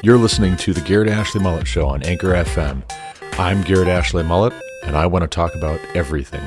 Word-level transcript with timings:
You're 0.00 0.16
listening 0.16 0.56
to 0.58 0.72
the 0.72 0.80
Garrett 0.82 1.08
Ashley 1.08 1.40
Mullet 1.40 1.66
Show 1.66 1.88
on 1.88 2.04
Anchor 2.04 2.28
FM. 2.28 2.82
I'm 3.36 3.62
Garrett 3.62 3.88
Ashley 3.88 4.22
Mullet, 4.22 4.52
and 4.84 4.96
I 4.96 5.06
want 5.06 5.22
to 5.22 5.28
talk 5.28 5.56
about 5.56 5.80
everything. 5.94 6.42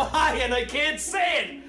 And 0.00 0.54
I 0.54 0.64
can't 0.64 1.00
say 1.00 1.44
it. 1.44 1.61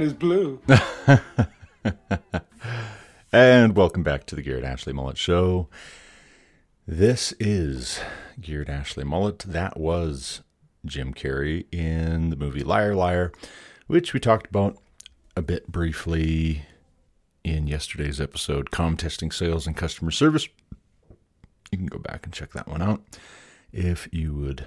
Is 0.00 0.14
blue. 0.14 0.62
And 3.32 3.76
welcome 3.76 4.02
back 4.02 4.26
to 4.26 4.34
the 4.34 4.42
Garrett 4.42 4.64
Ashley 4.64 4.92
Mullet 4.92 5.16
Show. 5.16 5.68
This 6.84 7.32
is 7.38 8.00
Garrett 8.40 8.68
Ashley 8.68 9.04
Mullet. 9.04 9.38
That 9.40 9.78
was 9.78 10.40
Jim 10.84 11.14
Carrey 11.14 11.66
in 11.70 12.30
the 12.30 12.36
movie 12.36 12.64
Liar 12.64 12.96
Liar, 12.96 13.30
which 13.86 14.12
we 14.12 14.18
talked 14.18 14.48
about 14.48 14.78
a 15.36 15.42
bit 15.42 15.70
briefly 15.70 16.62
in 17.44 17.68
yesterday's 17.68 18.20
episode, 18.20 18.72
Com 18.72 18.96
Testing 18.96 19.30
Sales 19.30 19.66
and 19.66 19.76
Customer 19.76 20.10
Service. 20.10 20.48
You 21.70 21.78
can 21.78 21.86
go 21.86 21.98
back 21.98 22.24
and 22.24 22.32
check 22.32 22.52
that 22.52 22.66
one 22.66 22.82
out 22.82 23.02
if 23.70 24.08
you 24.10 24.34
would 24.34 24.64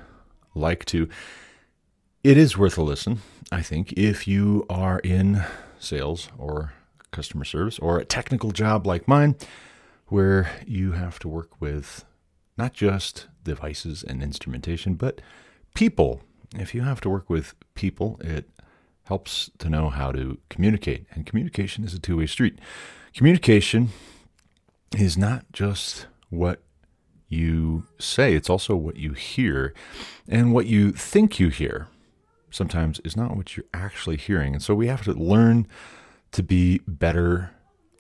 like 0.56 0.86
to. 0.86 1.10
It 2.24 2.38
is 2.38 2.58
worth 2.58 2.78
a 2.78 2.82
listen, 2.82 3.20
I 3.52 3.62
think, 3.62 3.92
if 3.94 4.30
you 4.30 4.66
are 4.70 5.00
in 5.00 5.44
sales 5.78 6.30
or 6.38 6.72
customer 7.12 7.44
service 7.44 7.78
or 7.80 8.00
a 8.00 8.06
technical 8.06 8.52
job 8.52 8.88
like 8.88 9.10
mine, 9.10 9.36
where 10.08 10.50
you 10.66 10.94
have 10.94 11.20
to 11.20 11.28
work 11.28 11.60
with 11.60 12.06
not 12.58 12.72
just 12.72 13.28
devices 13.44 14.04
and 14.04 14.24
instrumentation, 14.24 14.94
but 14.94 15.20
people. 15.74 16.22
If 16.56 16.74
you 16.74 16.84
have 16.84 17.02
to 17.02 17.10
work 17.10 17.30
with 17.30 17.56
people, 17.76 18.22
it 18.24 18.50
helps 19.04 19.52
to 19.58 19.68
know 19.68 19.90
how 19.90 20.14
to 20.14 20.38
communicate. 20.50 21.06
And 21.12 21.26
communication 21.26 21.84
is 21.84 21.94
a 21.94 22.00
two 22.00 22.16
way 22.16 22.28
street. 22.28 22.58
Communication 23.14 23.90
is 24.98 25.18
not 25.18 25.44
just 25.52 26.08
what 26.30 26.62
you 27.28 27.84
say, 28.00 28.34
it's 28.34 28.50
also 28.50 28.78
what 28.78 28.96
you 28.96 29.12
hear. 29.12 29.74
And 30.26 30.54
what 30.54 30.68
you 30.68 30.94
think 30.94 31.38
you 31.38 31.50
hear 31.50 31.90
sometimes 32.54 33.02
is 33.04 33.18
not 33.18 33.36
what 33.36 33.58
you're 33.58 33.66
actually 33.74 34.18
hearing. 34.18 34.54
And 34.54 34.64
so 34.64 34.76
we 34.76 34.88
have 34.88 35.04
to 35.04 35.14
learn 35.14 35.68
to 36.32 36.44
be 36.44 36.82
better 36.88 37.52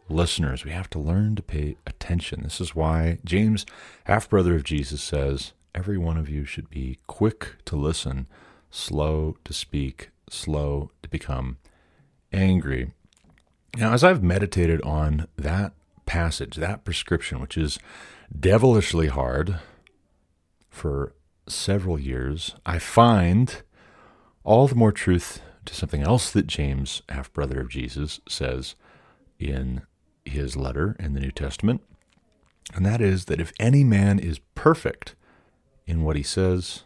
listeners. 0.09 0.63
We 0.63 0.71
have 0.71 0.89
to 0.91 0.99
learn 0.99 1.35
to 1.35 1.41
pay 1.41 1.77
attention. 1.87 2.43
This 2.43 2.61
is 2.61 2.75
why 2.75 3.17
James, 3.25 3.65
half 4.05 4.29
brother 4.29 4.55
of 4.55 4.63
Jesus, 4.63 5.01
says 5.01 5.53
every 5.73 5.97
one 5.97 6.17
of 6.17 6.29
you 6.29 6.45
should 6.45 6.69
be 6.69 6.99
quick 7.07 7.55
to 7.65 7.75
listen, 7.75 8.27
slow 8.69 9.37
to 9.43 9.53
speak, 9.53 10.11
slow 10.29 10.91
to 11.01 11.09
become 11.09 11.57
angry. 12.31 12.91
Now, 13.75 13.93
as 13.93 14.03
I've 14.03 14.21
meditated 14.21 14.81
on 14.83 15.27
that 15.35 15.73
passage, 16.05 16.57
that 16.57 16.83
prescription, 16.83 17.39
which 17.39 17.57
is 17.57 17.79
devilishly 18.37 19.07
hard 19.07 19.59
for 20.69 21.13
several 21.47 21.99
years, 21.99 22.55
I 22.65 22.77
find 22.77 23.63
all 24.43 24.67
the 24.67 24.75
more 24.75 24.91
truth 24.91 25.41
to 25.65 25.73
something 25.73 26.01
else 26.01 26.31
that 26.31 26.47
James, 26.47 27.01
half 27.09 27.31
brother 27.33 27.61
of 27.61 27.69
Jesus, 27.69 28.19
says 28.27 28.75
in 29.39 29.83
his 30.25 30.55
letter 30.55 30.95
in 30.99 31.13
the 31.13 31.19
New 31.19 31.31
Testament. 31.31 31.81
And 32.73 32.85
that 32.85 33.01
is 33.01 33.25
that 33.25 33.41
if 33.41 33.53
any 33.59 33.83
man 33.83 34.19
is 34.19 34.39
perfect 34.55 35.15
in 35.85 36.03
what 36.03 36.15
he 36.15 36.23
says, 36.23 36.83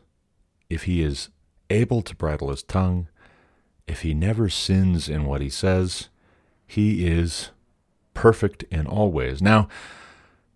if 0.69 0.83
he 0.83 1.01
is 1.01 1.29
able 1.69 2.01
to 2.01 2.15
bridle 2.15 2.49
his 2.49 2.63
tongue, 2.63 3.07
if 3.87 4.01
he 4.01 4.13
never 4.13 4.49
sins 4.49 5.07
in 5.07 5.25
what 5.25 5.41
he 5.41 5.49
says, 5.49 6.09
he 6.65 7.07
is 7.07 7.51
perfect 8.13 8.63
in 8.63 8.85
all 8.85 9.11
ways. 9.11 9.41
Now, 9.41 9.67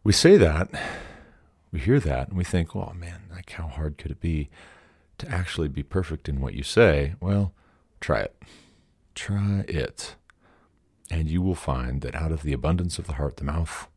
we 0.04 0.12
say 0.12 0.38
that, 0.38 0.69
we 1.71 1.80
hear 1.80 2.00
that, 2.00 2.30
and 2.30 2.38
we 2.38 2.44
think, 2.44 2.75
oh 2.75 2.94
man, 2.95 3.24
like 3.31 3.51
how 3.51 3.68
hard 3.68 3.97
could 3.97 4.12
it 4.12 4.19
be 4.19 4.50
to 5.21 5.29
actually 5.29 5.68
be 5.68 5.83
perfect 5.83 6.27
in 6.27 6.41
what 6.41 6.53
you 6.53 6.63
say? 6.63 7.15
Well, 7.19 7.53
try 8.00 8.21
it. 8.21 8.35
Try 9.15 9.63
it. 9.68 10.15
And 11.09 11.29
you 11.29 11.41
will 11.41 11.56
find 11.56 12.01
that 12.01 12.15
out 12.15 12.31
of 12.31 12.44
the 12.44 12.53
abundance 12.53 13.00
of 13.00 13.07
the 13.07 13.13
heart, 13.13 13.38
the 13.38 13.44
mouth 13.44 13.88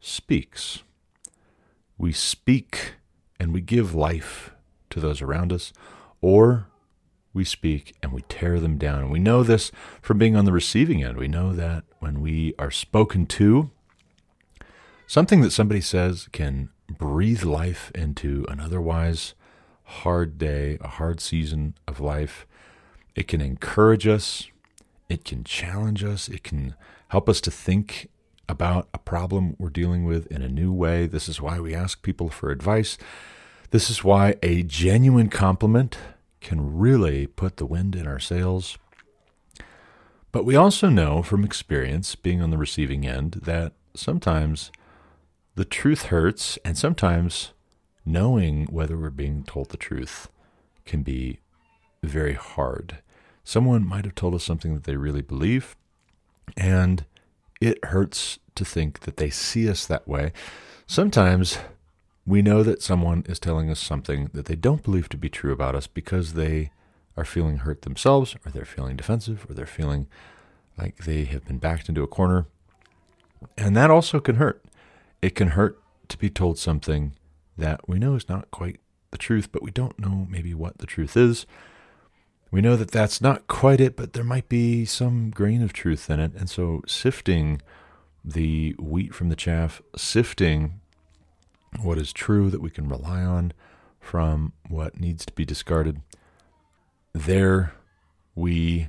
speaks. 0.00 0.82
We 1.96 2.12
speak 2.12 2.94
and 3.38 3.52
we 3.52 3.60
give 3.60 3.94
life 3.94 4.52
to 4.90 5.00
those 5.00 5.22
around 5.22 5.52
us, 5.52 5.72
or 6.20 6.66
we 7.32 7.44
speak 7.44 7.94
and 8.02 8.12
we 8.12 8.22
tear 8.22 8.58
them 8.58 8.78
down. 8.78 9.10
We 9.10 9.18
know 9.18 9.42
this 9.42 9.70
from 10.02 10.18
being 10.18 10.34
on 10.34 10.44
the 10.44 10.52
receiving 10.52 11.04
end. 11.04 11.16
We 11.16 11.28
know 11.28 11.52
that 11.52 11.84
when 12.00 12.20
we 12.20 12.54
are 12.58 12.70
spoken 12.70 13.26
to, 13.26 13.70
something 15.06 15.40
that 15.42 15.52
somebody 15.52 15.80
says 15.80 16.28
can 16.32 16.70
breathe 16.88 17.44
life 17.44 17.92
into 17.94 18.44
an 18.48 18.60
otherwise 18.60 19.34
hard 19.88 20.38
day, 20.38 20.78
a 20.80 20.88
hard 20.88 21.20
season 21.20 21.74
of 21.86 21.98
life. 21.98 22.46
It 23.14 23.26
can 23.26 23.40
encourage 23.40 24.06
us, 24.06 24.48
it 25.08 25.24
can 25.24 25.44
challenge 25.44 26.04
us, 26.04 26.28
it 26.28 26.44
can 26.44 26.74
help 27.08 27.28
us 27.28 27.40
to 27.40 27.50
think 27.50 28.10
about 28.48 28.88
a 28.92 28.98
problem 28.98 29.56
we're 29.58 29.70
dealing 29.70 30.04
with 30.04 30.26
in 30.28 30.42
a 30.42 30.48
new 30.48 30.72
way. 30.72 31.06
This 31.06 31.28
is 31.28 31.40
why 31.40 31.58
we 31.58 31.74
ask 31.74 32.02
people 32.02 32.28
for 32.28 32.50
advice. 32.50 32.96
This 33.70 33.90
is 33.90 34.04
why 34.04 34.36
a 34.42 34.62
genuine 34.62 35.28
compliment 35.28 35.98
can 36.40 36.78
really 36.78 37.26
put 37.26 37.56
the 37.56 37.66
wind 37.66 37.96
in 37.96 38.06
our 38.06 38.20
sails. 38.20 38.78
But 40.32 40.44
we 40.44 40.54
also 40.54 40.88
know 40.88 41.22
from 41.22 41.44
experience, 41.44 42.14
being 42.14 42.40
on 42.42 42.50
the 42.50 42.58
receiving 42.58 43.06
end, 43.06 43.40
that 43.44 43.72
sometimes 43.94 44.70
the 45.54 45.64
truth 45.64 46.04
hurts, 46.04 46.58
and 46.64 46.78
sometimes 46.78 47.52
knowing 48.08 48.66
whether 48.66 48.96
we're 48.96 49.10
being 49.10 49.44
told 49.44 49.68
the 49.68 49.76
truth 49.76 50.28
can 50.84 51.02
be 51.02 51.40
very 52.02 52.34
hard. 52.34 52.98
Someone 53.44 53.86
might 53.86 54.04
have 54.04 54.14
told 54.14 54.34
us 54.34 54.44
something 54.44 54.74
that 54.74 54.84
they 54.84 54.96
really 54.96 55.22
believe, 55.22 55.76
and 56.56 57.04
it 57.60 57.84
hurts 57.86 58.38
to 58.54 58.64
think 58.64 59.00
that 59.00 59.16
they 59.18 59.30
see 59.30 59.68
us 59.68 59.86
that 59.86 60.08
way. 60.08 60.32
Sometimes 60.86 61.58
we 62.26 62.42
know 62.42 62.62
that 62.62 62.82
someone 62.82 63.24
is 63.28 63.38
telling 63.38 63.70
us 63.70 63.80
something 63.80 64.30
that 64.32 64.46
they 64.46 64.56
don't 64.56 64.82
believe 64.82 65.08
to 65.10 65.16
be 65.16 65.28
true 65.28 65.52
about 65.52 65.74
us 65.74 65.86
because 65.86 66.32
they 66.32 66.70
are 67.16 67.24
feeling 67.24 67.58
hurt 67.58 67.82
themselves, 67.82 68.36
or 68.44 68.50
they're 68.50 68.64
feeling 68.64 68.96
defensive, 68.96 69.46
or 69.48 69.54
they're 69.54 69.66
feeling 69.66 70.06
like 70.76 70.98
they 70.98 71.24
have 71.24 71.44
been 71.46 71.58
backed 71.58 71.88
into 71.88 72.02
a 72.02 72.06
corner. 72.06 72.46
And 73.56 73.76
that 73.76 73.90
also 73.90 74.20
can 74.20 74.36
hurt. 74.36 74.64
It 75.20 75.34
can 75.34 75.48
hurt 75.48 75.80
to 76.08 76.16
be 76.16 76.30
told 76.30 76.58
something 76.58 77.12
that 77.58 77.88
we 77.88 77.98
know 77.98 78.14
is 78.14 78.28
not 78.28 78.50
quite 78.50 78.80
the 79.10 79.18
truth, 79.18 79.50
but 79.52 79.62
we 79.62 79.70
don't 79.70 79.98
know 79.98 80.26
maybe 80.30 80.54
what 80.54 80.78
the 80.78 80.86
truth 80.86 81.16
is. 81.16 81.46
We 82.50 82.60
know 82.62 82.76
that 82.76 82.90
that's 82.90 83.20
not 83.20 83.46
quite 83.46 83.80
it, 83.80 83.96
but 83.96 84.14
there 84.14 84.24
might 84.24 84.48
be 84.48 84.84
some 84.84 85.30
grain 85.30 85.62
of 85.62 85.72
truth 85.72 86.08
in 86.08 86.18
it. 86.20 86.32
And 86.34 86.48
so 86.48 86.82
sifting 86.86 87.60
the 88.24 88.74
wheat 88.78 89.14
from 89.14 89.28
the 89.28 89.36
chaff, 89.36 89.82
sifting 89.96 90.80
what 91.82 91.98
is 91.98 92.12
true 92.12 92.48
that 92.48 92.62
we 92.62 92.70
can 92.70 92.88
rely 92.88 93.22
on 93.22 93.52
from 94.00 94.52
what 94.68 94.98
needs 94.98 95.26
to 95.26 95.32
be 95.34 95.44
discarded, 95.44 96.00
there 97.12 97.74
we 98.34 98.88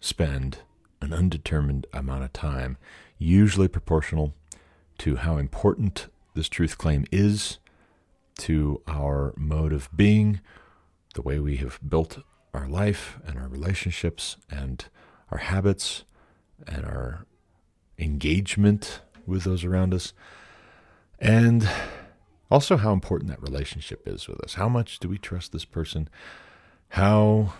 spend 0.00 0.58
an 1.00 1.12
undetermined 1.12 1.86
amount 1.92 2.22
of 2.22 2.32
time, 2.32 2.76
usually 3.18 3.68
proportional 3.68 4.34
to 4.98 5.16
how 5.16 5.36
important 5.36 6.06
this 6.34 6.48
truth 6.48 6.78
claim 6.78 7.04
is 7.10 7.58
to 8.38 8.82
our 8.86 9.34
mode 9.36 9.72
of 9.72 9.88
being, 9.94 10.40
the 11.14 11.22
way 11.22 11.38
we 11.38 11.56
have 11.56 11.78
built 11.86 12.18
our 12.52 12.68
life 12.68 13.18
and 13.24 13.38
our 13.38 13.48
relationships 13.48 14.36
and 14.50 14.86
our 15.30 15.38
habits 15.38 16.04
and 16.66 16.84
our 16.84 17.26
engagement 17.98 19.00
with 19.26 19.44
those 19.44 19.64
around 19.64 19.94
us. 19.94 20.12
And 21.18 21.68
also, 22.50 22.76
how 22.76 22.92
important 22.92 23.30
that 23.30 23.42
relationship 23.42 24.06
is 24.06 24.28
with 24.28 24.40
us. 24.40 24.54
How 24.54 24.68
much 24.68 24.98
do 24.98 25.08
we 25.08 25.18
trust 25.18 25.52
this 25.52 25.64
person? 25.64 26.08
How 26.90 27.54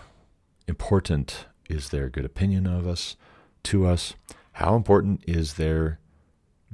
important 0.69 1.47
is 1.69 1.89
their 1.89 2.09
good 2.09 2.25
opinion 2.25 2.67
of 2.67 2.87
us, 2.87 3.17
to 3.65 3.87
us? 3.87 4.15
How 4.53 4.77
important 4.77 5.25
is 5.27 5.55
their 5.55 5.99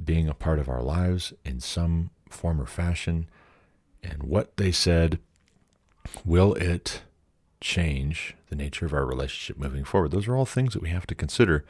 being 0.03 0.27
a 0.27 0.33
part 0.33 0.59
of 0.59 0.69
our 0.69 0.83
lives 0.83 1.33
in 1.45 1.59
some 1.59 2.11
form 2.29 2.61
or 2.61 2.65
fashion? 2.65 3.27
And 4.03 4.23
what 4.23 4.57
they 4.57 4.71
said, 4.71 5.19
will 6.25 6.53
it 6.55 7.01
change 7.59 8.35
the 8.49 8.55
nature 8.55 8.85
of 8.85 8.93
our 8.93 9.05
relationship 9.05 9.57
moving 9.57 9.83
forward? 9.83 10.11
Those 10.11 10.27
are 10.27 10.35
all 10.35 10.45
things 10.45 10.73
that 10.73 10.81
we 10.81 10.89
have 10.89 11.07
to 11.07 11.15
consider 11.15 11.65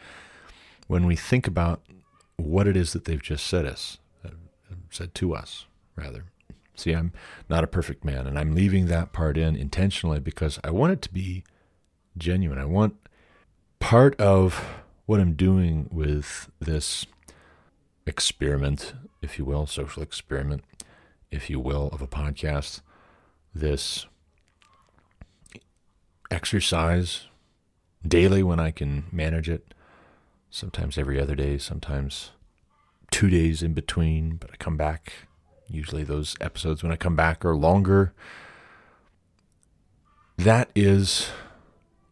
when 0.87 1.05
we 1.05 1.15
think 1.15 1.47
about 1.47 1.81
what 2.37 2.67
it 2.67 2.75
is 2.75 2.93
that 2.93 3.05
they've 3.05 3.21
just 3.21 3.45
said 3.45 3.65
us, 3.65 3.97
uh, 4.25 4.29
said 4.89 5.13
to 5.15 5.33
us, 5.33 5.65
rather. 5.95 6.25
See, 6.75 6.93
I'm 6.93 7.11
not 7.49 7.63
a 7.63 7.67
perfect 7.67 8.03
man, 8.03 8.25
and 8.25 8.39
I'm 8.39 8.55
leaving 8.55 8.87
that 8.87 9.13
part 9.13 9.37
in 9.37 9.55
intentionally 9.55 10.19
because 10.19 10.59
I 10.63 10.71
want 10.71 10.93
it 10.93 11.01
to 11.03 11.13
be 11.13 11.43
genuine. 12.17 12.57
I 12.57 12.65
want 12.65 12.95
part 13.79 14.19
of 14.19 14.65
what 15.05 15.19
I'm 15.19 15.33
doing 15.33 15.89
with 15.91 16.49
this 16.59 17.05
experiment, 18.05 18.93
if 19.21 19.37
you 19.37 19.45
will, 19.45 19.67
social 19.67 20.01
experiment, 20.01 20.63
if 21.31 21.49
you 21.49 21.59
will, 21.59 21.87
of 21.93 22.01
a 22.01 22.07
podcast, 22.07 22.81
this 23.55 24.05
exercise 26.29 27.27
daily 28.07 28.43
when 28.43 28.59
I 28.59 28.71
can 28.71 29.05
manage 29.11 29.49
it, 29.49 29.73
sometimes 30.49 30.97
every 30.97 31.19
other 31.19 31.35
day, 31.35 31.57
sometimes 31.57 32.31
two 33.11 33.29
days 33.29 33.61
in 33.63 33.73
between, 33.73 34.37
but 34.37 34.51
I 34.51 34.55
come 34.57 34.77
back. 34.77 35.13
Usually, 35.69 36.03
those 36.03 36.35
episodes 36.41 36.83
when 36.83 36.91
I 36.91 36.97
come 36.97 37.15
back 37.15 37.45
are 37.45 37.55
longer. 37.55 38.13
That 40.37 40.69
is 40.75 41.29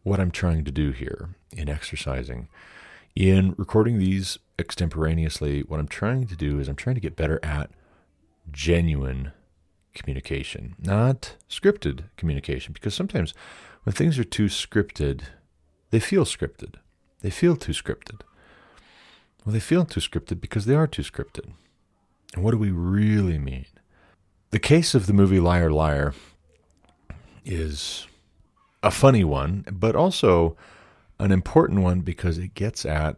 what 0.02 0.20
I'm 0.20 0.30
trying 0.30 0.64
to 0.64 0.70
do 0.70 0.92
here 0.92 1.30
in 1.52 1.68
exercising. 1.68 2.48
In 3.16 3.54
recording 3.58 3.98
these 3.98 4.38
extemporaneously, 4.58 5.62
what 5.62 5.80
I'm 5.80 5.88
trying 5.88 6.26
to 6.28 6.36
do 6.36 6.58
is 6.58 6.68
I'm 6.68 6.76
trying 6.76 6.94
to 6.94 7.00
get 7.00 7.16
better 7.16 7.40
at 7.42 7.70
genuine 8.52 9.32
communication, 9.94 10.74
not 10.78 11.36
scripted 11.48 12.04
communication, 12.16 12.72
because 12.72 12.94
sometimes 12.94 13.34
when 13.84 13.94
things 13.94 14.18
are 14.18 14.24
too 14.24 14.46
scripted, 14.46 15.22
they 15.90 16.00
feel 16.00 16.24
scripted. 16.24 16.76
They 17.20 17.30
feel 17.30 17.56
too 17.56 17.72
scripted. 17.72 18.20
Well, 19.44 19.52
they 19.52 19.60
feel 19.60 19.84
too 19.84 20.00
scripted 20.00 20.40
because 20.40 20.66
they 20.66 20.74
are 20.74 20.86
too 20.86 21.02
scripted. 21.02 21.52
And 22.34 22.44
what 22.44 22.52
do 22.52 22.58
we 22.58 22.70
really 22.70 23.38
mean? 23.38 23.66
The 24.50 24.58
case 24.58 24.94
of 24.94 25.06
the 25.06 25.12
movie 25.12 25.40
Liar 25.40 25.70
Liar 25.70 26.14
is 27.44 28.06
a 28.82 28.90
funny 28.90 29.24
one, 29.24 29.64
but 29.70 29.96
also 29.96 30.56
an 31.18 31.32
important 31.32 31.80
one 31.80 32.00
because 32.00 32.38
it 32.38 32.54
gets 32.54 32.84
at 32.84 33.16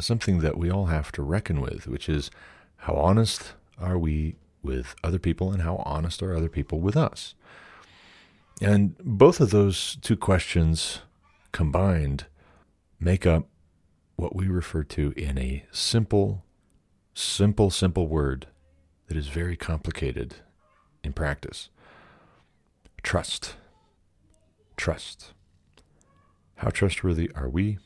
something 0.00 0.40
that 0.40 0.56
we 0.56 0.70
all 0.70 0.86
have 0.86 1.12
to 1.12 1.22
reckon 1.22 1.60
with, 1.60 1.86
which 1.86 2.08
is 2.08 2.30
how 2.76 2.94
honest 2.94 3.52
are 3.78 3.98
we 3.98 4.36
with 4.62 4.94
other 5.02 5.18
people 5.18 5.52
and 5.52 5.62
how 5.62 5.76
honest 5.86 6.22
are 6.22 6.34
other 6.34 6.48
people 6.48 6.80
with 6.80 6.96
us? 6.96 7.34
And 8.60 8.96
both 8.98 9.40
of 9.40 9.50
those 9.50 9.96
two 10.02 10.16
questions 10.16 11.00
combined 11.52 12.26
make 12.98 13.26
up 13.26 13.48
what 14.16 14.36
we 14.36 14.46
refer 14.46 14.84
to 14.84 15.12
in 15.16 15.38
a 15.38 15.64
simple, 15.72 16.44
simple, 17.14 17.70
simple 17.70 18.06
word 18.06 18.46
that 19.08 19.16
is 19.16 19.28
very 19.28 19.56
complicated 19.56 20.36
in 21.02 21.12
practice 21.12 21.70
trust. 23.02 23.56
Trust. 24.76 25.32
How 26.56 26.68
trustworthy 26.68 27.30
are 27.34 27.48
we? 27.48 27.78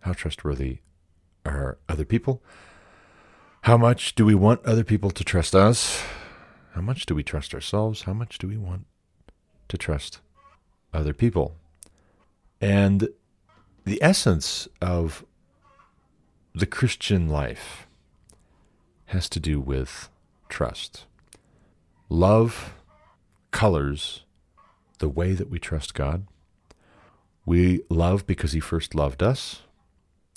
How 0.00 0.12
trustworthy 0.12 0.78
are 1.44 1.78
other 1.88 2.04
people? 2.04 2.42
How 3.66 3.76
much 3.76 4.14
do 4.14 4.24
we 4.24 4.36
want 4.36 4.64
other 4.64 4.84
people 4.84 5.10
to 5.10 5.24
trust 5.24 5.52
us? 5.52 6.00
How 6.74 6.80
much 6.80 7.04
do 7.04 7.16
we 7.16 7.24
trust 7.24 7.52
ourselves? 7.52 8.02
How 8.02 8.12
much 8.12 8.38
do 8.38 8.46
we 8.46 8.56
want 8.56 8.86
to 9.66 9.76
trust 9.76 10.20
other 10.94 11.12
people? 11.12 11.56
And 12.60 13.08
the 13.84 14.00
essence 14.00 14.68
of 14.80 15.26
the 16.54 16.64
Christian 16.64 17.28
life 17.28 17.88
has 19.06 19.28
to 19.30 19.40
do 19.40 19.58
with 19.58 20.10
trust. 20.48 21.06
Love 22.08 22.72
colors 23.50 24.22
the 25.00 25.08
way 25.08 25.32
that 25.32 25.50
we 25.50 25.58
trust 25.58 25.92
God. 25.92 26.28
We 27.44 27.80
love 27.90 28.28
because 28.28 28.52
He 28.52 28.60
first 28.60 28.94
loved 28.94 29.24
us, 29.24 29.62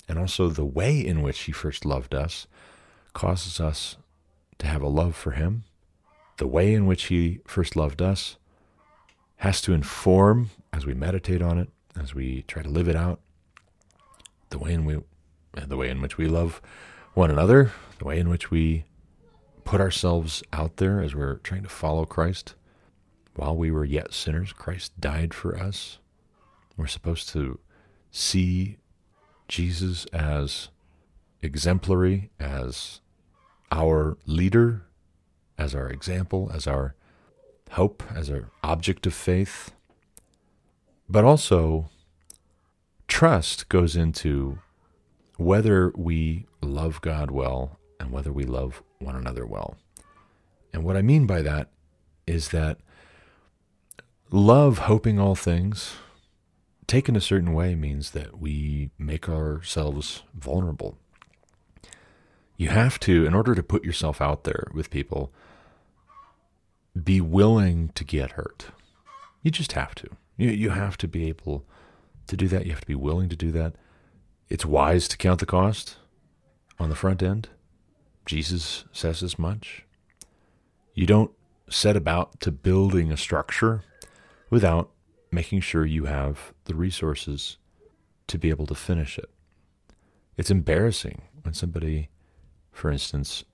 and 0.08 0.18
also 0.18 0.48
the 0.48 0.64
way 0.64 0.98
in 0.98 1.22
which 1.22 1.42
He 1.42 1.52
first 1.52 1.84
loved 1.84 2.12
us 2.12 2.48
causes 3.12 3.60
us 3.60 3.96
to 4.58 4.66
have 4.66 4.82
a 4.82 4.88
love 4.88 5.14
for 5.16 5.32
Him. 5.32 5.64
The 6.38 6.46
way 6.46 6.72
in 6.72 6.86
which 6.86 7.04
He 7.04 7.40
first 7.46 7.76
loved 7.76 8.00
us 8.00 8.36
has 9.38 9.60
to 9.62 9.72
inform, 9.72 10.50
as 10.72 10.86
we 10.86 10.94
meditate 10.94 11.42
on 11.42 11.58
it, 11.58 11.68
as 11.98 12.14
we 12.14 12.42
try 12.42 12.62
to 12.62 12.68
live 12.68 12.88
it 12.88 12.96
out, 12.96 13.20
the 14.50 14.58
way 14.58 14.72
in 14.72 14.84
we, 14.84 14.98
the 15.54 15.76
way 15.76 15.88
in 15.88 16.00
which 16.00 16.18
we 16.18 16.26
love 16.26 16.60
one 17.14 17.30
another, 17.30 17.72
the 17.98 18.04
way 18.04 18.18
in 18.18 18.28
which 18.28 18.50
we 18.50 18.84
put 19.64 19.80
ourselves 19.80 20.42
out 20.52 20.76
there 20.76 21.00
as 21.00 21.14
we're 21.14 21.36
trying 21.36 21.62
to 21.62 21.68
follow 21.68 22.04
Christ. 22.04 22.54
While 23.34 23.56
we 23.56 23.70
were 23.70 23.84
yet 23.84 24.12
sinners, 24.12 24.52
Christ 24.52 25.00
died 25.00 25.32
for 25.32 25.56
us. 25.56 25.98
We're 26.76 26.86
supposed 26.86 27.28
to 27.30 27.58
see 28.10 28.78
Jesus 29.48 30.06
as 30.06 30.68
exemplary, 31.42 32.30
as 32.38 33.00
our 33.72 34.16
leader, 34.26 34.82
as 35.58 35.74
our 35.74 35.88
example, 35.88 36.50
as 36.52 36.66
our 36.66 36.94
hope, 37.72 38.02
as 38.14 38.30
our 38.30 38.50
object 38.62 39.06
of 39.06 39.14
faith. 39.14 39.72
But 41.08 41.24
also, 41.24 41.90
trust 43.08 43.68
goes 43.68 43.96
into 43.96 44.58
whether 45.36 45.92
we 45.96 46.46
love 46.62 47.00
God 47.00 47.30
well 47.30 47.78
and 47.98 48.10
whether 48.10 48.32
we 48.32 48.44
love 48.44 48.82
one 48.98 49.16
another 49.16 49.46
well. 49.46 49.76
And 50.72 50.84
what 50.84 50.96
I 50.96 51.02
mean 51.02 51.26
by 51.26 51.42
that 51.42 51.68
is 52.26 52.50
that 52.50 52.78
love 54.30 54.78
hoping 54.78 55.18
all 55.18 55.34
things, 55.34 55.94
taken 56.86 57.16
a 57.16 57.20
certain 57.20 57.52
way, 57.52 57.74
means 57.74 58.12
that 58.12 58.38
we 58.38 58.90
make 58.98 59.28
ourselves 59.28 60.22
vulnerable. 60.34 60.96
You 62.60 62.68
have 62.68 63.00
to, 63.00 63.24
in 63.24 63.32
order 63.32 63.54
to 63.54 63.62
put 63.62 63.84
yourself 63.84 64.20
out 64.20 64.44
there 64.44 64.70
with 64.74 64.90
people, 64.90 65.32
be 67.02 67.18
willing 67.18 67.88
to 67.94 68.04
get 68.04 68.32
hurt. 68.32 68.66
You 69.42 69.50
just 69.50 69.72
have 69.72 69.94
to. 69.94 70.10
You, 70.36 70.50
you 70.50 70.68
have 70.68 70.98
to 70.98 71.08
be 71.08 71.26
able 71.30 71.64
to 72.26 72.36
do 72.36 72.48
that. 72.48 72.66
You 72.66 72.72
have 72.72 72.82
to 72.82 72.86
be 72.86 72.94
willing 72.94 73.30
to 73.30 73.34
do 73.34 73.50
that. 73.52 73.76
It's 74.50 74.66
wise 74.66 75.08
to 75.08 75.16
count 75.16 75.40
the 75.40 75.46
cost 75.46 75.96
on 76.78 76.90
the 76.90 76.94
front 76.94 77.22
end. 77.22 77.48
Jesus 78.26 78.84
says 78.92 79.22
as 79.22 79.38
much. 79.38 79.86
You 80.92 81.06
don't 81.06 81.30
set 81.70 81.96
about 81.96 82.40
to 82.40 82.52
building 82.52 83.10
a 83.10 83.16
structure 83.16 83.84
without 84.50 84.90
making 85.32 85.60
sure 85.62 85.86
you 85.86 86.04
have 86.04 86.52
the 86.66 86.74
resources 86.74 87.56
to 88.26 88.36
be 88.36 88.50
able 88.50 88.66
to 88.66 88.74
finish 88.74 89.16
it. 89.16 89.30
It's 90.36 90.50
embarrassing 90.50 91.22
when 91.40 91.54
somebody, 91.54 92.10
for 92.80 92.90
instance, 92.90 93.44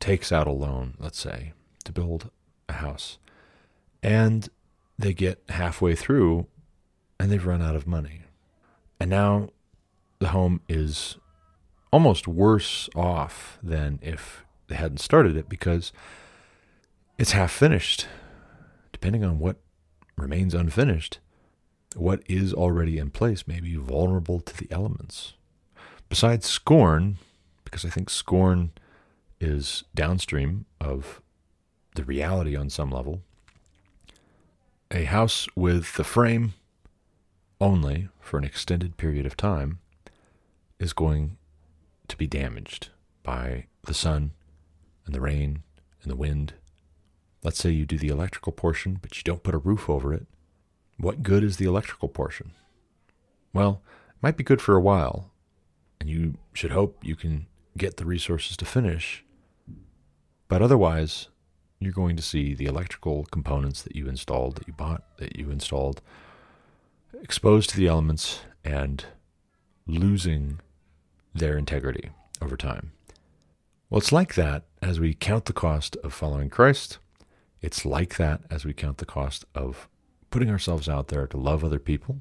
takes 0.00 0.32
out 0.32 0.46
a 0.46 0.52
loan, 0.52 0.94
let's 0.98 1.20
say, 1.20 1.52
to 1.84 1.92
build 1.92 2.30
a 2.66 2.72
house, 2.74 3.18
and 4.02 4.48
they 4.98 5.12
get 5.12 5.42
halfway 5.50 5.94
through 5.94 6.46
and 7.20 7.30
they've 7.30 7.44
run 7.44 7.60
out 7.60 7.76
of 7.76 7.86
money. 7.86 8.22
And 8.98 9.10
now 9.10 9.50
the 10.18 10.28
home 10.28 10.62
is 10.66 11.18
almost 11.92 12.26
worse 12.26 12.88
off 12.96 13.58
than 13.62 13.98
if 14.02 14.46
they 14.68 14.76
hadn't 14.76 14.98
started 14.98 15.36
it 15.36 15.48
because 15.48 15.92
it's 17.18 17.32
half 17.32 17.52
finished. 17.52 18.06
Depending 18.92 19.24
on 19.24 19.38
what 19.38 19.58
remains 20.16 20.54
unfinished, 20.54 21.18
what 21.96 22.22
is 22.28 22.54
already 22.54 22.96
in 22.96 23.10
place 23.10 23.46
may 23.46 23.60
be 23.60 23.76
vulnerable 23.76 24.40
to 24.40 24.56
the 24.56 24.68
elements. 24.70 25.34
Besides 26.08 26.46
scorn, 26.46 27.18
because 27.74 27.84
I 27.84 27.90
think 27.90 28.08
scorn 28.08 28.70
is 29.40 29.82
downstream 29.96 30.64
of 30.80 31.20
the 31.96 32.04
reality 32.04 32.54
on 32.54 32.70
some 32.70 32.88
level, 32.88 33.22
a 34.92 35.02
house 35.02 35.48
with 35.56 35.94
the 35.94 36.04
frame 36.04 36.54
only 37.60 38.10
for 38.20 38.38
an 38.38 38.44
extended 38.44 38.96
period 38.96 39.26
of 39.26 39.36
time 39.36 39.80
is 40.78 40.92
going 40.92 41.36
to 42.06 42.16
be 42.16 42.28
damaged 42.28 42.90
by 43.24 43.66
the 43.82 43.92
sun 43.92 44.30
and 45.04 45.12
the 45.12 45.20
rain 45.20 45.64
and 46.02 46.12
the 46.12 46.16
wind 46.16 46.54
Let's 47.42 47.58
say 47.58 47.70
you 47.70 47.84
do 47.84 47.98
the 47.98 48.08
electrical 48.08 48.52
portion, 48.52 49.00
but 49.02 49.18
you 49.18 49.22
don't 49.22 49.42
put 49.42 49.54
a 49.54 49.58
roof 49.58 49.90
over 49.90 50.14
it. 50.14 50.26
What 50.96 51.22
good 51.22 51.44
is 51.44 51.58
the 51.58 51.66
electrical 51.66 52.08
portion? 52.08 52.52
Well, 53.52 53.82
it 54.08 54.22
might 54.22 54.38
be 54.38 54.44
good 54.44 54.62
for 54.62 54.76
a 54.76 54.80
while, 54.80 55.30
and 56.00 56.08
you 56.08 56.38
should 56.54 56.70
hope 56.70 56.96
you 57.02 57.16
can 57.16 57.46
get 57.76 57.96
the 57.96 58.04
resources 58.04 58.56
to 58.58 58.64
finish. 58.64 59.24
But 60.48 60.62
otherwise, 60.62 61.28
you're 61.80 61.92
going 61.92 62.16
to 62.16 62.22
see 62.22 62.54
the 62.54 62.66
electrical 62.66 63.24
components 63.26 63.82
that 63.82 63.96
you 63.96 64.08
installed, 64.08 64.56
that 64.56 64.66
you 64.66 64.72
bought, 64.72 65.04
that 65.18 65.36
you 65.36 65.50
installed, 65.50 66.00
exposed 67.22 67.70
to 67.70 67.76
the 67.76 67.86
elements 67.86 68.40
and 68.64 69.04
losing 69.86 70.60
their 71.34 71.56
integrity 71.56 72.10
over 72.40 72.56
time. 72.56 72.92
Well, 73.90 73.98
it's 73.98 74.12
like 74.12 74.34
that 74.34 74.64
as 74.80 75.00
we 75.00 75.14
count 75.14 75.46
the 75.46 75.52
cost 75.52 75.96
of 76.04 76.12
following 76.12 76.50
Christ 76.50 76.98
it's 77.64 77.86
like 77.86 78.18
that 78.18 78.42
as 78.50 78.66
we 78.66 78.74
count 78.74 78.98
the 78.98 79.06
cost 79.06 79.46
of 79.54 79.88
putting 80.30 80.50
ourselves 80.50 80.86
out 80.86 81.08
there 81.08 81.26
to 81.26 81.38
love 81.38 81.64
other 81.64 81.78
people. 81.78 82.20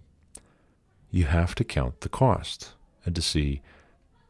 You 1.12 1.26
have 1.26 1.54
to 1.56 1.66
count 1.66 2.00
the 2.00 2.08
cost 2.08 2.70
and 3.04 3.14
to 3.14 3.22
see 3.22 3.62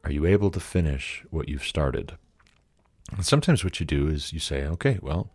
are 0.03 0.11
you 0.11 0.25
able 0.25 0.51
to 0.51 0.59
finish 0.59 1.23
what 1.29 1.49
you've 1.49 1.63
started? 1.63 2.17
And 3.11 3.25
sometimes 3.25 3.63
what 3.63 3.79
you 3.79 3.85
do 3.85 4.07
is 4.07 4.33
you 4.33 4.39
say, 4.39 4.65
okay, 4.65 4.99
well, 5.01 5.31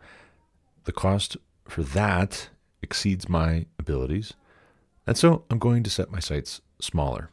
the 0.84 0.92
cost 0.92 1.37
for 1.66 1.82
that 1.82 2.48
exceeds 2.82 3.28
my 3.28 3.66
abilities. 3.78 4.34
And 5.06 5.16
so 5.16 5.44
I'm 5.50 5.58
going 5.58 5.82
to 5.84 5.90
set 5.90 6.10
my 6.10 6.20
sights 6.20 6.60
smaller. 6.80 7.30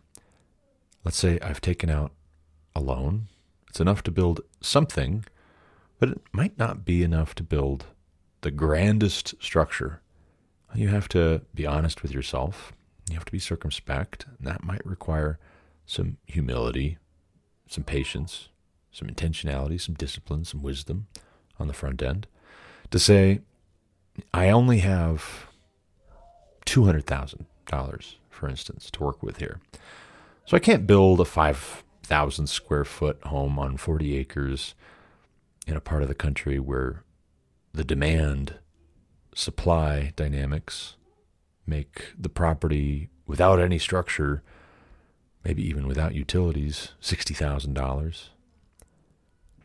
Let's 1.04 1.18
say 1.18 1.40
I've 1.42 1.62
taken 1.62 1.90
out 1.90 2.12
a 2.76 2.80
loan. 2.80 3.28
It's 3.70 3.80
enough 3.80 4.04
to 4.04 4.12
build 4.12 4.42
something, 4.62 5.26
but 6.00 6.10
it 6.10 6.22
might 6.32 6.58
not 6.58 6.86
be 6.86 7.04
enough 7.04 7.36
to 7.36 7.44
build 7.44 7.86
the 8.42 8.52
grandest 8.52 9.34
structure, 9.42 10.02
you 10.76 10.90
have 10.90 11.08
to 11.10 11.42
be 11.54 11.66
honest 11.66 12.02
with 12.02 12.12
yourself. 12.12 12.74
You 13.10 13.16
have 13.16 13.26
to 13.26 13.32
be 13.32 13.40
circumspect. 13.40 14.26
And 14.38 14.48
that 14.48 14.64
might 14.64 14.86
require 14.86 15.40
some 15.86 16.18
humility, 16.26 16.98
some 17.68 17.84
patience, 17.84 18.50
some 18.92 19.08
intentionality, 19.08 19.80
some 19.80 19.96
discipline, 19.96 20.46
some 20.46 20.62
wisdom 20.62 21.08
on 21.60 21.68
the 21.68 21.74
front 21.74 22.02
end 22.02 22.28
to 22.92 23.00
say, 23.00 23.42
I 24.34 24.50
only 24.50 24.80
have 24.80 25.48
$200,000, 26.66 28.16
for 28.30 28.50
instance, 28.50 28.90
to 28.92 29.04
work 29.04 29.22
with 29.22 29.38
here. 29.38 29.60
So 30.46 30.56
I 30.56 30.60
can't 30.60 30.88
build 30.88 31.20
a 31.20 31.26
5,000 31.26 32.48
square 32.48 32.86
foot 32.86 33.20
home 33.26 33.58
on 33.60 33.78
40 33.78 34.18
acres 34.18 34.76
in 35.68 35.76
a 35.76 35.82
part 35.82 36.04
of 36.04 36.08
the 36.08 36.16
country 36.16 36.60
where 36.60 37.04
the 37.74 37.84
demand 37.84 38.56
supply 39.34 40.14
dynamics 40.16 40.96
make 41.68 42.14
the 42.18 42.30
property 42.30 43.10
without 43.26 43.60
any 43.60 43.80
structure, 43.80 44.44
maybe 45.46 45.66
even 45.66 45.88
without 45.88 46.16
utilities, 46.16 46.90
$60,000. 47.02 47.78
I'm 47.78 48.08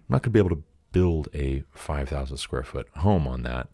not 0.08 0.22
going 0.22 0.25
to 0.25 0.30
be 0.30 0.38
able 0.38 0.50
to 0.50 0.62
build 0.92 1.28
a 1.34 1.64
5,000 1.72 2.37
square 2.37 2.62
foot 2.62 2.88
home 2.99 3.26
on 3.26 3.42
that. 3.44 3.68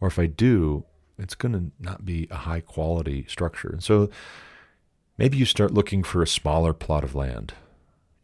Or 0.00 0.08
if 0.08 0.18
I 0.18 0.26
do, 0.26 0.84
it's 1.18 1.34
going 1.34 1.52
to 1.52 1.70
not 1.78 2.04
be 2.04 2.26
a 2.30 2.36
high 2.36 2.60
quality 2.60 3.26
structure. 3.28 3.68
And 3.68 3.82
so 3.82 4.08
maybe 5.18 5.36
you 5.36 5.44
start 5.44 5.74
looking 5.74 6.02
for 6.02 6.22
a 6.22 6.26
smaller 6.26 6.72
plot 6.72 7.04
of 7.04 7.14
land. 7.14 7.52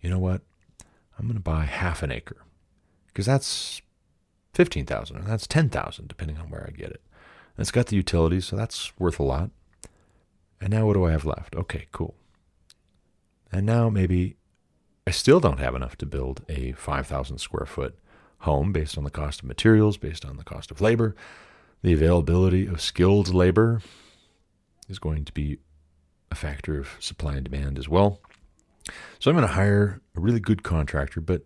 You 0.01 0.09
know 0.09 0.19
what? 0.19 0.41
I'm 1.19 1.27
going 1.27 1.35
to 1.35 1.41
buy 1.41 1.65
half 1.65 2.03
an 2.03 2.11
acre 2.11 2.39
because 3.09 3.27
that's 3.27 3.83
15,000 4.55 5.17
and 5.17 5.27
that's 5.27 5.47
10,000 5.47 6.09
depending 6.09 6.39
on 6.39 6.49
where 6.49 6.67
I 6.67 6.71
get 6.71 6.91
it. 6.91 7.03
And 7.57 7.63
it's 7.63 7.71
got 7.71 7.87
the 7.87 7.97
utilities, 7.97 8.47
so 8.47 8.57
that's 8.57 8.99
worth 8.99 9.19
a 9.19 9.25
lot. 9.25 9.51
And 10.61 10.71
now 10.71 10.87
what 10.87 10.95
do 10.95 11.05
I 11.05 11.11
have 11.11 11.27
left? 11.27 11.55
Okay, 11.55 11.87
cool. 11.93 12.15
And 13.53 13.67
now 13.67 13.89
maybe 13.91 14.37
I 15.07 15.11
still 15.11 15.41
don't 15.41 15.59
have 15.59 15.75
enough 15.75 15.97
to 15.99 16.07
build 16.07 16.45
a 16.49 16.73
5,000 16.73 17.39
square 17.39 17.67
foot 17.67 17.99
home 18.41 18.73
based 18.73 18.97
on 18.97 19.05
the 19.05 19.11
cost 19.11 19.41
of 19.41 19.47
materials, 19.47 19.97
based 19.97 20.25
on 20.25 20.37
the 20.37 20.45
cost 20.45 20.71
of 20.71 20.81
labor. 20.81 21.15
The 21.83 21.93
availability 21.93 22.67
of 22.67 22.81
skilled 22.81 23.35
labor 23.35 23.83
is 24.89 24.99
going 24.99 25.25
to 25.25 25.33
be 25.33 25.59
a 26.31 26.35
factor 26.35 26.79
of 26.79 26.91
supply 27.01 27.35
and 27.35 27.45
demand 27.45 27.79
as 27.79 27.89
well. 27.89 28.21
So 29.19 29.31
I'm 29.31 29.37
going 29.37 29.47
to 29.47 29.55
hire 29.55 30.01
a 30.17 30.21
really 30.21 30.41
good 30.41 30.63
contractor, 30.63 31.21
but 31.21 31.43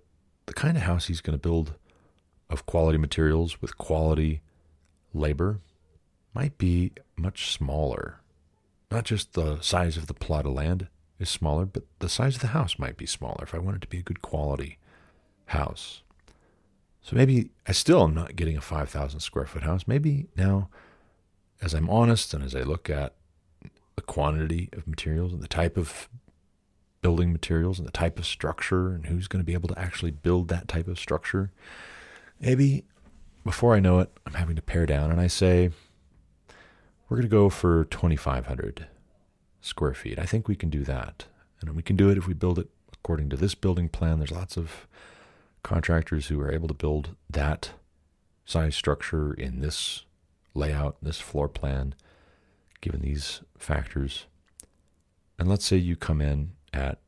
the 0.46 0.54
kind 0.54 0.76
of 0.76 0.82
house 0.82 1.06
he's 1.06 1.20
going 1.20 1.38
to 1.38 1.42
build 1.42 1.74
of 2.50 2.66
quality 2.66 2.98
materials 2.98 3.60
with 3.60 3.78
quality 3.78 4.42
labor 5.12 5.60
might 6.34 6.58
be 6.58 6.92
much 7.16 7.50
smaller. 7.50 8.20
Not 8.90 9.04
just 9.04 9.32
the 9.32 9.60
size 9.60 9.96
of 9.96 10.06
the 10.06 10.14
plot 10.14 10.46
of 10.46 10.52
land 10.52 10.88
is 11.18 11.28
smaller, 11.28 11.64
but 11.64 11.84
the 11.98 12.08
size 12.08 12.36
of 12.36 12.40
the 12.40 12.48
house 12.48 12.78
might 12.78 12.96
be 12.96 13.06
smaller 13.06 13.42
if 13.42 13.54
I 13.54 13.58
want 13.58 13.76
it 13.76 13.82
to 13.82 13.88
be 13.88 13.98
a 13.98 14.02
good 14.02 14.22
quality 14.22 14.78
house. 15.46 16.02
So 17.02 17.16
maybe 17.16 17.50
I 17.66 17.72
still 17.72 18.02
am 18.02 18.14
not 18.14 18.36
getting 18.36 18.56
a 18.56 18.62
5,000 18.62 19.20
square 19.20 19.46
foot 19.46 19.62
house. 19.62 19.84
Maybe 19.86 20.26
now, 20.36 20.68
as 21.60 21.74
I'm 21.74 21.90
honest 21.90 22.32
and 22.34 22.42
as 22.42 22.54
I 22.54 22.62
look 22.62 22.88
at 22.88 23.14
the 23.96 24.02
quantity 24.02 24.70
of 24.72 24.86
materials 24.86 25.32
and 25.32 25.42
the 25.42 25.48
type 25.48 25.76
of 25.76 26.08
building 27.02 27.30
materials 27.32 27.78
and 27.78 27.86
the 27.86 27.92
type 27.92 28.18
of 28.18 28.24
structure 28.24 28.88
and 28.88 29.06
who's 29.06 29.28
going 29.28 29.42
to 29.42 29.46
be 29.46 29.52
able 29.52 29.68
to 29.68 29.78
actually 29.78 30.10
build 30.10 30.48
that 30.48 30.66
type 30.66 30.88
of 30.88 30.98
structure, 30.98 31.50
Maybe 32.40 32.84
before 33.44 33.74
I 33.74 33.80
know 33.80 34.00
it, 34.00 34.10
I'm 34.26 34.34
having 34.34 34.56
to 34.56 34.62
pare 34.62 34.86
down 34.86 35.10
and 35.10 35.20
I 35.20 35.26
say, 35.28 35.70
we're 37.08 37.16
going 37.16 37.28
to 37.28 37.28
go 37.28 37.48
for 37.48 37.84
2,500 37.86 38.86
square 39.64 39.94
feet. 39.94 40.18
I 40.18 40.26
think 40.26 40.46
we 40.46 40.56
can 40.56 40.70
do 40.70 40.84
that. 40.84 41.24
And 41.60 41.74
we 41.74 41.82
can 41.82 41.96
do 41.96 42.10
it 42.10 42.18
if 42.18 42.26
we 42.26 42.34
build 42.34 42.58
it 42.58 42.68
according 42.92 43.30
to 43.30 43.36
this 43.36 43.54
building 43.54 43.88
plan. 43.88 44.18
There's 44.18 44.30
lots 44.30 44.56
of 44.56 44.86
contractors 45.62 46.26
who 46.26 46.40
are 46.40 46.52
able 46.52 46.68
to 46.68 46.74
build 46.74 47.16
that 47.30 47.70
size 48.44 48.76
structure 48.76 49.32
in 49.32 49.60
this 49.60 50.04
layout, 50.52 50.96
this 51.02 51.18
floor 51.18 51.48
plan, 51.48 51.94
given 52.80 53.00
these 53.00 53.40
factors. 53.56 54.26
And 55.38 55.48
let's 55.48 55.64
say 55.64 55.76
you 55.76 55.96
come 55.96 56.20
in 56.20 56.52
at 56.72 57.00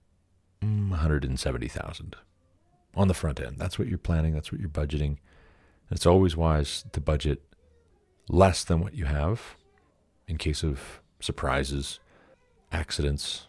mm, 0.62 0.90
170,000 0.90 2.16
on 2.94 3.08
the 3.08 3.14
front 3.14 3.38
end. 3.38 3.56
That's 3.58 3.78
what 3.78 3.88
you're 3.88 3.98
planning, 3.98 4.32
that's 4.32 4.50
what 4.50 4.60
you're 4.60 4.70
budgeting. 4.70 5.18
And 5.88 5.92
it's 5.92 6.06
always 6.06 6.36
wise 6.36 6.84
to 6.92 7.00
budget 7.00 7.42
less 8.28 8.64
than 8.64 8.80
what 8.80 8.94
you 8.94 9.04
have 9.04 9.56
in 10.26 10.38
case 10.38 10.62
of 10.64 11.00
surprises, 11.20 12.00
accidents, 12.72 13.46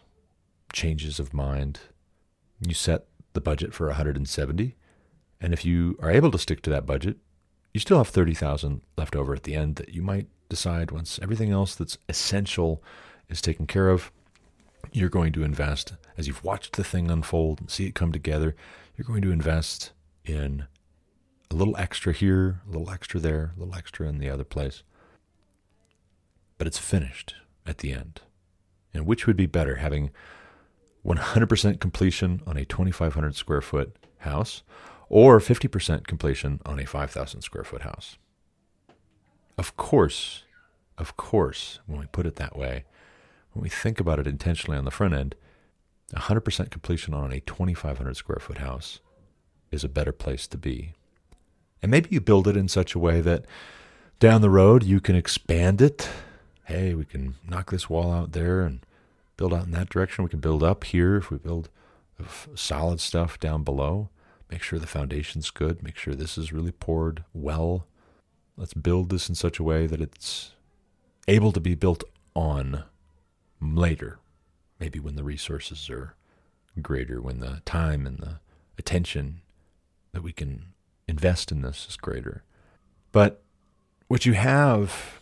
changes 0.72 1.18
of 1.18 1.34
mind. 1.34 1.80
You 2.60 2.74
set 2.74 3.06
the 3.32 3.40
budget 3.40 3.74
for 3.74 3.86
170, 3.86 4.76
and 5.40 5.52
if 5.52 5.64
you 5.64 5.98
are 6.02 6.10
able 6.10 6.30
to 6.30 6.38
stick 6.38 6.62
to 6.62 6.70
that 6.70 6.86
budget, 6.86 7.18
you 7.72 7.80
still 7.80 7.98
have 7.98 8.08
30,000 8.08 8.80
left 8.96 9.14
over 9.14 9.34
at 9.34 9.44
the 9.44 9.54
end 9.54 9.76
that 9.76 9.90
you 9.90 10.02
might 10.02 10.26
decide 10.48 10.90
once 10.90 11.18
everything 11.22 11.50
else 11.50 11.74
that's 11.74 11.98
essential 12.08 12.82
is 13.28 13.40
taken 13.40 13.66
care 13.66 13.90
of, 13.90 14.10
you're 14.92 15.08
going 15.08 15.32
to 15.32 15.42
invest 15.42 15.94
as 16.16 16.26
you've 16.26 16.44
watched 16.44 16.76
the 16.76 16.84
thing 16.84 17.10
unfold 17.10 17.60
and 17.60 17.70
see 17.70 17.86
it 17.86 17.94
come 17.94 18.12
together, 18.12 18.56
you're 18.96 19.06
going 19.06 19.22
to 19.22 19.30
invest 19.30 19.92
in 20.24 20.66
a 21.50 21.54
little 21.54 21.76
extra 21.76 22.12
here, 22.12 22.60
a 22.66 22.70
little 22.70 22.90
extra 22.90 23.20
there, 23.20 23.52
a 23.56 23.60
little 23.60 23.74
extra 23.74 24.08
in 24.08 24.18
the 24.18 24.28
other 24.28 24.44
place. 24.44 24.82
But 26.56 26.66
it's 26.66 26.78
finished 26.78 27.36
at 27.66 27.78
the 27.78 27.92
end. 27.92 28.22
And 28.94 29.06
which 29.06 29.26
would 29.26 29.36
be 29.36 29.46
better, 29.46 29.76
having 29.76 30.10
100% 31.04 31.80
completion 31.80 32.42
on 32.46 32.56
a 32.56 32.64
2,500 32.64 33.34
square 33.34 33.60
foot 33.60 33.96
house 34.18 34.62
or 35.08 35.38
50% 35.38 36.06
completion 36.06 36.60
on 36.66 36.78
a 36.78 36.86
5,000 36.86 37.42
square 37.42 37.64
foot 37.64 37.82
house? 37.82 38.18
Of 39.56 39.76
course, 39.76 40.44
of 40.96 41.16
course, 41.16 41.80
when 41.86 42.00
we 42.00 42.06
put 42.06 42.26
it 42.26 42.36
that 42.36 42.56
way, 42.56 42.84
when 43.52 43.62
we 43.62 43.68
think 43.68 44.00
about 44.00 44.18
it 44.18 44.26
intentionally 44.26 44.78
on 44.78 44.84
the 44.84 44.90
front 44.90 45.14
end, 45.14 45.34
100% 46.14 46.70
completion 46.70 47.14
on 47.14 47.32
a 47.32 47.40
2,500 47.40 48.16
square 48.16 48.38
foot 48.40 48.58
house 48.58 49.00
is 49.70 49.84
a 49.84 49.88
better 49.88 50.12
place 50.12 50.46
to 50.46 50.56
be. 50.56 50.94
And 51.82 51.90
maybe 51.90 52.08
you 52.10 52.20
build 52.20 52.48
it 52.48 52.56
in 52.56 52.68
such 52.68 52.94
a 52.94 52.98
way 52.98 53.20
that 53.20 53.44
down 54.18 54.40
the 54.40 54.50
road 54.50 54.82
you 54.82 55.00
can 55.00 55.14
expand 55.14 55.80
it. 55.80 56.08
Hey, 56.68 56.92
we 56.92 57.06
can 57.06 57.36
knock 57.48 57.70
this 57.70 57.88
wall 57.88 58.12
out 58.12 58.32
there 58.32 58.60
and 58.60 58.84
build 59.38 59.54
out 59.54 59.64
in 59.64 59.70
that 59.70 59.88
direction. 59.88 60.22
We 60.22 60.28
can 60.28 60.38
build 60.38 60.62
up 60.62 60.84
here 60.84 61.16
if 61.16 61.30
we 61.30 61.38
build 61.38 61.70
solid 62.54 63.00
stuff 63.00 63.40
down 63.40 63.62
below. 63.64 64.10
Make 64.50 64.62
sure 64.62 64.78
the 64.78 64.86
foundation's 64.86 65.50
good. 65.50 65.82
Make 65.82 65.96
sure 65.96 66.14
this 66.14 66.36
is 66.36 66.52
really 66.52 66.72
poured 66.72 67.24
well. 67.32 67.86
Let's 68.54 68.74
build 68.74 69.08
this 69.08 69.30
in 69.30 69.34
such 69.34 69.58
a 69.58 69.62
way 69.62 69.86
that 69.86 70.02
it's 70.02 70.52
able 71.26 71.52
to 71.52 71.60
be 71.60 71.74
built 71.74 72.04
on 72.36 72.84
later. 73.62 74.18
Maybe 74.78 74.98
when 74.98 75.16
the 75.16 75.24
resources 75.24 75.88
are 75.88 76.16
greater, 76.82 77.22
when 77.22 77.40
the 77.40 77.62
time 77.64 78.06
and 78.06 78.18
the 78.18 78.40
attention 78.78 79.40
that 80.12 80.22
we 80.22 80.32
can 80.32 80.74
invest 81.08 81.50
in 81.50 81.62
this 81.62 81.86
is 81.88 81.96
greater. 81.96 82.42
But 83.10 83.42
what 84.08 84.26
you 84.26 84.34
have 84.34 85.14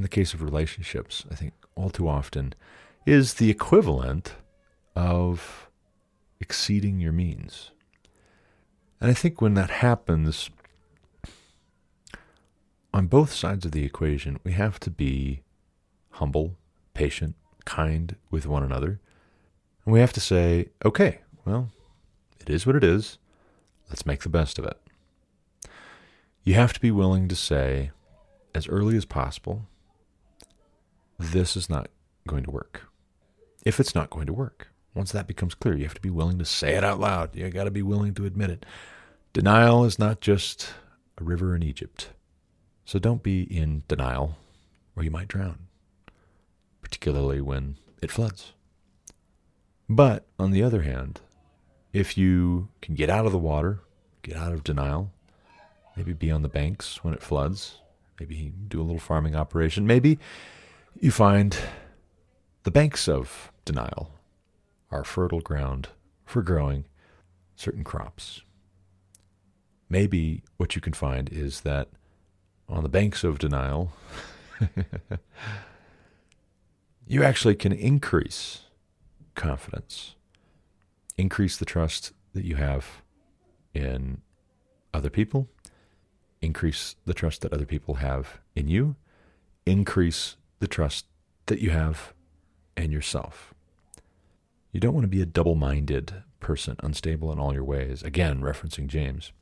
in 0.00 0.02
the 0.02 0.08
case 0.08 0.32
of 0.32 0.42
relationships, 0.42 1.26
I 1.30 1.34
think 1.34 1.52
all 1.74 1.90
too 1.90 2.08
often, 2.08 2.54
is 3.04 3.34
the 3.34 3.50
equivalent 3.50 4.32
of 4.96 5.68
exceeding 6.40 7.00
your 7.00 7.12
means. 7.12 7.70
And 8.98 9.10
I 9.10 9.12
think 9.12 9.42
when 9.42 9.52
that 9.54 9.68
happens, 9.68 10.48
on 12.94 13.08
both 13.08 13.30
sides 13.30 13.66
of 13.66 13.72
the 13.72 13.84
equation, 13.84 14.40
we 14.42 14.52
have 14.52 14.80
to 14.80 14.90
be 14.90 15.42
humble, 16.12 16.56
patient, 16.94 17.36
kind 17.66 18.16
with 18.30 18.46
one 18.46 18.62
another. 18.62 19.00
And 19.84 19.92
we 19.92 20.00
have 20.00 20.14
to 20.14 20.20
say, 20.20 20.70
okay, 20.82 21.20
well, 21.44 21.68
it 22.40 22.48
is 22.48 22.66
what 22.66 22.74
it 22.74 22.84
is. 22.84 23.18
Let's 23.90 24.06
make 24.06 24.22
the 24.22 24.30
best 24.30 24.58
of 24.58 24.64
it. 24.64 24.80
You 26.42 26.54
have 26.54 26.72
to 26.72 26.80
be 26.80 26.90
willing 26.90 27.28
to 27.28 27.36
say, 27.36 27.90
as 28.54 28.66
early 28.66 28.96
as 28.96 29.04
possible, 29.04 29.66
this 31.20 31.56
is 31.56 31.68
not 31.68 31.88
going 32.26 32.44
to 32.44 32.50
work. 32.50 32.82
If 33.64 33.78
it's 33.78 33.94
not 33.94 34.10
going 34.10 34.26
to 34.26 34.32
work, 34.32 34.68
once 34.94 35.12
that 35.12 35.26
becomes 35.26 35.54
clear, 35.54 35.76
you 35.76 35.84
have 35.84 35.94
to 35.94 36.00
be 36.00 36.10
willing 36.10 36.38
to 36.38 36.44
say 36.44 36.74
it 36.74 36.84
out 36.84 36.98
loud. 36.98 37.36
You 37.36 37.48
got 37.50 37.64
to 37.64 37.70
be 37.70 37.82
willing 37.82 38.14
to 38.14 38.24
admit 38.24 38.50
it. 38.50 38.66
Denial 39.32 39.84
is 39.84 39.98
not 39.98 40.20
just 40.20 40.72
a 41.18 41.24
river 41.24 41.54
in 41.54 41.62
Egypt. 41.62 42.08
So 42.84 42.98
don't 42.98 43.22
be 43.22 43.42
in 43.42 43.82
denial 43.86 44.36
or 44.96 45.04
you 45.04 45.10
might 45.10 45.28
drown, 45.28 45.66
particularly 46.82 47.40
when 47.40 47.76
it 48.02 48.10
floods. 48.10 48.52
But 49.88 50.26
on 50.38 50.50
the 50.50 50.62
other 50.62 50.82
hand, 50.82 51.20
if 51.92 52.16
you 52.16 52.68
can 52.80 52.94
get 52.94 53.10
out 53.10 53.26
of 53.26 53.32
the 53.32 53.38
water, 53.38 53.80
get 54.22 54.36
out 54.36 54.52
of 54.52 54.64
denial, 54.64 55.12
maybe 55.96 56.12
be 56.12 56.30
on 56.30 56.42
the 56.42 56.48
banks 56.48 57.04
when 57.04 57.14
it 57.14 57.22
floods, 57.22 57.76
maybe 58.18 58.52
do 58.68 58.80
a 58.80 58.84
little 58.84 59.00
farming 59.00 59.36
operation, 59.36 59.86
maybe 59.86 60.18
you 61.00 61.10
find 61.10 61.56
the 62.64 62.70
banks 62.70 63.08
of 63.08 63.50
denial 63.64 64.10
are 64.90 65.02
fertile 65.02 65.40
ground 65.40 65.88
for 66.26 66.42
growing 66.42 66.84
certain 67.56 67.82
crops. 67.82 68.42
Maybe 69.88 70.42
what 70.58 70.76
you 70.76 70.82
can 70.82 70.92
find 70.92 71.30
is 71.30 71.62
that 71.62 71.88
on 72.68 72.82
the 72.82 72.90
banks 72.90 73.24
of 73.24 73.38
denial, 73.38 73.92
you 77.06 77.24
actually 77.24 77.54
can 77.54 77.72
increase 77.72 78.64
confidence, 79.34 80.16
increase 81.16 81.56
the 81.56 81.64
trust 81.64 82.12
that 82.34 82.44
you 82.44 82.56
have 82.56 83.02
in 83.72 84.20
other 84.92 85.10
people, 85.10 85.48
increase 86.42 86.96
the 87.06 87.14
trust 87.14 87.40
that 87.40 87.54
other 87.54 87.64
people 87.64 87.94
have 87.94 88.38
in 88.54 88.68
you, 88.68 88.96
increase 89.64 90.36
the 90.60 90.68
trust 90.68 91.06
that 91.46 91.60
you 91.60 91.70
have 91.70 92.14
in 92.76 92.92
yourself. 92.92 93.52
You 94.72 94.78
don't 94.78 94.94
want 94.94 95.04
to 95.04 95.08
be 95.08 95.20
a 95.20 95.26
double 95.26 95.56
minded 95.56 96.22
person, 96.38 96.76
unstable 96.80 97.32
in 97.32 97.40
all 97.40 97.52
your 97.52 97.64
ways. 97.64 98.02
Again, 98.02 98.40
referencing 98.40 98.86
James. 98.86 99.32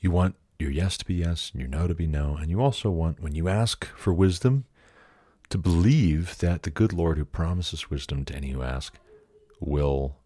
You 0.00 0.10
want 0.10 0.34
your 0.58 0.70
yes 0.70 0.98
to 0.98 1.04
be 1.04 1.14
yes 1.14 1.50
and 1.52 1.60
your 1.60 1.70
no 1.70 1.86
to 1.86 1.94
be 1.94 2.06
no. 2.06 2.36
And 2.36 2.50
you 2.50 2.60
also 2.60 2.90
want, 2.90 3.20
when 3.20 3.34
you 3.34 3.48
ask 3.48 3.86
for 3.96 4.12
wisdom, 4.12 4.64
to 5.48 5.58
believe 5.58 6.38
that 6.38 6.62
the 6.62 6.70
good 6.70 6.92
Lord 6.92 7.18
who 7.18 7.24
promises 7.24 7.90
wisdom 7.90 8.24
to 8.26 8.34
any 8.34 8.50
who 8.50 8.62
ask 8.62 8.98
will 9.60 10.16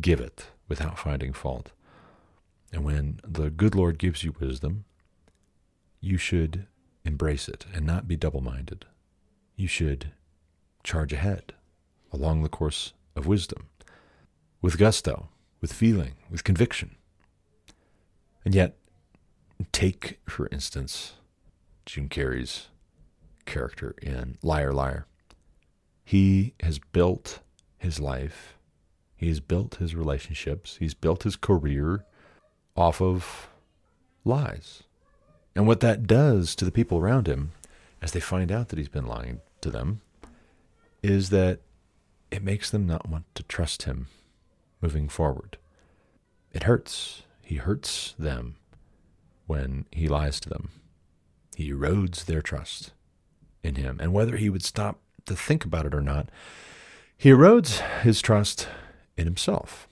give 0.00 0.20
it 0.20 0.46
without 0.68 0.98
finding 0.98 1.32
fault. 1.32 1.70
And 2.72 2.84
when 2.84 3.20
the 3.26 3.50
good 3.50 3.74
Lord 3.74 3.98
gives 3.98 4.24
you 4.24 4.34
wisdom, 4.40 4.84
you 6.00 6.16
should 6.16 6.66
embrace 7.04 7.48
it 7.48 7.66
and 7.72 7.86
not 7.86 8.08
be 8.08 8.16
double 8.16 8.40
minded. 8.40 8.86
You 9.56 9.68
should 9.68 10.12
charge 10.82 11.12
ahead 11.12 11.54
along 12.12 12.42
the 12.42 12.48
course 12.48 12.92
of 13.16 13.26
wisdom 13.26 13.68
with 14.60 14.78
gusto, 14.78 15.28
with 15.60 15.72
feeling, 15.72 16.14
with 16.30 16.44
conviction. 16.44 16.96
And 18.44 18.54
yet, 18.54 18.76
take, 19.72 20.20
for 20.26 20.48
instance, 20.50 21.14
Jim 21.86 22.08
Carrey's 22.08 22.68
character 23.44 23.94
in 24.00 24.38
Liar 24.42 24.72
Liar. 24.72 25.06
He 26.04 26.54
has 26.60 26.78
built 26.78 27.40
his 27.78 28.00
life, 28.00 28.56
he 29.16 29.28
has 29.28 29.40
built 29.40 29.76
his 29.76 29.94
relationships, 29.94 30.76
he's 30.78 30.94
built 30.94 31.22
his 31.22 31.36
career 31.36 32.04
off 32.76 33.00
of 33.00 33.48
lies. 34.24 34.82
And 35.54 35.66
what 35.66 35.80
that 35.80 36.06
does 36.06 36.54
to 36.56 36.64
the 36.64 36.72
people 36.72 36.98
around 36.98 37.28
him 37.28 37.52
as 38.02 38.12
they 38.12 38.20
find 38.20 38.50
out 38.50 38.68
that 38.68 38.78
he's 38.78 38.88
been 38.88 39.06
lying 39.06 39.40
to 39.60 39.70
them 39.70 40.00
is 41.02 41.30
that 41.30 41.60
it 42.30 42.42
makes 42.42 42.70
them 42.70 42.86
not 42.86 43.08
want 43.08 43.24
to 43.34 43.42
trust 43.44 43.84
him 43.84 44.08
moving 44.80 45.08
forward. 45.08 45.56
It 46.52 46.64
hurts. 46.64 47.22
He 47.42 47.56
hurts 47.56 48.14
them 48.18 48.56
when 49.46 49.86
he 49.92 50.08
lies 50.08 50.40
to 50.40 50.48
them. 50.48 50.70
He 51.56 51.70
erodes 51.70 52.24
their 52.24 52.42
trust 52.42 52.92
in 53.62 53.76
him. 53.76 53.98
And 54.00 54.12
whether 54.12 54.36
he 54.36 54.50
would 54.50 54.64
stop 54.64 54.98
to 55.26 55.36
think 55.36 55.64
about 55.64 55.86
it 55.86 55.94
or 55.94 56.00
not, 56.00 56.28
he 57.16 57.30
erodes 57.30 57.80
his 58.00 58.20
trust 58.20 58.68
in 59.16 59.24
himself. 59.24 59.88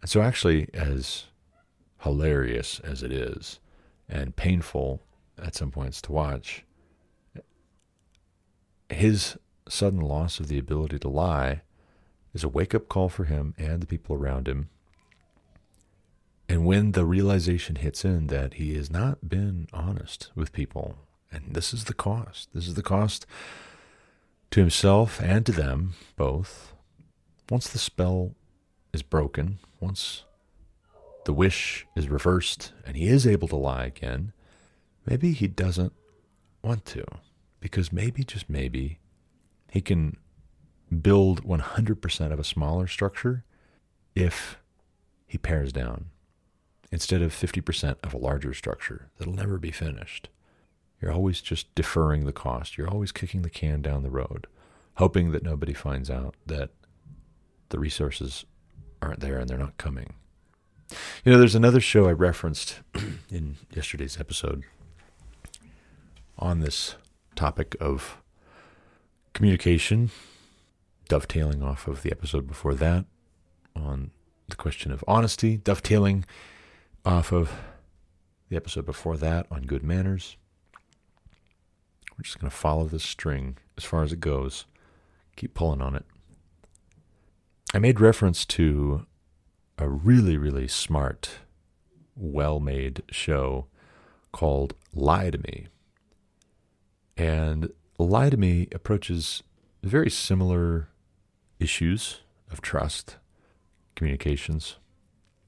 And 0.00 0.10
so, 0.10 0.22
actually, 0.22 0.68
as 0.72 1.24
hilarious 2.02 2.80
as 2.80 3.02
it 3.02 3.12
is, 3.12 3.58
and 4.08 4.36
painful 4.36 5.02
at 5.38 5.54
some 5.54 5.70
points 5.70 6.00
to 6.02 6.12
watch, 6.12 6.64
his 8.88 9.36
sudden 9.68 10.00
loss 10.00 10.38
of 10.40 10.48
the 10.48 10.58
ability 10.58 10.98
to 11.00 11.08
lie 11.08 11.62
is 12.32 12.44
a 12.44 12.48
wake 12.48 12.74
up 12.74 12.88
call 12.88 13.08
for 13.08 13.24
him 13.24 13.54
and 13.58 13.80
the 13.80 13.86
people 13.86 14.14
around 14.14 14.46
him. 14.46 14.68
And 16.48 16.64
when 16.64 16.92
the 16.92 17.04
realization 17.04 17.76
hits 17.76 18.04
in 18.04 18.28
that 18.28 18.54
he 18.54 18.74
has 18.76 18.90
not 18.90 19.28
been 19.28 19.66
honest 19.72 20.30
with 20.36 20.52
people, 20.52 20.96
and 21.32 21.54
this 21.54 21.74
is 21.74 21.84
the 21.84 21.94
cost, 21.94 22.50
this 22.54 22.68
is 22.68 22.74
the 22.74 22.82
cost 22.82 23.26
to 24.52 24.60
himself 24.60 25.20
and 25.20 25.44
to 25.46 25.52
them 25.52 25.94
both. 26.16 26.72
Once 27.50 27.68
the 27.68 27.78
spell 27.78 28.34
is 28.92 29.02
broken, 29.02 29.58
once 29.80 30.24
the 31.26 31.32
wish 31.32 31.86
is 31.96 32.08
reversed 32.08 32.72
and 32.86 32.96
he 32.96 33.08
is 33.08 33.26
able 33.26 33.48
to 33.48 33.56
lie 33.56 33.84
again, 33.84 34.32
maybe 35.04 35.32
he 35.32 35.48
doesn't 35.48 35.92
want 36.62 36.84
to. 36.84 37.04
Because 37.58 37.92
maybe, 37.92 38.22
just 38.22 38.48
maybe, 38.48 39.00
he 39.68 39.80
can 39.80 40.16
build 41.02 41.44
100% 41.44 42.32
of 42.32 42.38
a 42.38 42.44
smaller 42.44 42.86
structure 42.86 43.44
if 44.14 44.58
he 45.26 45.36
pares 45.36 45.72
down 45.72 46.06
instead 46.92 47.22
of 47.22 47.32
50% 47.32 47.96
of 48.04 48.14
a 48.14 48.18
larger 48.18 48.54
structure 48.54 49.10
that'll 49.18 49.34
never 49.34 49.58
be 49.58 49.72
finished. 49.72 50.28
You're 51.02 51.12
always 51.12 51.40
just 51.40 51.74
deferring 51.74 52.24
the 52.24 52.32
cost. 52.32 52.78
You're 52.78 52.88
always 52.88 53.10
kicking 53.10 53.42
the 53.42 53.50
can 53.50 53.82
down 53.82 54.04
the 54.04 54.10
road, 54.10 54.46
hoping 54.94 55.32
that 55.32 55.42
nobody 55.42 55.72
finds 55.72 56.08
out 56.08 56.36
that 56.46 56.70
the 57.70 57.80
resources 57.80 58.44
aren't 59.02 59.20
there 59.20 59.38
and 59.38 59.48
they're 59.48 59.58
not 59.58 59.76
coming. 59.76 60.14
You 61.24 61.32
know, 61.32 61.38
there's 61.38 61.54
another 61.54 61.80
show 61.80 62.08
I 62.08 62.12
referenced 62.12 62.80
in 63.30 63.56
yesterday's 63.74 64.18
episode 64.20 64.62
on 66.38 66.60
this 66.60 66.94
topic 67.34 67.76
of 67.80 68.18
communication, 69.32 70.10
dovetailing 71.08 71.62
off 71.62 71.88
of 71.88 72.02
the 72.02 72.12
episode 72.12 72.46
before 72.46 72.74
that 72.74 73.04
on 73.74 74.10
the 74.48 74.56
question 74.56 74.92
of 74.92 75.04
honesty, 75.08 75.56
dovetailing 75.56 76.24
off 77.04 77.32
of 77.32 77.52
the 78.48 78.56
episode 78.56 78.86
before 78.86 79.16
that 79.16 79.46
on 79.50 79.62
good 79.62 79.82
manners. 79.82 80.36
We're 82.16 82.22
just 82.22 82.40
going 82.40 82.50
to 82.50 82.56
follow 82.56 82.86
this 82.86 83.04
string 83.04 83.58
as 83.76 83.84
far 83.84 84.02
as 84.02 84.12
it 84.12 84.20
goes, 84.20 84.64
keep 85.36 85.54
pulling 85.54 85.82
on 85.82 85.94
it. 85.94 86.04
I 87.74 87.78
made 87.78 88.00
reference 88.00 88.44
to 88.46 89.04
a 89.78 89.88
really, 89.88 90.36
really 90.36 90.68
smart, 90.68 91.38
well 92.14 92.60
made 92.60 93.02
show 93.10 93.66
called 94.32 94.74
Lie 94.94 95.30
to 95.30 95.38
Me. 95.38 95.66
And 97.16 97.70
Lie 97.98 98.30
to 98.30 98.36
Me 98.36 98.68
approaches 98.72 99.42
very 99.82 100.10
similar 100.10 100.88
issues 101.58 102.20
of 102.50 102.60
trust, 102.60 103.16
communications, 103.94 104.76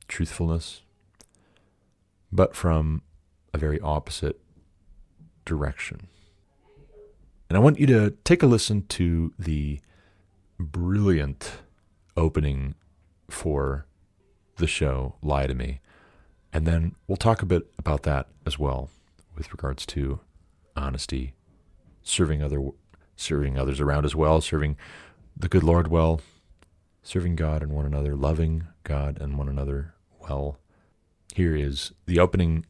truthfulness, 0.09 0.83
but 2.33 2.55
from 2.55 3.03
a 3.53 3.59
very 3.59 3.81
opposite 3.81 4.41
direction. 5.45 6.09
And 7.49 7.57
I 7.57 7.61
want 7.61 7.81
you 7.81 7.87
to 7.87 8.11
take 8.25 8.43
a 8.43 8.47
listen 8.47 8.87
to 8.89 9.33
the 9.39 9.81
brilliant 10.59 11.59
opening 12.17 12.75
for 13.31 13.87
the 14.59 14.67
show, 14.67 15.15
Lie 15.23 15.47
to 15.47 15.55
Me. 15.55 15.81
And 16.53 16.67
then 16.67 16.95
we'll 17.07 17.17
talk 17.17 17.43
a 17.43 17.47
bit 17.47 17.71
about 17.79 18.03
that 18.05 18.27
as 18.47 18.59
well 18.59 18.91
with 19.37 19.53
regards 19.53 19.87
to 19.87 20.21
honesty, 20.77 21.35
serving 22.03 22.43
other 22.43 22.71
serving 23.17 23.59
others 23.59 23.81
around 23.81 24.05
as 24.05 24.15
well, 24.15 24.41
serving 24.41 24.77
the 25.37 25.49
good 25.49 25.65
Lord 25.65 25.89
well, 25.89 26.21
serving 27.03 27.37
God 27.37 27.63
and 27.63 27.73
one 27.73 27.85
another, 27.85 28.15
loving 28.15 28.69
God 28.85 29.21
and 29.21 29.37
one 29.37 29.49
another 29.49 29.95
well. 30.21 30.59
Here 31.35 31.57
is 31.57 31.93
the 32.07 32.19
opening 32.19 32.65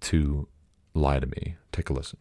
to 0.00 0.48
Lie 0.94 1.20
to 1.20 1.26
Me. 1.26 1.56
Take 1.72 1.90
a 1.90 1.92
listen. 1.92 2.18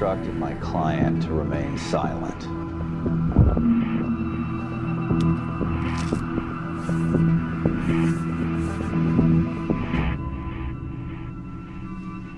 Instructed 0.00 0.34
my 0.36 0.54
client 0.54 1.22
to 1.22 1.30
remain 1.30 1.76
silent. 1.76 2.40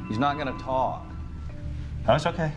He's 0.09 0.18
not 0.18 0.35
to 0.53 0.61
talk. 0.61 1.07
That's 2.05 2.27
okay. 2.27 2.51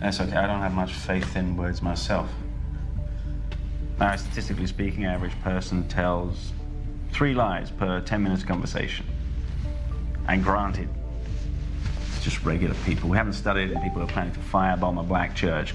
That's 0.00 0.20
okay. 0.20 0.34
I 0.34 0.48
don't 0.48 0.58
have 0.58 0.74
much 0.74 0.92
faith 0.92 1.36
in 1.36 1.56
words 1.56 1.80
myself. 1.80 2.28
Now, 4.00 4.16
statistically 4.16 4.66
speaking, 4.66 5.04
average 5.04 5.40
person 5.42 5.86
tells 5.86 6.50
three 7.12 7.32
lies 7.32 7.70
per 7.70 8.00
10 8.00 8.20
minutes 8.24 8.42
conversation. 8.42 9.06
And 10.26 10.42
granted, 10.42 10.88
just 12.22 12.44
regular 12.44 12.74
people. 12.86 13.08
We 13.08 13.16
haven't 13.16 13.34
studied 13.34 13.70
any 13.70 13.80
people 13.82 14.00
who 14.00 14.04
are 14.04 14.12
planning 14.12 14.32
to 14.32 14.40
firebomb 14.40 15.00
a 15.00 15.02
black 15.02 15.34
church. 15.34 15.74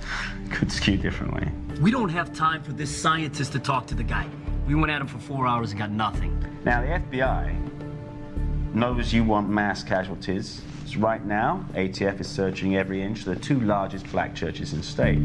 Could 0.50 0.70
skew 0.70 0.96
differently. 0.96 1.48
We 1.80 1.90
don't 1.90 2.08
have 2.08 2.32
time 2.34 2.62
for 2.62 2.72
this 2.72 2.94
scientist 2.94 3.52
to 3.52 3.58
talk 3.58 3.86
to 3.88 3.94
the 3.94 4.02
guy. 4.02 4.28
We 4.66 4.74
went 4.74 4.90
at 4.90 5.00
him 5.00 5.06
for 5.06 5.18
four 5.18 5.46
hours 5.46 5.70
and 5.70 5.80
got 5.80 5.90
nothing. 5.90 6.38
Now, 6.64 6.82
the 6.82 6.88
FBI 6.88 8.74
knows 8.74 9.12
you 9.12 9.24
want 9.24 9.48
mass 9.48 9.82
casualties. 9.82 10.62
So 10.86 11.00
right 11.00 11.24
now, 11.24 11.64
ATF 11.74 12.20
is 12.20 12.28
searching 12.28 12.76
every 12.76 13.02
inch 13.02 13.20
of 13.20 13.24
the 13.26 13.36
two 13.36 13.60
largest 13.60 14.10
black 14.12 14.34
churches 14.34 14.72
in 14.72 14.78
the 14.78 14.84
state. 14.84 15.18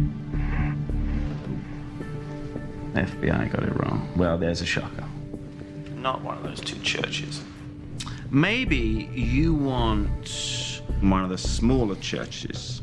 FBI 2.94 3.52
got 3.52 3.64
it 3.64 3.76
wrong. 3.80 4.10
Well, 4.16 4.38
there's 4.38 4.62
a 4.62 4.66
shocker. 4.66 5.06
Not 5.96 6.22
one 6.22 6.38
of 6.38 6.44
those 6.44 6.62
two 6.62 6.80
churches. 6.80 7.44
Maybe 8.30 9.10
you 9.14 9.54
want 9.54 10.82
one 11.00 11.24
of 11.24 11.30
the 11.30 11.38
smaller 11.38 11.96
churches, 11.96 12.82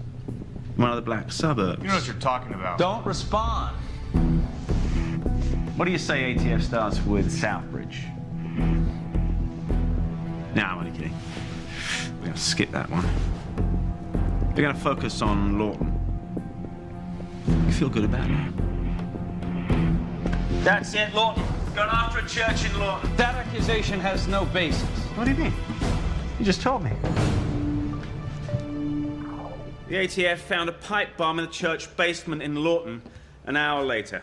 one 0.77 0.89
of 0.89 0.97
the 0.97 1.03
black 1.03 1.31
suburbs. 1.31 1.83
You 1.83 1.89
know 1.89 1.97
what 1.97 2.07
you're 2.07 2.17
talking 2.17 2.55
about. 2.55 2.79
Don't 2.79 3.05
respond. 3.05 3.77
What 5.77 5.85
do 5.85 5.91
you 5.91 5.99
say 5.99 6.35
ATF 6.35 6.63
starts 6.63 7.05
with 7.05 7.31
Southbridge? 7.31 8.11
No, 10.55 10.63
I'm 10.63 10.79
only 10.79 10.93
kidding. 10.93 11.15
We're 12.21 12.27
gonna 12.29 12.37
skip 12.39 12.71
that 12.71 12.89
one. 12.89 13.07
We're 14.55 14.63
gonna 14.63 14.75
focus 14.75 15.21
on 15.21 15.59
Lawton. 15.59 15.93
You 17.67 17.73
feel 17.73 17.91
good 17.91 18.05
about 18.05 18.31
it? 18.31 18.53
That's 20.65 20.95
it, 20.95 21.13
Lawton. 21.13 21.45
Going 21.75 21.89
after 21.91 22.21
a 22.21 22.29
church 22.29 22.65
in 22.71 22.79
Lawton. 22.79 23.17
That 23.17 23.35
accusation 23.35 23.99
has 23.99 24.29
no 24.29 24.45
basis. 24.45 24.89
What 25.17 25.25
do 25.25 25.33
you 25.33 25.37
mean? 25.37 25.53
You 26.39 26.45
just 26.45 26.63
told 26.63 26.85
me. 26.85 26.93
The 29.89 29.97
ATF 29.97 30.39
found 30.39 30.69
a 30.69 30.73
pipe 30.73 31.17
bomb 31.17 31.41
in 31.41 31.47
the 31.47 31.51
church 31.51 31.95
basement 31.97 32.43
in 32.43 32.55
Lawton 32.63 33.03
an 33.47 33.57
hour 33.57 33.83
later. 33.85 34.23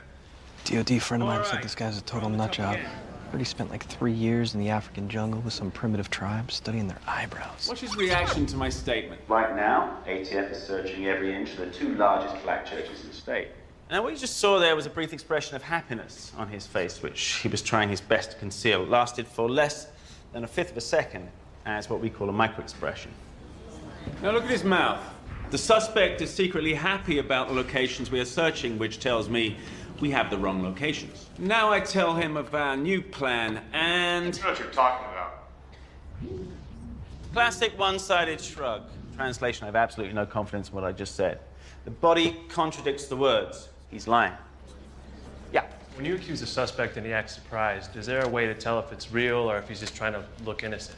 DOD 0.63 1.01
friend 1.01 1.23
of 1.23 1.27
mine 1.27 1.39
All 1.39 1.43
said 1.43 1.61
this 1.61 1.75
guy's 1.75 1.97
a 1.97 2.01
total 2.01 2.29
From 2.29 2.31
the 2.33 2.37
nut 2.37 2.53
job. 2.53 2.75
again. 2.75 2.89
Heard 3.33 3.39
he 3.39 3.45
spent 3.45 3.69
like 3.69 3.85
three 3.85 4.13
years 4.13 4.53
in 4.53 4.61
the 4.61 4.69
African 4.69 5.09
jungle 5.09 5.41
with 5.41 5.53
some 5.53 5.71
primitive 5.71 6.09
tribes 6.09 6.53
studying 6.55 6.87
their 6.87 6.99
eyebrows. 7.05 7.67
What's 7.67 7.81
his 7.81 7.97
reaction 7.97 8.45
to 8.45 8.55
my 8.55 8.69
statement? 8.69 9.21
Right 9.27 9.55
now, 9.57 9.97
ATF 10.07 10.51
is 10.51 10.63
searching 10.63 11.07
every 11.07 11.35
inch 11.35 11.51
of 11.51 11.57
the 11.57 11.67
two 11.67 11.95
largest 11.95 12.41
black 12.43 12.65
churches 12.65 13.01
in 13.03 13.09
the 13.09 13.15
state. 13.15 13.49
Now, 13.91 14.01
what 14.03 14.13
you 14.13 14.17
just 14.17 14.37
saw 14.37 14.57
there 14.57 14.73
was 14.73 14.85
a 14.85 14.89
brief 14.89 15.11
expression 15.11 15.57
of 15.57 15.63
happiness 15.63 16.31
on 16.37 16.47
his 16.47 16.65
face, 16.65 17.03
which 17.03 17.39
he 17.43 17.49
was 17.49 17.61
trying 17.61 17.89
his 17.89 17.99
best 17.99 18.31
to 18.31 18.37
conceal. 18.37 18.83
It 18.83 18.89
lasted 18.89 19.27
for 19.27 19.49
less 19.49 19.87
than 20.31 20.45
a 20.45 20.47
fifth 20.47 20.71
of 20.71 20.77
a 20.77 20.81
second 20.81 21.27
as 21.65 21.89
what 21.89 21.99
we 21.99 22.09
call 22.09 22.29
a 22.29 22.31
micro 22.31 22.63
expression. 22.63 23.11
Now 24.23 24.31
look 24.31 24.45
at 24.45 24.49
his 24.49 24.63
mouth. 24.63 25.03
The 25.49 25.57
suspect 25.57 26.21
is 26.21 26.33
secretly 26.33 26.73
happy 26.73 27.19
about 27.19 27.49
the 27.49 27.53
locations 27.53 28.09
we 28.09 28.21
are 28.21 28.25
searching, 28.25 28.79
which 28.79 29.01
tells 29.01 29.27
me 29.27 29.57
we 29.99 30.09
have 30.11 30.29
the 30.29 30.37
wrong 30.37 30.63
locations. 30.63 31.27
Now 31.37 31.69
I 31.69 31.81
tell 31.81 32.15
him 32.15 32.37
of 32.37 32.55
our 32.55 32.77
new 32.77 33.01
plan 33.01 33.61
and. 33.73 34.33
You 34.37 34.41
know 34.41 34.49
what 34.51 34.59
you're 34.59 34.69
talking 34.69 35.07
about. 35.11 35.33
Classic 37.33 37.77
one 37.77 37.99
sided 37.99 38.39
shrug. 38.39 38.83
Translation 39.17 39.63
I 39.63 39.65
have 39.65 39.75
absolutely 39.75 40.13
no 40.13 40.25
confidence 40.25 40.69
in 40.69 40.75
what 40.75 40.85
I 40.85 40.93
just 40.93 41.15
said. 41.15 41.39
The 41.83 41.91
body 41.91 42.39
contradicts 42.47 43.07
the 43.07 43.17
words. 43.17 43.67
He's 43.91 44.07
lying. 44.07 44.33
Yeah. 45.53 45.65
When 45.95 46.05
you 46.05 46.15
accuse 46.15 46.41
a 46.41 46.47
suspect 46.47 46.97
and 46.97 47.05
he 47.05 47.11
acts 47.13 47.35
surprised, 47.35 47.95
is 47.97 48.05
there 48.05 48.23
a 48.23 48.27
way 48.27 48.45
to 48.47 48.55
tell 48.55 48.79
if 48.79 48.91
it's 48.91 49.11
real 49.11 49.51
or 49.51 49.57
if 49.57 49.67
he's 49.67 49.81
just 49.81 49.95
trying 49.95 50.13
to 50.13 50.23
look 50.45 50.63
innocent? 50.63 50.97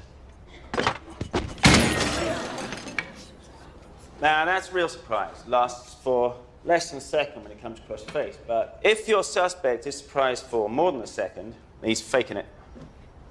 Now, 4.21 4.45
that's 4.45 4.71
real 4.71 4.88
surprise. 4.88 5.43
Lasts 5.47 5.95
for 6.01 6.36
less 6.63 6.91
than 6.91 6.99
a 6.99 7.01
second 7.01 7.43
when 7.43 7.51
it 7.51 7.62
comes 7.62 7.79
across 7.79 8.03
the 8.03 8.12
face. 8.12 8.38
But 8.47 8.79
if 8.84 9.08
your 9.08 9.23
suspect 9.23 9.86
is 9.88 9.97
surprised 9.97 10.45
for 10.45 10.69
more 10.69 10.91
than 10.91 11.01
a 11.01 11.08
second, 11.08 11.56
he's 11.84 11.99
faking 11.99 12.38
it. 12.38 12.45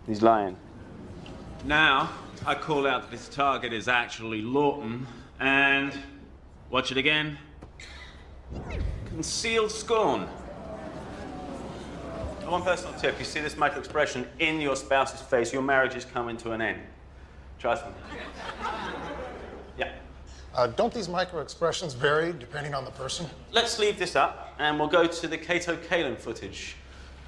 He's 0.07 0.21
lying. 0.21 0.57
Now, 1.65 2.11
I 2.45 2.57
call 2.57 2.87
out 2.87 3.03
that 3.03 3.11
this 3.11 3.29
target 3.29 3.73
is 3.73 3.87
actually 3.87 4.43
Lawton, 4.43 5.07
and 5.39 5.93
watch 6.71 6.91
it 6.91 6.97
again. 6.99 7.39
Concealed 9.13 9.71
scorn. 9.71 10.23
One 12.47 12.63
personal 12.63 12.99
tip 12.99 13.19
you 13.19 13.27
see 13.27 13.41
this 13.41 13.59
micro 13.59 13.79
expression 13.79 14.27
in 14.39 14.59
your 14.61 14.75
spouse's 14.75 15.21
face, 15.21 15.53
your 15.53 15.61
marriage 15.63 15.95
is 15.95 16.07
coming 16.07 16.39
to 16.39 16.53
an 16.53 16.63
end. 16.63 16.81
Trust 17.59 17.85
me. 17.87 17.93
Yeah. 19.79 19.91
Uh, 20.55 20.67
don't 20.67 20.93
these 20.93 21.09
micro 21.09 21.41
expressions 21.41 21.95
vary 21.95 22.35
depending 22.35 22.75
on 22.75 22.85
the 22.85 22.91
person? 22.91 23.27
Let's 23.53 23.79
leave 23.79 23.99
this 23.99 24.15
up 24.17 24.55
and 24.59 24.79
we'll 24.79 24.89
go 24.89 25.07
to 25.07 25.27
the 25.27 25.39
Kato 25.39 25.77
Kaelin 25.77 26.19
footage 26.19 26.77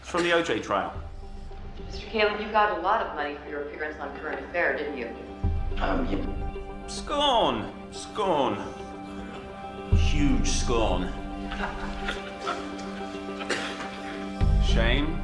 from 0.03 0.25
the 0.25 0.31
OJ 0.31 0.63
trial. 0.63 0.93
Mr. 1.91 2.05
Kaelin, 2.11 2.39
you 2.45 2.53
got 2.53 2.79
a 2.79 2.83
lot 2.83 3.01
of 3.01 3.15
money 3.15 3.37
for 3.43 3.49
your 3.49 3.63
appearance 3.63 3.99
on 3.99 4.15
Current 4.19 4.45
Affair, 4.45 4.77
didn't 4.77 4.99
you? 4.99 5.09
Um, 5.79 6.07
yeah. 6.11 6.87
Scorn. 6.87 7.73
Scorn. 7.93 8.59
Huge 9.97 10.47
scorn. 10.47 11.11
Shame, 14.65 15.21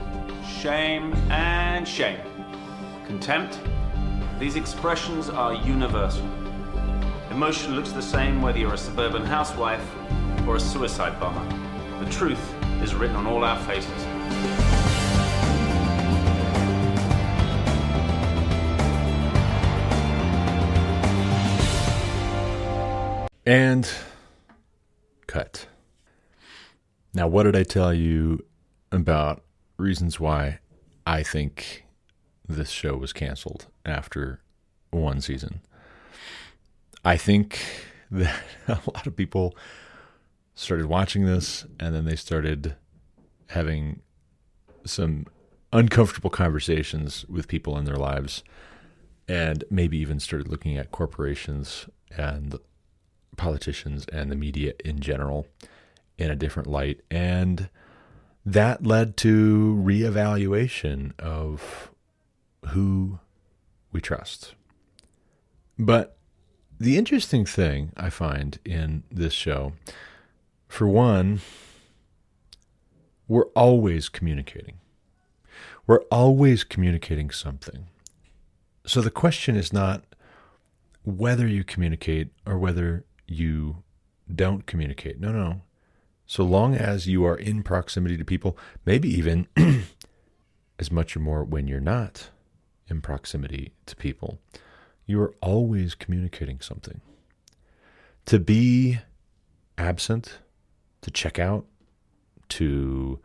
shame, 0.46 1.12
and 1.30 1.86
shame. 1.86 2.20
Contempt. 3.06 3.58
These 4.38 4.56
expressions 4.56 5.28
are 5.28 5.54
universal. 5.54 6.24
Emotion 7.30 7.74
looks 7.74 7.92
the 7.92 8.02
same 8.02 8.42
whether 8.42 8.58
you're 8.58 8.74
a 8.74 8.78
suburban 8.78 9.24
housewife 9.24 9.84
or 10.46 10.56
a 10.56 10.60
suicide 10.60 11.18
bomber. 11.18 11.44
The 12.04 12.10
truth 12.10 12.54
is 12.82 12.94
written 12.94 13.16
on 13.16 13.26
all 13.26 13.44
our 13.44 13.58
faces. 13.64 14.06
And 23.46 23.90
cut. 25.26 25.66
Now, 27.12 27.26
what 27.26 27.42
did 27.42 27.56
I 27.56 27.64
tell 27.64 27.92
you 27.92 28.44
about 28.92 29.42
reasons 29.76 30.20
why 30.20 30.60
I 31.06 31.22
think 31.22 31.84
this 32.48 32.70
show 32.70 32.96
was 32.96 33.12
canceled 33.12 33.66
after 33.84 34.40
one 34.90 35.20
season? 35.20 35.60
I 37.04 37.16
think 37.16 37.60
that 38.10 38.42
a 38.68 38.78
lot 38.86 39.06
of 39.06 39.16
people 39.16 39.56
started 40.54 40.86
watching 40.86 41.24
this 41.24 41.64
and 41.78 41.94
then 41.94 42.04
they 42.04 42.16
started 42.16 42.76
having 43.48 44.02
some 44.84 45.26
uncomfortable 45.72 46.30
conversations 46.30 47.24
with 47.28 47.48
people 47.48 47.78
in 47.78 47.84
their 47.84 47.96
lives 47.96 48.42
and 49.28 49.64
maybe 49.70 49.98
even 49.98 50.20
started 50.20 50.48
looking 50.48 50.76
at 50.76 50.90
corporations 50.90 51.86
and 52.16 52.56
politicians 53.36 54.04
and 54.12 54.30
the 54.30 54.36
media 54.36 54.74
in 54.84 55.00
general 55.00 55.46
in 56.20 56.30
a 56.30 56.36
different 56.36 56.68
light. 56.68 57.00
And 57.10 57.70
that 58.44 58.86
led 58.86 59.16
to 59.18 59.82
reevaluation 59.82 61.18
of 61.18 61.90
who 62.68 63.18
we 63.90 64.00
trust. 64.00 64.54
But 65.78 66.16
the 66.78 66.98
interesting 66.98 67.46
thing 67.46 67.92
I 67.96 68.10
find 68.10 68.58
in 68.64 69.02
this 69.10 69.32
show, 69.32 69.72
for 70.68 70.86
one, 70.86 71.40
we're 73.26 73.46
always 73.56 74.08
communicating. 74.08 74.76
We're 75.86 76.02
always 76.10 76.64
communicating 76.64 77.30
something. 77.30 77.86
So 78.86 79.00
the 79.00 79.10
question 79.10 79.56
is 79.56 79.72
not 79.72 80.04
whether 81.02 81.46
you 81.46 81.64
communicate 81.64 82.28
or 82.46 82.58
whether 82.58 83.04
you 83.26 83.82
don't 84.32 84.66
communicate. 84.66 85.18
No, 85.18 85.32
no. 85.32 85.62
So 86.30 86.44
long 86.44 86.76
as 86.76 87.08
you 87.08 87.24
are 87.24 87.34
in 87.34 87.64
proximity 87.64 88.16
to 88.16 88.24
people, 88.24 88.56
maybe 88.86 89.08
even 89.08 89.48
as 90.78 90.88
much 90.88 91.16
or 91.16 91.18
more 91.18 91.42
when 91.42 91.66
you're 91.66 91.80
not 91.80 92.30
in 92.86 93.00
proximity 93.00 93.72
to 93.86 93.96
people, 93.96 94.38
you 95.06 95.20
are 95.22 95.34
always 95.42 95.96
communicating 95.96 96.60
something. 96.60 97.00
To 98.26 98.38
be 98.38 99.00
absent, 99.76 100.38
to 101.00 101.10
check 101.10 101.40
out, 101.40 101.66
to 102.50 103.18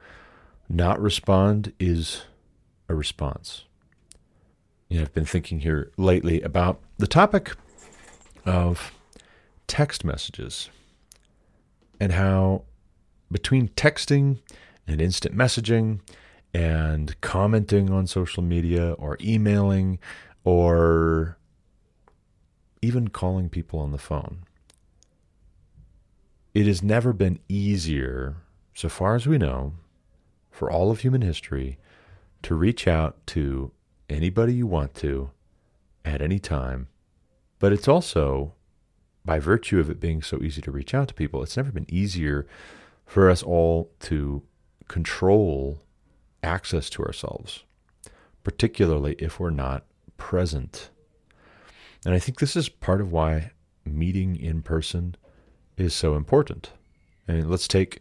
not 0.67 0.99
respond 0.99 1.73
is 1.79 2.23
a 2.89 2.95
response. 2.95 3.65
You 4.89 4.97
know, 4.97 5.03
I've 5.03 5.13
been 5.13 5.25
thinking 5.25 5.59
here 5.59 5.91
lately 5.95 6.41
about 6.41 6.79
the 6.97 7.05
topic 7.05 7.55
of 8.47 8.91
text 9.67 10.03
messages 10.03 10.71
and 11.99 12.11
how 12.11 12.63
between 13.31 13.69
texting 13.69 14.39
and 14.87 15.01
instant 15.01 15.35
messaging 15.35 15.99
and 16.53 17.19
commenting 17.21 17.89
on 17.89 18.07
social 18.07 18.43
media 18.43 18.93
or 18.93 19.17
emailing 19.21 19.99
or 20.43 21.37
even 22.81 23.07
calling 23.07 23.49
people 23.49 23.79
on 23.79 23.91
the 23.91 23.97
phone, 23.97 24.39
it 26.53 26.65
has 26.67 26.81
never 26.81 27.11
been 27.11 27.39
easier, 27.49 28.37
so 28.73 28.87
far 28.87 29.15
as 29.15 29.27
we 29.27 29.37
know, 29.37 29.73
for 30.51 30.71
all 30.71 30.91
of 30.91 31.01
human 31.01 31.21
history 31.21 31.77
to 32.43 32.55
reach 32.55 32.87
out 32.87 33.17
to 33.27 33.71
anybody 34.09 34.53
you 34.53 34.67
want 34.67 34.93
to 34.93 35.31
at 36.05 36.21
any 36.21 36.39
time. 36.39 36.87
But 37.59 37.73
it's 37.73 37.87
also 37.87 38.53
by 39.25 39.39
virtue 39.39 39.79
of 39.79 39.89
it 39.89 39.99
being 39.99 40.21
so 40.21 40.37
easy 40.41 40.61
to 40.61 40.71
reach 40.71 40.93
out 40.93 41.07
to 41.07 41.13
people, 41.13 41.41
it's 41.41 41.57
never 41.57 41.71
been 41.71 41.87
easier 41.89 42.45
for 43.05 43.29
us 43.29 43.43
all 43.43 43.91
to 44.01 44.43
control 44.87 45.79
access 46.43 46.89
to 46.91 47.03
ourselves, 47.03 47.63
particularly 48.43 49.15
if 49.19 49.39
we're 49.39 49.49
not 49.49 49.85
present. 50.17 50.89
And 52.05 52.13
I 52.13 52.19
think 52.19 52.39
this 52.39 52.55
is 52.55 52.69
part 52.69 53.01
of 53.01 53.11
why 53.11 53.51
meeting 53.85 54.35
in 54.35 54.61
person 54.61 55.15
is 55.77 55.93
so 55.93 56.15
important. 56.15 56.71
And 57.27 57.49
let's 57.49 57.67
take 57.67 57.99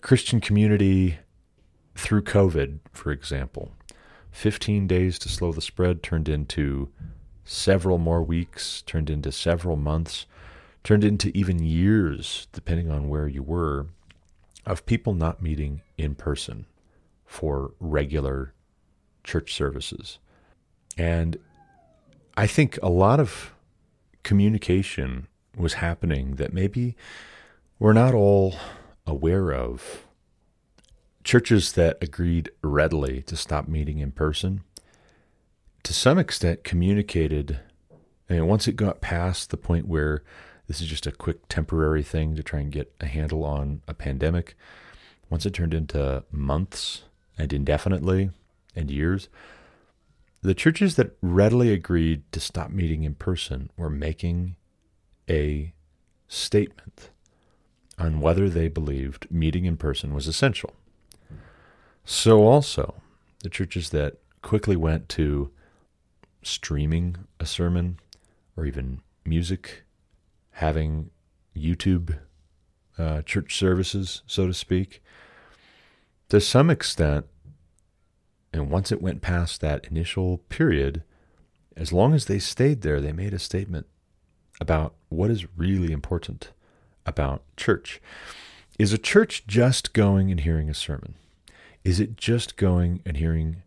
Christian 0.00 0.40
community 0.40 1.18
through 1.94 2.22
COVID, 2.22 2.80
for 2.92 3.12
example. 3.12 3.72
15 4.30 4.86
days 4.86 5.18
to 5.20 5.28
slow 5.28 5.52
the 5.52 5.60
spread 5.60 6.02
turned 6.02 6.28
into 6.28 6.88
several 7.44 7.98
more 7.98 8.22
weeks, 8.22 8.82
turned 8.82 9.10
into 9.10 9.30
several 9.30 9.76
months, 9.76 10.26
turned 10.84 11.04
into 11.04 11.36
even 11.36 11.62
years, 11.62 12.48
depending 12.52 12.90
on 12.90 13.08
where 13.08 13.28
you 13.28 13.42
were, 13.42 13.86
of 14.64 14.86
people 14.86 15.14
not 15.14 15.42
meeting 15.42 15.82
in 15.98 16.14
person 16.14 16.66
for 17.24 17.72
regular 17.80 18.52
church 19.24 19.54
services. 19.54 20.18
And 20.96 21.38
I 22.36 22.46
think 22.46 22.78
a 22.82 22.88
lot 22.88 23.20
of 23.20 23.52
communication 24.22 25.28
was 25.56 25.74
happening 25.74 26.36
that 26.36 26.52
maybe 26.52 26.96
we're 27.78 27.92
not 27.92 28.14
all 28.14 28.54
aware 29.06 29.52
of. 29.52 30.04
Churches 31.24 31.72
that 31.72 31.98
agreed 32.00 32.50
readily 32.62 33.22
to 33.22 33.36
stop 33.36 33.68
meeting 33.68 33.98
in 33.98 34.12
person 34.12 34.62
to 35.82 35.92
some 35.92 36.18
extent 36.18 36.64
communicated. 36.64 37.60
I 38.28 38.34
mean, 38.34 38.46
once 38.46 38.68
it 38.68 38.76
got 38.76 39.00
past 39.00 39.50
the 39.50 39.56
point 39.56 39.88
where 39.88 40.22
this 40.72 40.80
is 40.80 40.88
just 40.88 41.06
a 41.06 41.12
quick 41.12 41.46
temporary 41.50 42.02
thing 42.02 42.34
to 42.34 42.42
try 42.42 42.58
and 42.58 42.72
get 42.72 42.90
a 42.98 43.04
handle 43.04 43.44
on 43.44 43.82
a 43.86 43.92
pandemic, 43.92 44.54
once 45.28 45.44
it 45.44 45.52
turned 45.52 45.74
into 45.74 46.24
months 46.32 47.02
and 47.36 47.52
indefinitely 47.52 48.30
and 48.74 48.90
years, 48.90 49.28
the 50.40 50.54
churches 50.54 50.96
that 50.96 51.14
readily 51.20 51.74
agreed 51.74 52.22
to 52.32 52.40
stop 52.40 52.70
meeting 52.70 53.04
in 53.04 53.14
person 53.14 53.68
were 53.76 53.90
making 53.90 54.56
a 55.28 55.74
statement 56.26 57.10
on 57.98 58.20
whether 58.22 58.48
they 58.48 58.68
believed 58.68 59.30
meeting 59.30 59.66
in 59.66 59.76
person 59.76 60.14
was 60.14 60.26
essential. 60.26 60.72
So, 62.06 62.46
also, 62.46 62.94
the 63.42 63.50
churches 63.50 63.90
that 63.90 64.20
quickly 64.40 64.76
went 64.76 65.10
to 65.10 65.50
streaming 66.42 67.18
a 67.38 67.44
sermon 67.44 67.98
or 68.56 68.64
even 68.64 69.02
music, 69.26 69.82
having 70.52 71.10
YouTube 71.56 72.18
uh, 72.98 73.22
church 73.22 73.56
services, 73.56 74.22
so 74.26 74.46
to 74.46 74.54
speak. 74.54 75.02
To 76.28 76.40
some 76.40 76.70
extent, 76.70 77.26
and 78.52 78.70
once 78.70 78.92
it 78.92 79.02
went 79.02 79.22
past 79.22 79.60
that 79.60 79.86
initial 79.86 80.38
period, 80.48 81.02
as 81.76 81.92
long 81.92 82.14
as 82.14 82.26
they 82.26 82.38
stayed 82.38 82.82
there, 82.82 83.00
they 83.00 83.12
made 83.12 83.32
a 83.32 83.38
statement 83.38 83.86
about 84.60 84.94
what 85.08 85.30
is 85.30 85.46
really 85.56 85.92
important 85.92 86.52
about 87.06 87.42
church. 87.56 88.00
Is 88.78 88.92
a 88.92 88.98
church 88.98 89.46
just 89.46 89.92
going 89.92 90.30
and 90.30 90.40
hearing 90.40 90.68
a 90.68 90.74
sermon? 90.74 91.14
Is 91.84 91.98
it 91.98 92.16
just 92.16 92.56
going 92.56 93.02
and 93.04 93.16
hearing 93.16 93.62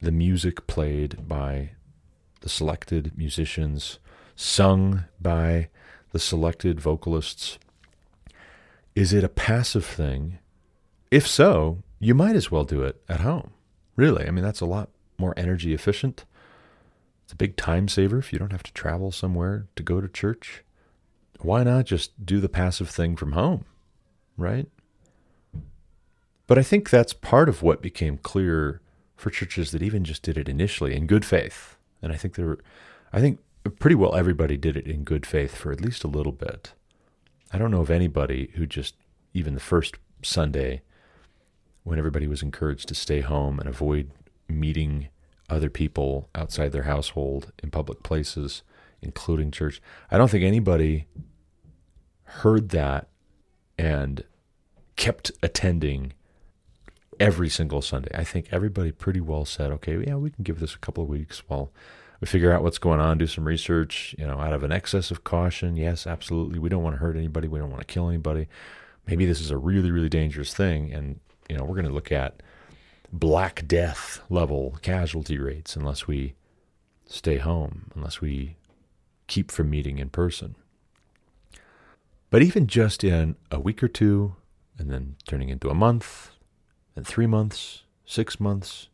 the 0.00 0.12
music 0.12 0.66
played 0.66 1.28
by 1.28 1.70
the 2.40 2.48
selected 2.48 3.12
musicians, 3.16 3.98
sung 4.34 5.04
by 5.20 5.68
the 6.16 6.20
selected 6.20 6.80
vocalists? 6.80 7.58
Is 8.94 9.12
it 9.12 9.22
a 9.22 9.28
passive 9.28 9.84
thing? 9.84 10.38
If 11.10 11.26
so, 11.26 11.82
you 11.98 12.14
might 12.14 12.34
as 12.34 12.50
well 12.50 12.64
do 12.64 12.82
it 12.84 13.02
at 13.06 13.20
home. 13.20 13.50
Really, 13.96 14.26
I 14.26 14.30
mean, 14.30 14.42
that's 14.42 14.62
a 14.62 14.64
lot 14.64 14.88
more 15.18 15.34
energy 15.36 15.74
efficient. 15.74 16.24
It's 17.24 17.34
a 17.34 17.36
big 17.36 17.54
time 17.58 17.86
saver 17.86 18.16
if 18.16 18.32
you 18.32 18.38
don't 18.38 18.52
have 18.52 18.62
to 18.62 18.72
travel 18.72 19.12
somewhere 19.12 19.66
to 19.76 19.82
go 19.82 20.00
to 20.00 20.08
church. 20.08 20.64
Why 21.40 21.62
not 21.64 21.84
just 21.84 22.24
do 22.24 22.40
the 22.40 22.48
passive 22.48 22.88
thing 22.88 23.14
from 23.14 23.32
home, 23.32 23.66
right? 24.38 24.68
But 26.46 26.56
I 26.56 26.62
think 26.62 26.88
that's 26.88 27.12
part 27.12 27.50
of 27.50 27.60
what 27.60 27.82
became 27.82 28.16
clear 28.16 28.80
for 29.16 29.28
churches 29.28 29.70
that 29.72 29.82
even 29.82 30.02
just 30.02 30.22
did 30.22 30.38
it 30.38 30.48
initially 30.48 30.96
in 30.96 31.06
good 31.06 31.26
faith. 31.26 31.76
And 32.00 32.10
I 32.10 32.16
think 32.16 32.36
there 32.36 32.46
were, 32.46 32.60
I 33.12 33.20
think 33.20 33.38
pretty 33.70 33.96
well 33.96 34.14
everybody 34.14 34.56
did 34.56 34.76
it 34.76 34.86
in 34.86 35.04
good 35.04 35.26
faith 35.26 35.54
for 35.54 35.72
at 35.72 35.80
least 35.80 36.04
a 36.04 36.08
little 36.08 36.32
bit. 36.32 36.72
I 37.52 37.58
don't 37.58 37.70
know 37.70 37.80
of 37.80 37.90
anybody 37.90 38.50
who 38.54 38.66
just, 38.66 38.94
even 39.34 39.54
the 39.54 39.60
first 39.60 39.96
Sunday, 40.22 40.82
when 41.84 41.98
everybody 41.98 42.26
was 42.26 42.42
encouraged 42.42 42.88
to 42.88 42.94
stay 42.94 43.20
home 43.20 43.60
and 43.60 43.68
avoid 43.68 44.10
meeting 44.48 45.08
other 45.48 45.70
people 45.70 46.28
outside 46.34 46.72
their 46.72 46.82
household 46.82 47.52
in 47.62 47.70
public 47.70 48.02
places, 48.02 48.62
including 49.00 49.50
church. 49.50 49.80
I 50.10 50.18
don't 50.18 50.30
think 50.30 50.44
anybody 50.44 51.06
heard 52.24 52.70
that 52.70 53.08
and 53.78 54.24
kept 54.96 55.30
attending 55.42 56.12
every 57.20 57.48
single 57.48 57.82
Sunday. 57.82 58.10
I 58.14 58.24
think 58.24 58.48
everybody 58.50 58.90
pretty 58.90 59.20
well 59.20 59.44
said, 59.44 59.70
okay, 59.72 60.02
yeah, 60.04 60.16
we 60.16 60.30
can 60.30 60.42
give 60.42 60.60
this 60.60 60.74
a 60.74 60.78
couple 60.78 61.04
of 61.04 61.08
weeks 61.08 61.42
while 61.48 61.70
we 62.20 62.26
figure 62.26 62.52
out 62.52 62.62
what's 62.62 62.78
going 62.78 63.00
on, 63.00 63.18
do 63.18 63.26
some 63.26 63.46
research, 63.46 64.14
you 64.18 64.26
know, 64.26 64.38
out 64.38 64.52
of 64.52 64.62
an 64.62 64.72
excess 64.72 65.10
of 65.10 65.24
caution. 65.24 65.76
Yes, 65.76 66.06
absolutely. 66.06 66.58
We 66.58 66.68
don't 66.68 66.82
want 66.82 66.94
to 66.94 67.00
hurt 67.00 67.16
anybody. 67.16 67.48
We 67.48 67.58
don't 67.58 67.70
want 67.70 67.86
to 67.86 67.92
kill 67.92 68.08
anybody. 68.08 68.48
Maybe 69.06 69.26
this 69.26 69.40
is 69.40 69.50
a 69.50 69.58
really, 69.58 69.90
really 69.90 70.08
dangerous 70.08 70.54
thing. 70.54 70.92
And, 70.92 71.20
you 71.48 71.56
know, 71.56 71.64
we're 71.64 71.74
going 71.74 71.86
to 71.86 71.92
look 71.92 72.10
at 72.10 72.42
Black 73.12 73.66
Death 73.66 74.20
level 74.30 74.78
casualty 74.82 75.38
rates 75.38 75.76
unless 75.76 76.06
we 76.06 76.34
stay 77.06 77.36
home, 77.36 77.90
unless 77.94 78.20
we 78.20 78.56
keep 79.26 79.50
from 79.50 79.70
meeting 79.70 79.98
in 79.98 80.08
person. 80.08 80.56
But 82.30 82.42
even 82.42 82.66
just 82.66 83.04
in 83.04 83.36
a 83.50 83.60
week 83.60 83.82
or 83.82 83.88
two, 83.88 84.34
and 84.78 84.90
then 84.90 85.16
turning 85.28 85.48
into 85.48 85.70
a 85.70 85.74
month, 85.74 86.30
and 86.96 87.06
three 87.06 87.26
months, 87.26 87.84
six 88.04 88.40
months, 88.40 88.88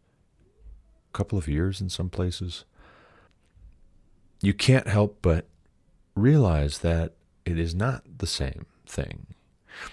a 1.12 1.16
couple 1.16 1.38
of 1.38 1.48
years 1.48 1.80
in 1.80 1.88
some 1.88 2.10
places, 2.10 2.64
you 4.42 4.52
can't 4.52 4.88
help 4.88 5.18
but 5.22 5.46
realize 6.14 6.78
that 6.78 7.14
it 7.46 7.58
is 7.58 7.74
not 7.74 8.02
the 8.18 8.26
same 8.26 8.66
thing. 8.86 9.26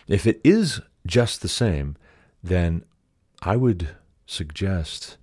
If 0.07 0.27
it 0.27 0.41
is 0.43 0.81
just 1.05 1.41
the 1.41 1.47
same, 1.47 1.95
then 2.43 2.83
I 3.41 3.55
would 3.55 3.89
suggest 4.25 5.17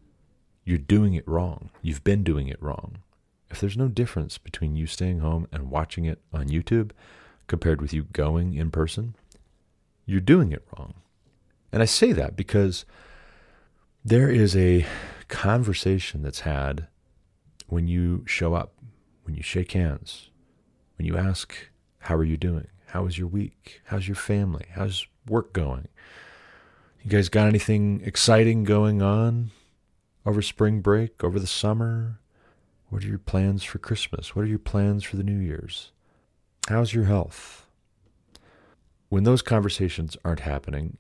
you're 0.65 0.79
doing 0.79 1.15
it 1.15 1.29
wrong. 1.29 1.71
You've 1.83 2.05
been 2.05 2.25
doing 2.25 2.49
it 2.49 2.63
wrong. 2.63 2.99
If 3.51 3.61
there's 3.61 3.77
no 3.77 3.89
difference 3.89 4.39
between 4.39 4.77
you 4.77 4.87
staying 4.87 5.21
home 5.21 5.47
and 5.53 5.71
watching 5.71 6.05
it 6.05 6.21
on 6.33 6.49
YouTube 6.49 6.91
compared 7.47 7.81
with 7.81 7.93
you 7.93 8.05
going 8.13 8.55
in 8.55 8.71
person, 8.71 9.15
you're 10.05 10.21
doing 10.21 10.53
it 10.53 10.67
wrong. 10.77 10.95
And 11.73 11.83
I 11.83 11.87
say 11.87 12.13
that 12.13 12.37
because 12.37 12.85
there 14.05 14.31
is 14.31 14.57
a 14.57 14.87
conversation 15.29 16.23
that's 16.23 16.41
had 16.41 16.87
when 17.69 17.89
you 17.89 18.25
show 18.27 18.55
up, 18.55 18.73
when 19.27 19.35
you 19.35 19.43
shake 19.43 19.73
hands, 19.73 20.31
when 20.97 21.07
you 21.07 21.17
ask, 21.17 21.55
How 21.99 22.15
are 22.15 22.25
you 22.25 22.37
doing? 22.37 22.69
How 22.87 23.03
was 23.03 23.19
your 23.19 23.27
week? 23.27 23.83
How's 23.87 24.07
your 24.07 24.15
family? 24.15 24.67
How's 24.71 25.07
work 25.29 25.53
going? 25.53 25.89
You 27.03 27.11
guys 27.11 27.29
got 27.29 27.49
anything 27.49 28.01
exciting 28.05 28.65
going 28.65 29.03
on 29.03 29.51
over 30.25 30.41
spring 30.41 30.81
break, 30.81 31.23
over 31.23 31.39
the 31.39 31.47
summer? 31.47 32.21
What 32.89 33.05
are 33.05 33.09
your 33.09 33.19
plans 33.19 33.65
for 33.65 33.79
Christmas? 33.79 34.35
What 34.35 34.45
are 34.45 34.49
your 34.49 34.59
plans 34.59 35.05
for 35.05 35.17
the 35.17 35.25
New 35.25 35.39
Year's? 35.39 35.91
How's 36.69 36.95
your 36.95 37.05
health? 37.05 37.67
When 39.09 39.25
those 39.25 39.43
conversations 39.43 40.17
aren't 40.25 40.41
happening, 40.41 40.97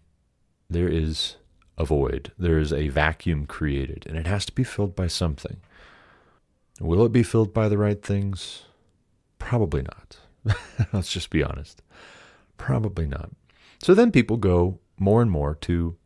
there 0.68 0.88
is 0.88 1.36
a 1.78 1.84
void. 1.84 2.32
There 2.38 2.58
is 2.58 2.72
a 2.72 2.88
vacuum 2.88 3.46
created, 3.46 4.04
and 4.08 4.16
it 4.16 4.26
has 4.26 4.46
to 4.46 4.52
be 4.52 4.64
filled 4.64 4.96
by 4.96 5.06
something. 5.06 5.58
Will 6.80 7.04
it 7.04 7.12
be 7.12 7.22
filled 7.22 7.54
by 7.54 7.68
the 7.68 7.78
right 7.78 8.02
things? 8.02 8.62
Probably 9.38 9.82
not. 9.82 10.18
Let's 10.92 11.10
just 11.10 11.30
be 11.30 11.42
honest. 11.42 11.82
Probably 12.58 13.06
not. 13.06 13.30
So 13.82 13.94
then 13.94 14.12
people 14.12 14.36
go 14.36 14.78
more 14.98 15.22
and 15.22 15.30
more 15.30 15.54
to 15.56 15.96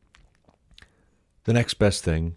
the 1.45 1.53
next 1.53 1.75
best 1.75 2.05
thing 2.05 2.37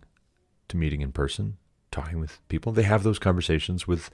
to 0.69 0.77
meeting 0.77 1.01
in 1.01 1.11
person, 1.11 1.57
talking 1.91 2.19
with 2.19 2.39
people. 2.49 2.71
They 2.71 2.83
have 2.83 3.03
those 3.03 3.19
conversations 3.19 3.87
with 3.87 4.09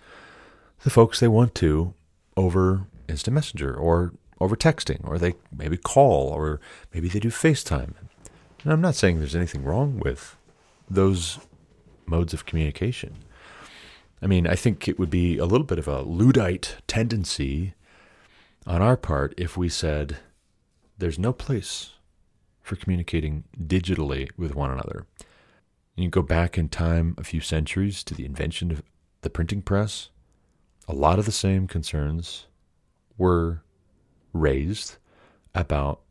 the 0.84 0.90
folks 0.90 1.20
they 1.20 1.28
want 1.28 1.56
to 1.56 1.94
over 2.36 2.88
instant 3.08 3.36
messenger 3.36 3.74
or 3.76 4.14
over 4.40 4.56
texting, 4.56 5.06
or 5.08 5.18
they 5.18 5.34
maybe 5.56 5.78
call, 5.78 6.30
or 6.30 6.62
maybe 6.94 7.10
they 7.10 7.20
do 7.20 7.30
FaceTime. 7.30 7.94
And 8.64 8.74
I'm 8.74 8.82
not 8.82 8.96
saying 8.96 9.20
there's 9.20 9.36
anything 9.36 9.64
wrong 9.64 10.00
with 10.00 10.38
those 10.90 11.40
modes 12.06 12.34
of 12.34 12.46
communication. 12.46 13.16
I 14.22 14.28
mean, 14.28 14.48
I 14.48 14.56
think 14.56 14.88
it 14.88 15.00
would 15.00 15.10
be 15.10 15.38
a 15.38 15.46
little 15.46 15.66
bit 15.66 15.80
of 15.80 15.88
a 15.88 16.02
Luddite 16.02 16.78
tendency 16.88 17.74
on 18.68 18.82
our 18.82 18.98
part 18.98 19.34
if 19.38 19.56
we 19.56 19.70
said 19.70 20.18
there's 20.98 21.18
no 21.18 21.32
place 21.32 21.92
for 22.62 22.76
communicating 22.76 23.46
digitally 23.58 24.30
with 24.38 24.56
one 24.56 24.72
another. 24.72 25.06
You 25.96 26.10
go 26.10 26.22
back 26.22 26.58
in 26.58 26.70
time 26.70 27.16
a 27.18 27.24
few 27.24 27.42
centuries 27.42 28.04
to 28.06 28.14
the 28.14 28.26
invention 28.26 28.72
of 28.72 28.84
the 29.22 29.30
printing 29.30 29.62
press. 29.62 30.10
A 30.88 30.94
lot 30.94 31.20
of 31.20 31.26
the 31.26 31.32
same 31.32 31.68
concerns 31.68 32.46
were 33.18 33.64
raised 34.34 34.98
about 35.54 36.02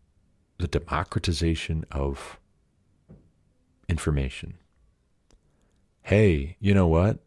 the 0.59 0.69
democratization 0.69 1.85
of 1.91 2.39
information. 3.89 4.59
Hey, 6.03 6.57
you 6.61 6.75
know 6.75 6.87
what? 6.87 7.19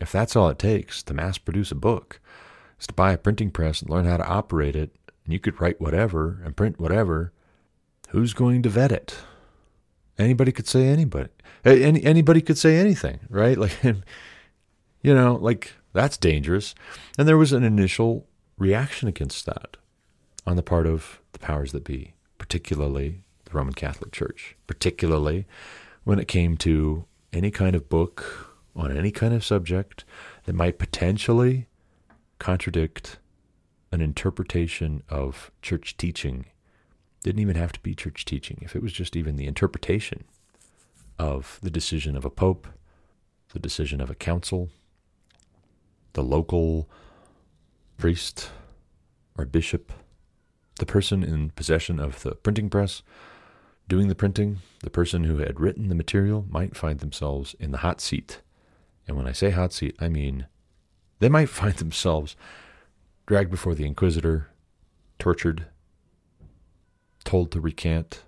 If 0.00 0.12
that's 0.12 0.36
all 0.36 0.48
it 0.48 0.58
takes 0.58 1.02
to 1.04 1.14
mass 1.14 1.38
produce 1.38 1.70
a 1.70 1.76
book, 1.76 2.20
is 2.78 2.86
to 2.86 2.94
buy 2.94 3.12
a 3.12 3.18
printing 3.18 3.50
press 3.50 3.80
and 3.80 3.90
learn 3.90 4.04
how 4.04 4.16
to 4.16 4.26
operate 4.26 4.76
it, 4.76 4.94
and 5.24 5.32
you 5.32 5.40
could 5.40 5.60
write 5.60 5.80
whatever 5.80 6.40
and 6.44 6.56
print 6.56 6.78
whatever, 6.78 7.32
who's 8.10 8.34
going 8.34 8.62
to 8.62 8.68
vet 8.68 8.92
it? 8.92 9.16
Anybody 10.18 10.52
could 10.52 10.68
say 10.68 10.86
anybody. 10.88 11.30
Any, 11.64 12.04
anybody 12.04 12.40
could 12.40 12.58
say 12.58 12.76
anything, 12.76 13.20
right? 13.28 13.58
Like, 13.66 13.72
you 15.02 15.14
know, 15.14 15.36
like 15.36 15.72
that's 15.92 16.16
dangerous. 16.16 16.74
And 17.16 17.28
there 17.28 17.36
was 17.36 17.52
an 17.52 17.62
initial 17.62 18.26
reaction 18.58 19.08
against 19.08 19.46
that 19.46 19.76
on 20.46 20.56
the 20.56 20.62
part 20.62 20.86
of 20.86 21.20
the 21.32 21.38
powers 21.38 21.72
that 21.72 21.84
be, 21.84 22.14
particularly 22.38 23.20
the 23.44 23.52
Roman 23.52 23.74
Catholic 23.74 24.10
Church, 24.12 24.56
particularly 24.66 25.46
when 26.04 26.18
it 26.18 26.28
came 26.28 26.56
to 26.58 27.04
any 27.32 27.50
kind 27.50 27.76
of 27.76 27.88
book 27.88 28.45
on 28.76 28.96
any 28.96 29.10
kind 29.10 29.32
of 29.34 29.44
subject 29.44 30.04
that 30.44 30.54
might 30.54 30.78
potentially 30.78 31.66
contradict 32.38 33.18
an 33.90 34.00
interpretation 34.00 35.02
of 35.08 35.50
church 35.62 35.96
teaching 35.96 36.46
didn't 37.22 37.40
even 37.40 37.56
have 37.56 37.72
to 37.72 37.80
be 37.80 37.94
church 37.94 38.24
teaching. 38.24 38.58
If 38.60 38.76
it 38.76 38.82
was 38.82 38.92
just 38.92 39.16
even 39.16 39.36
the 39.36 39.46
interpretation 39.46 40.24
of 41.18 41.58
the 41.62 41.70
decision 41.70 42.16
of 42.16 42.24
a 42.24 42.30
pope, 42.30 42.68
the 43.52 43.58
decision 43.58 44.00
of 44.00 44.10
a 44.10 44.14
council, 44.14 44.68
the 46.12 46.22
local 46.22 46.88
priest 47.98 48.50
or 49.36 49.44
bishop, 49.44 49.92
the 50.78 50.86
person 50.86 51.24
in 51.24 51.50
possession 51.50 51.98
of 51.98 52.22
the 52.22 52.34
printing 52.34 52.70
press 52.70 53.02
doing 53.88 54.08
the 54.08 54.14
printing, 54.14 54.58
the 54.82 54.90
person 54.90 55.24
who 55.24 55.38
had 55.38 55.60
written 55.60 55.88
the 55.88 55.94
material 55.94 56.44
might 56.48 56.76
find 56.76 57.00
themselves 57.00 57.54
in 57.58 57.70
the 57.70 57.78
hot 57.78 58.00
seat. 58.00 58.40
And 59.06 59.16
when 59.16 59.26
I 59.26 59.32
say 59.32 59.50
hot 59.50 59.72
seat, 59.72 59.96
I 60.00 60.08
mean 60.08 60.46
they 61.18 61.28
might 61.28 61.48
find 61.60 61.74
themselves 61.74 62.36
dragged 63.26 63.50
before 63.50 63.74
the 63.74 63.86
inquisitor, 63.86 64.48
tortured, 65.18 65.66
told 67.24 67.50
to 67.50 67.60
recant, 67.60 68.22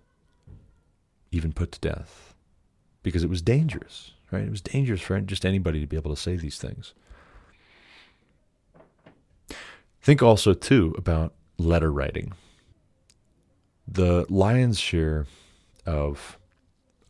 even 1.30 1.52
put 1.52 1.72
to 1.72 1.80
death, 1.80 2.34
because 3.02 3.22
it 3.22 3.30
was 3.30 3.42
dangerous, 3.42 4.12
right? 4.32 4.42
It 4.42 4.50
was 4.50 4.60
dangerous 4.60 5.00
for 5.00 5.20
just 5.20 5.46
anybody 5.46 5.80
to 5.80 5.86
be 5.86 5.96
able 5.96 6.14
to 6.14 6.20
say 6.20 6.36
these 6.36 6.58
things. 6.58 6.94
Think 10.00 10.22
also, 10.22 10.54
too, 10.54 10.94
about 10.96 11.34
letter 11.58 11.92
writing. 11.92 12.32
The 13.86 14.26
lion's 14.28 14.80
share 14.80 15.26
of 15.86 16.38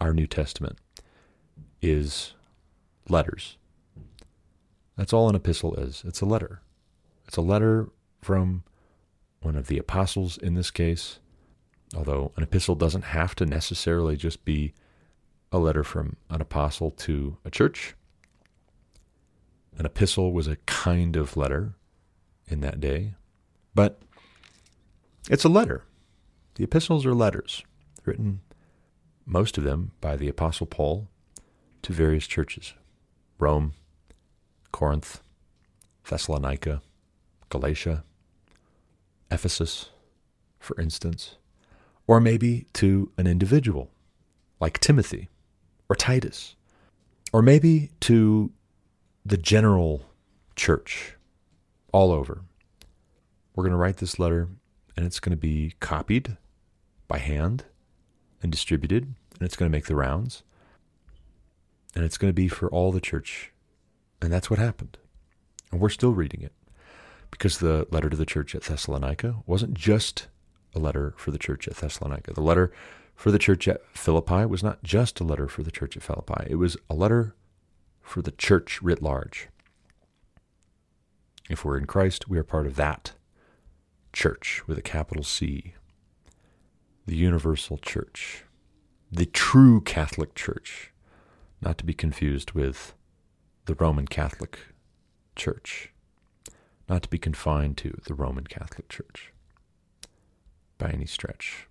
our 0.01 0.13
New 0.13 0.27
Testament 0.27 0.79
is 1.81 2.35
letters. 3.11 3.57
That's 4.97 5.13
all 5.13 5.29
an 5.29 5.37
epistle 5.37 5.75
is. 5.75 6.03
It's 6.07 6.21
a 6.21 6.27
letter. 6.27 6.61
It's 7.27 7.37
a 7.37 7.43
letter 7.43 7.89
from 8.21 8.65
one 9.41 9.57
of 9.57 9.69
the 9.69 9.79
apostles 9.79 10.37
in 10.39 10.55
this 10.55 10.71
case, 10.71 11.21
although 11.97 12.33
an 12.37 12.43
epistle 12.43 12.75
doesn't 12.75 13.05
have 13.05 13.35
to 13.37 13.47
necessarily 13.47 14.17
just 14.17 14.45
be 14.45 14.75
a 15.53 15.59
letter 15.59 15.85
from 15.85 16.17
an 16.29 16.41
apostle 16.41 16.91
to 16.91 17.37
a 17.45 17.51
church. 17.51 17.95
An 19.79 19.87
epistle 19.87 20.33
was 20.33 20.49
a 20.49 20.57
kind 20.67 21.15
of 21.15 21.37
letter 21.37 21.75
in 22.49 22.61
that 22.61 22.81
day, 22.81 23.15
but 23.75 24.01
it's 25.31 25.45
a 25.45 25.49
letter. 25.49 25.85
The 26.57 26.65
epistles 26.65 27.07
are 27.07 27.15
letters 27.15 27.63
written, 28.05 28.41
most 29.25 29.57
of 29.57 29.65
them 29.65 29.93
by 30.01 30.17
the 30.17 30.29
Apostle 30.29 30.67
Paul, 30.67 31.09
to 31.83 31.93
various 31.93 32.27
churches 32.27 32.75
Rome, 33.39 33.75
Corinth, 34.73 35.23
Thessalonica, 36.09 36.83
Galatia, 37.49 38.05
Ephesus, 39.31 39.91
for 40.59 40.81
instance, 40.81 41.37
or 42.07 42.21
maybe 42.21 42.67
to 42.75 43.11
an 43.17 43.27
individual 43.27 43.91
like 44.61 44.81
Timothy 44.81 45.29
or 45.89 45.97
Titus, 45.97 46.57
or 47.33 47.43
maybe 47.43 47.91
to 48.01 48.51
the 49.25 49.37
general 49.37 50.07
church 50.57 51.15
all 51.93 52.11
over. 52.11 52.43
We're 53.55 53.65
going 53.65 53.73
to 53.73 53.79
write 53.79 53.99
this 53.99 54.19
letter 54.19 54.49
and 54.97 55.07
it's 55.07 55.21
going 55.21 55.31
to 55.31 55.37
be 55.37 55.75
copied 55.79 56.37
by 57.07 57.19
hand 57.19 57.65
and 58.43 58.51
distributed, 58.51 59.05
and 59.05 59.43
it's 59.43 59.55
going 59.55 59.71
to 59.71 59.77
make 59.77 59.87
the 59.87 59.95
rounds. 59.95 60.43
And 61.95 62.05
it's 62.05 62.19
going 62.19 62.29
to 62.29 62.35
be 62.35 62.49
for 62.49 62.69
all 62.69 62.93
the 62.93 63.01
church. 63.01 63.53
And 64.21 64.33
that's 64.33 64.51
what 64.51 64.59
happened. 64.59 64.99
And 65.71 65.81
we're 65.81 65.89
still 65.89 66.13
reading 66.13 66.43
it 66.43 66.53
because 67.31 67.59
the 67.59 67.87
letter 67.91 68.09
to 68.09 68.17
the 68.17 68.27
church 68.27 68.55
at 68.55 68.63
Thessalonica 68.63 69.37
wasn't 69.47 69.75
just 69.75 70.29
a 70.75 70.79
letter 70.79 71.15
for 71.17 71.31
the 71.31 71.39
church 71.39 71.69
at 71.69 71.77
Thessalonica. 71.77 72.33
The 72.33 72.41
letter 72.41 72.73
for 73.15 73.31
the 73.31 73.39
church 73.39 73.67
at 73.67 73.83
Philippi 73.95 74.45
was 74.47 74.63
not 74.63 74.83
just 74.83 75.21
a 75.21 75.25
letter 75.25 75.49
for 75.49 75.63
the 75.63 75.71
church 75.71 75.97
at 75.97 76.03
Philippi, 76.03 76.45
it 76.49 76.55
was 76.55 76.77
a 76.89 76.95
letter 76.95 77.35
for 78.01 78.23
the 78.23 78.31
church 78.31 78.81
writ 78.81 79.03
large. 79.03 79.49
If 81.51 81.65
we're 81.65 81.79
in 81.79 81.87
Christ, 81.87 82.29
we 82.29 82.39
are 82.39 82.45
part 82.45 82.67
of 82.67 82.77
that 82.77 83.13
church 84.13 84.63
with 84.67 84.79
a 84.79 84.83
capital 84.83 85.25
C, 85.25 85.75
the 87.07 87.17
universal 87.17 87.77
church, 87.79 88.45
the 89.11 89.27
true 89.27 89.81
Catholic 89.81 90.35
Church, 90.35 90.93
not 91.61 91.79
to 91.79 91.85
be 91.85 91.95
confused 91.95 92.53
with 92.53 92.95
the 93.67 93.75
Roman 93.75 94.07
Catholic 94.07 94.59
Church, 95.37 95.93
not 96.89 97.03
to 97.03 97.09
be 97.09 97.19
confined 97.19 97.77
to 97.79 98.01
the 98.07 98.15
Roman 98.15 98.47
Catholic 98.47 98.89
Church 98.89 99.33
by 100.79 100.91
any 100.91 101.07
stretch, 101.07 101.67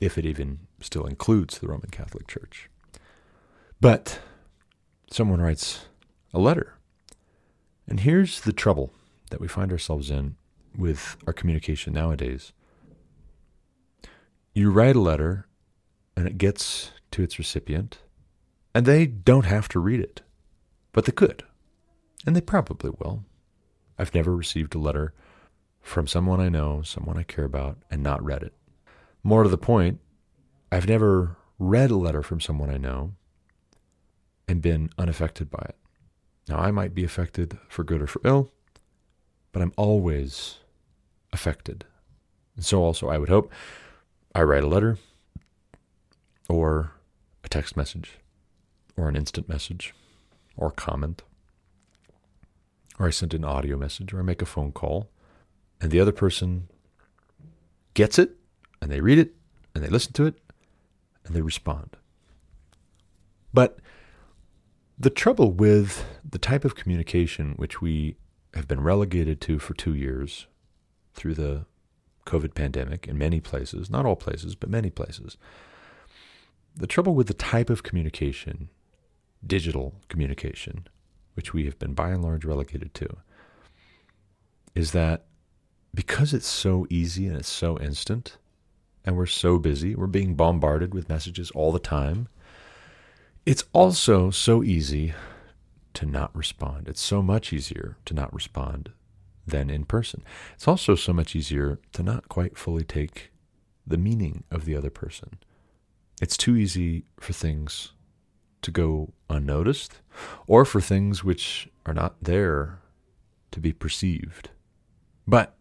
if 0.00 0.16
it 0.16 0.24
even 0.24 0.60
still 0.80 1.06
includes 1.06 1.58
the 1.58 1.68
Roman 1.68 1.90
Catholic 1.90 2.26
Church. 2.26 2.70
But 3.80 4.20
someone 5.10 5.40
writes 5.40 5.86
a 6.32 6.38
letter. 6.38 6.74
And 7.86 8.00
here's 8.00 8.42
the 8.42 8.52
trouble 8.52 8.92
that 9.30 9.40
we 9.40 9.48
find 9.48 9.72
ourselves 9.72 10.10
in 10.10 10.36
with 10.76 11.16
our 11.26 11.32
communication 11.32 11.92
nowadays. 11.92 12.52
You 14.54 14.70
write 14.70 14.96
a 14.96 15.00
letter 15.00 15.46
and 16.16 16.26
it 16.26 16.38
gets 16.38 16.90
to 17.12 17.22
its 17.22 17.38
recipient, 17.38 17.98
and 18.78 18.86
they 18.86 19.06
don't 19.06 19.44
have 19.44 19.68
to 19.68 19.80
read 19.80 19.98
it, 19.98 20.22
but 20.92 21.04
they 21.04 21.10
could, 21.10 21.42
and 22.24 22.36
they 22.36 22.40
probably 22.40 22.90
will. 22.90 23.24
I've 23.98 24.14
never 24.14 24.36
received 24.36 24.72
a 24.72 24.78
letter 24.78 25.14
from 25.80 26.06
someone 26.06 26.38
I 26.38 26.48
know, 26.48 26.82
someone 26.82 27.18
I 27.18 27.24
care 27.24 27.44
about, 27.44 27.78
and 27.90 28.04
not 28.04 28.22
read 28.22 28.44
it. 28.44 28.52
More 29.24 29.42
to 29.42 29.48
the 29.48 29.58
point, 29.58 29.98
I've 30.70 30.86
never 30.86 31.36
read 31.58 31.90
a 31.90 31.96
letter 31.96 32.22
from 32.22 32.40
someone 32.40 32.70
I 32.70 32.76
know 32.76 33.14
and 34.46 34.62
been 34.62 34.90
unaffected 34.96 35.50
by 35.50 35.66
it. 35.70 35.76
Now, 36.48 36.60
I 36.60 36.70
might 36.70 36.94
be 36.94 37.02
affected 37.02 37.58
for 37.68 37.82
good 37.82 38.00
or 38.00 38.06
for 38.06 38.20
ill, 38.22 38.52
but 39.50 39.60
I'm 39.60 39.72
always 39.76 40.58
affected. 41.32 41.84
And 42.54 42.64
so, 42.64 42.84
also, 42.84 43.08
I 43.08 43.18
would 43.18 43.28
hope 43.28 43.50
I 44.36 44.42
write 44.42 44.62
a 44.62 44.68
letter 44.68 44.98
or 46.48 46.92
a 47.42 47.48
text 47.48 47.76
message 47.76 48.20
or 48.98 49.08
an 49.08 49.16
instant 49.16 49.48
message 49.48 49.94
or 50.56 50.70
comment 50.70 51.22
or 52.98 53.06
I 53.06 53.10
send 53.10 53.32
an 53.34 53.44
audio 53.44 53.76
message 53.76 54.12
or 54.12 54.18
I 54.18 54.22
make 54.22 54.42
a 54.42 54.46
phone 54.46 54.72
call 54.72 55.08
and 55.80 55.90
the 55.90 56.00
other 56.00 56.12
person 56.12 56.68
gets 57.94 58.18
it 58.18 58.36
and 58.82 58.90
they 58.90 59.00
read 59.00 59.18
it 59.18 59.34
and 59.74 59.84
they 59.84 59.88
listen 59.88 60.12
to 60.14 60.26
it 60.26 60.34
and 61.24 61.34
they 61.34 61.42
respond. 61.42 61.96
But 63.54 63.78
the 64.98 65.10
trouble 65.10 65.52
with 65.52 66.04
the 66.28 66.38
type 66.38 66.64
of 66.64 66.74
communication 66.74 67.54
which 67.56 67.80
we 67.80 68.16
have 68.54 68.66
been 68.66 68.80
relegated 68.80 69.40
to 69.42 69.58
for 69.58 69.74
two 69.74 69.94
years 69.94 70.46
through 71.14 71.34
the 71.34 71.66
COVID 72.26 72.54
pandemic 72.54 73.06
in 73.06 73.16
many 73.16 73.40
places, 73.40 73.88
not 73.88 74.04
all 74.04 74.16
places, 74.16 74.54
but 74.54 74.68
many 74.68 74.90
places, 74.90 75.36
the 76.74 76.86
trouble 76.86 77.14
with 77.14 77.26
the 77.26 77.34
type 77.34 77.70
of 77.70 77.82
communication, 77.82 78.68
digital 79.46 79.94
communication, 80.08 80.86
which 81.34 81.52
we 81.52 81.64
have 81.64 81.78
been 81.78 81.94
by 81.94 82.10
and 82.10 82.22
large 82.22 82.44
relegated 82.44 82.94
to, 82.94 83.08
is 84.74 84.92
that 84.92 85.24
because 85.94 86.34
it's 86.34 86.46
so 86.46 86.86
easy 86.90 87.26
and 87.26 87.36
it's 87.36 87.48
so 87.48 87.78
instant, 87.78 88.36
and 89.04 89.16
we're 89.16 89.26
so 89.26 89.58
busy, 89.58 89.94
we're 89.94 90.06
being 90.06 90.34
bombarded 90.34 90.92
with 90.92 91.08
messages 91.08 91.50
all 91.52 91.72
the 91.72 91.78
time, 91.78 92.28
it's 93.46 93.64
also 93.72 94.30
so 94.30 94.62
easy 94.62 95.14
to 95.94 96.04
not 96.04 96.34
respond. 96.36 96.86
It's 96.86 97.00
so 97.00 97.22
much 97.22 97.52
easier 97.52 97.96
to 98.04 98.14
not 98.14 98.32
respond 98.34 98.92
than 99.46 99.70
in 99.70 99.84
person. 99.84 100.22
It's 100.54 100.68
also 100.68 100.94
so 100.94 101.12
much 101.12 101.34
easier 101.34 101.78
to 101.94 102.02
not 102.02 102.28
quite 102.28 102.58
fully 102.58 102.84
take 102.84 103.30
the 103.86 103.96
meaning 103.96 104.44
of 104.50 104.66
the 104.66 104.76
other 104.76 104.90
person. 104.90 105.38
It's 106.20 106.36
too 106.36 106.56
easy 106.56 107.04
for 107.18 107.32
things 107.32 107.92
to 108.62 108.70
go 108.70 109.12
unnoticed 109.30 110.00
or 110.46 110.64
for 110.64 110.80
things 110.80 111.22
which 111.22 111.68
are 111.86 111.94
not 111.94 112.16
there 112.22 112.80
to 113.50 113.60
be 113.60 113.72
perceived. 113.72 114.50
But 115.26 115.54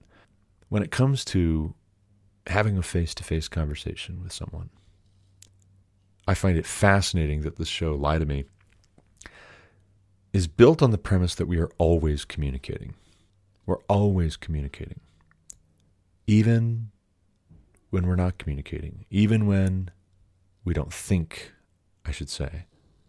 when 0.69 0.83
it 0.83 0.91
comes 0.91 1.23
to 1.25 1.73
having 2.47 2.77
a 2.77 2.83
face 2.83 3.13
to 3.15 3.23
face 3.23 3.47
conversation 3.47 4.23
with 4.23 4.31
someone, 4.31 4.69
I 6.27 6.33
find 6.33 6.57
it 6.57 6.65
fascinating 6.65 7.41
that 7.41 7.55
this 7.57 7.67
show, 7.67 7.95
Lie 7.95 8.19
to 8.19 8.25
Me, 8.25 8.45
is 10.33 10.47
built 10.47 10.81
on 10.81 10.91
the 10.91 10.97
premise 10.97 11.35
that 11.35 11.47
we 11.47 11.59
are 11.59 11.69
always 11.77 12.25
communicating. 12.25 12.95
We're 13.65 13.81
always 13.87 14.35
communicating. 14.35 14.99
Even 16.25 16.91
when 17.89 18.05
we're 18.05 18.15
not 18.15 18.37
communicating, 18.37 19.05
even 19.09 19.47
when 19.47 19.89
we 20.65 20.73
don't 20.73 20.91
think, 20.91 21.53
I 22.05 22.11
should 22.11 22.29
say, 22.29 22.65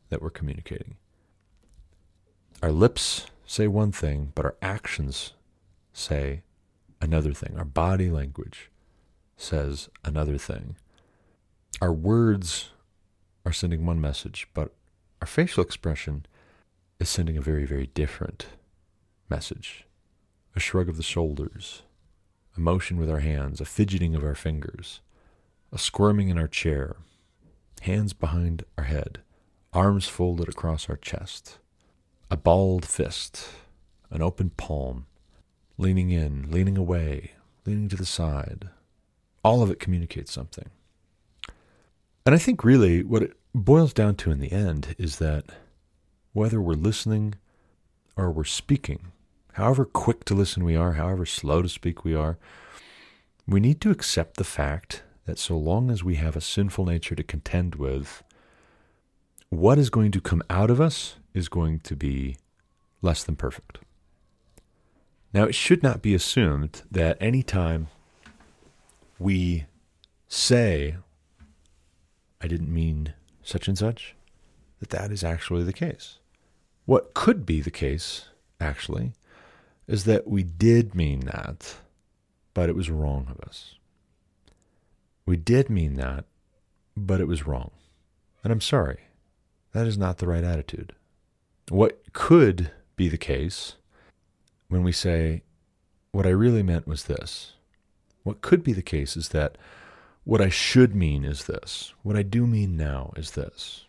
that 0.09 0.23
we're 0.23 0.31
communicating. 0.31 0.97
Our 2.63 2.73
lips 2.73 3.27
say 3.47 3.67
one 3.69 3.93
thing, 3.93 4.33
but 4.35 4.45
our 4.45 4.57
actions 4.61 5.33
say 5.93 6.43
another 7.01 7.33
thing. 7.33 7.55
Our 7.57 7.65
body 7.65 8.11
language 8.11 8.71
says 9.37 9.89
another 10.05 10.39
thing. 10.39 10.77
Our 11.81 11.93
words 11.93 12.71
are 13.47 13.53
sending 13.53 13.87
one 13.87 14.01
message, 14.01 14.49
but 14.55 14.75
our 15.21 15.27
facial 15.27 15.63
expression 15.63 16.27
is 16.99 17.09
sending 17.09 17.37
a 17.37 17.41
very, 17.43 17.65
very 17.65 17.87
different 17.87 18.47
message. 19.29 19.87
A 20.57 20.61
shrug 20.61 20.89
of 20.89 20.97
the 20.97 21.03
shoulders, 21.03 21.83
a 22.57 22.61
motion 22.61 22.97
with 22.97 23.11
our 23.11 23.21
hands, 23.21 23.61
a 23.61 23.65
fidgeting 23.65 24.15
of 24.17 24.25
our 24.25 24.35
fingers, 24.35 25.01
a 25.73 25.79
squirming 25.79 26.29
in 26.29 26.39
our 26.39 26.49
chair, 26.49 26.97
hands 27.83 28.13
behind 28.13 28.65
our 28.77 28.85
head, 28.85 29.21
arms 29.73 30.09
folded 30.09 30.49
across 30.49 30.89
our 30.89 30.97
chest, 30.97 31.59
a 32.31 32.37
balled 32.37 32.85
fist, 32.87 33.49
an 34.11 34.23
open 34.23 34.51
palm, 34.51 35.07
leaning 35.77 36.11
in, 36.11 36.51
leaning 36.51 36.79
away, 36.79 37.33
leaning 37.67 37.89
to 37.89 37.97
the 37.97 38.07
side. 38.07 38.69
All 39.45 39.63
of 39.63 39.71
it 39.71 39.79
communicates 39.79 40.33
something. 40.33 40.71
And 42.27 42.35
I 42.35 42.39
think 42.39 42.65
really 42.65 43.03
what 43.03 43.23
it 43.23 43.37
boils 43.55 43.93
down 43.93 44.17
to 44.17 44.31
in 44.31 44.41
the 44.41 44.53
end 44.53 44.95
is 44.99 45.19
that 45.19 45.45
whether 46.33 46.61
we're 46.61 46.75
listening 46.75 47.35
or 48.17 48.31
we're 48.31 48.45
speaking, 48.45 49.13
however 49.55 49.85
quick 49.85 50.25
to 50.27 50.35
listen 50.35 50.65
we 50.65 50.77
are, 50.77 50.95
however 50.95 51.25
slow 51.25 51.63
to 51.63 51.69
speak 51.69 52.05
we 52.05 52.15
are, 52.15 52.39
we 53.47 53.61
need 53.61 53.81
to 53.81 53.91
accept 53.91 54.37
the 54.37 54.45
fact 54.45 55.03
that 55.25 55.39
so 55.39 55.57
long 55.57 55.91
as 55.91 56.05
we 56.05 56.17
have 56.17 56.37
a 56.37 56.41
sinful 56.41 56.85
nature 56.85 57.15
to 57.15 57.23
contend 57.23 57.77
with, 57.77 58.23
what 59.51 59.79
is 59.79 59.91
going 59.91 60.13
to 60.13 60.21
come 60.21 60.43
out 60.51 60.71
of 60.71 60.81
us 60.81 61.17
is 61.35 61.49
going 61.49 61.81
to 61.81 61.97
be 61.97 62.37
less 63.01 63.25
than 63.25 63.37
perfect. 63.37 63.79
Now, 65.33 65.45
it 65.45 65.55
should 65.55 65.83
not 65.83 66.03
be 66.03 66.15
assumed 66.15 66.83
that 66.91 67.17
any 67.21 67.43
time 67.43 67.89
we 69.19 69.67
say, 70.27 70.97
I 72.41 72.47
didn't 72.47 72.73
mean 72.73 73.15
such 73.43 73.69
and 73.69 73.77
such, 73.77 74.15
that 74.81 74.91
that 74.91 75.11
is 75.11 75.25
actually 75.25 75.65
the 75.65 75.73
case. 75.73 76.19
What 76.87 77.15
could 77.15 77.45
be 77.45 77.61
the 77.61 77.71
case, 77.71 78.27
actually, 78.61 79.13
is 79.87 80.05
that 80.05 80.27
we 80.27 80.43
did 80.43 80.95
mean 80.95 81.21
that, 81.21 81.77
but 82.55 82.69
it 82.69 82.77
was 82.77 82.91
wrong 82.91 83.27
of 83.31 83.47
us. 83.47 83.75
We 85.27 85.37
did 85.37 85.69
mean 85.69 85.95
that, 85.95 86.25
but 86.97 87.21
it 87.21 87.29
was 87.29 87.47
wrong. 87.47 87.71
And 88.43 88.53
I'm 88.53 88.61
sorry. 88.61 89.08
That 89.73 89.87
is 89.87 89.99
not 89.99 90.19
the 90.19 90.27
right 90.27 90.45
attitude. 90.45 90.95
What 91.69 92.13
could 92.13 92.71
be 92.97 93.09
the 93.09 93.19
case 93.19 93.75
when 94.69 94.83
we 94.83 94.93
say, 94.93 95.43
what 96.13 96.27
I 96.27 96.31
really 96.31 96.63
meant 96.63 96.87
was 96.87 97.05
this? 97.05 97.53
What 98.23 98.41
could 98.41 98.63
be 98.63 98.73
the 98.73 98.83
case 98.83 99.17
is 99.17 99.29
that 99.31 99.57
what 100.25 100.41
I 100.41 100.49
should 100.49 100.95
mean 100.95 101.25
is 101.25 101.45
this. 101.45 101.95
What 102.03 102.17
I 102.17 102.23
do 102.23 102.47
mean 102.47 102.77
now 102.77 103.13
is 103.17 103.33
this. 103.33 103.87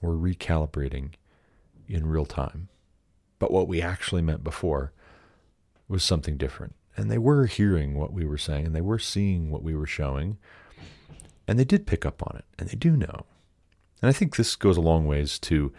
We're 0.00 0.12
recalibrating 0.12 1.10
in 1.88 2.06
real 2.06 2.26
time. 2.26 2.68
But 3.38 3.50
what 3.50 3.68
we 3.68 3.80
actually 3.80 4.22
meant 4.22 4.44
before 4.44 4.92
was 5.88 6.02
something 6.02 6.36
different. 6.36 6.74
And 6.96 7.10
they 7.10 7.18
were 7.18 7.46
hearing 7.46 7.94
what 7.94 8.12
we 8.12 8.24
were 8.24 8.38
saying 8.38 8.66
and 8.66 8.74
they 8.74 8.80
were 8.80 8.98
seeing 8.98 9.50
what 9.50 9.62
we 9.62 9.74
were 9.74 9.86
showing. 9.86 10.38
And 11.48 11.58
they 11.58 11.64
did 11.64 11.86
pick 11.86 12.06
up 12.06 12.22
on 12.22 12.36
it 12.36 12.44
and 12.58 12.68
they 12.68 12.76
do 12.76 12.96
know. 12.96 13.26
And 14.04 14.10
I 14.10 14.12
think 14.12 14.36
this 14.36 14.54
goes 14.54 14.76
a 14.76 14.82
long 14.82 15.06
ways 15.06 15.38
to 15.38 15.72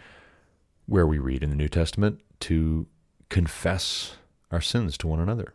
where 0.86 1.06
we 1.06 1.16
read 1.16 1.44
in 1.44 1.50
the 1.50 1.54
New 1.54 1.68
Testament 1.68 2.20
to 2.40 2.88
confess 3.28 4.16
our 4.50 4.60
sins 4.60 4.98
to 4.98 5.06
one 5.06 5.20
another. 5.20 5.54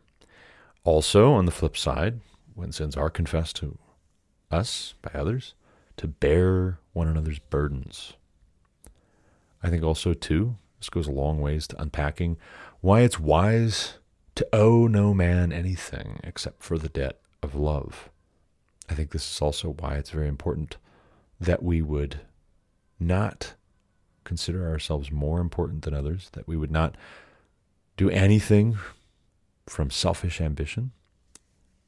Also, 0.86 1.34
on 1.34 1.46
the 1.46 1.52
flip 1.52 1.76
side, 1.76 2.22
when 2.56 2.72
sins 2.72 2.96
are 2.96 3.10
confessed 3.10 3.58
to 3.58 3.78
us 4.50 4.94
by 5.02 5.12
others, 5.20 5.54
to 5.98 6.08
bear 6.08 6.80
one 6.94 7.10
another's 7.10 7.40
burdens. 7.40 8.14
I 9.62 9.70
think 9.70 9.84
also, 9.84 10.14
too, 10.14 10.56
this 10.80 10.90
goes 10.90 11.08
a 11.08 11.12
long 11.12 11.42
ways 11.42 11.68
to 11.68 11.82
unpacking 11.82 12.38
why 12.80 13.02
it's 13.02 13.20
wise 13.20 13.96
to 14.36 14.48
owe 14.54 14.88
no 14.88 15.14
man 15.14 15.52
anything 15.52 16.22
except 16.24 16.64
for 16.64 16.78
the 16.78 16.88
debt 16.88 17.20
of 17.44 17.54
love. 17.54 18.10
I 18.90 18.94
think 18.94 19.12
this 19.12 19.30
is 19.30 19.42
also 19.42 19.72
why 19.78 19.96
it's 19.96 20.12
very 20.12 20.30
important 20.30 20.78
that 21.38 21.62
we 21.62 21.82
would 21.82 22.22
not 23.02 23.54
consider 24.24 24.70
ourselves 24.70 25.12
more 25.12 25.40
important 25.40 25.84
than 25.84 25.94
others, 25.94 26.30
that 26.34 26.48
we 26.48 26.56
would 26.56 26.72
not 26.72 26.96
do 27.98 28.10
anything 28.10 28.78
from 29.68 29.90
selfish 29.90 30.40
ambition, 30.40 30.92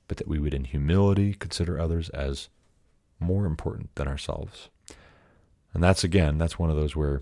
but 0.07 0.17
that 0.17 0.27
we 0.27 0.39
would, 0.39 0.53
in 0.53 0.65
humility, 0.65 1.33
consider 1.33 1.79
others 1.79 2.09
as 2.09 2.49
more 3.19 3.45
important 3.45 3.93
than 3.95 4.07
ourselves. 4.07 4.69
And 5.73 5.83
that's 5.83 6.03
again, 6.03 6.37
that's 6.37 6.59
one 6.59 6.69
of 6.69 6.75
those 6.75 6.95
where 6.95 7.21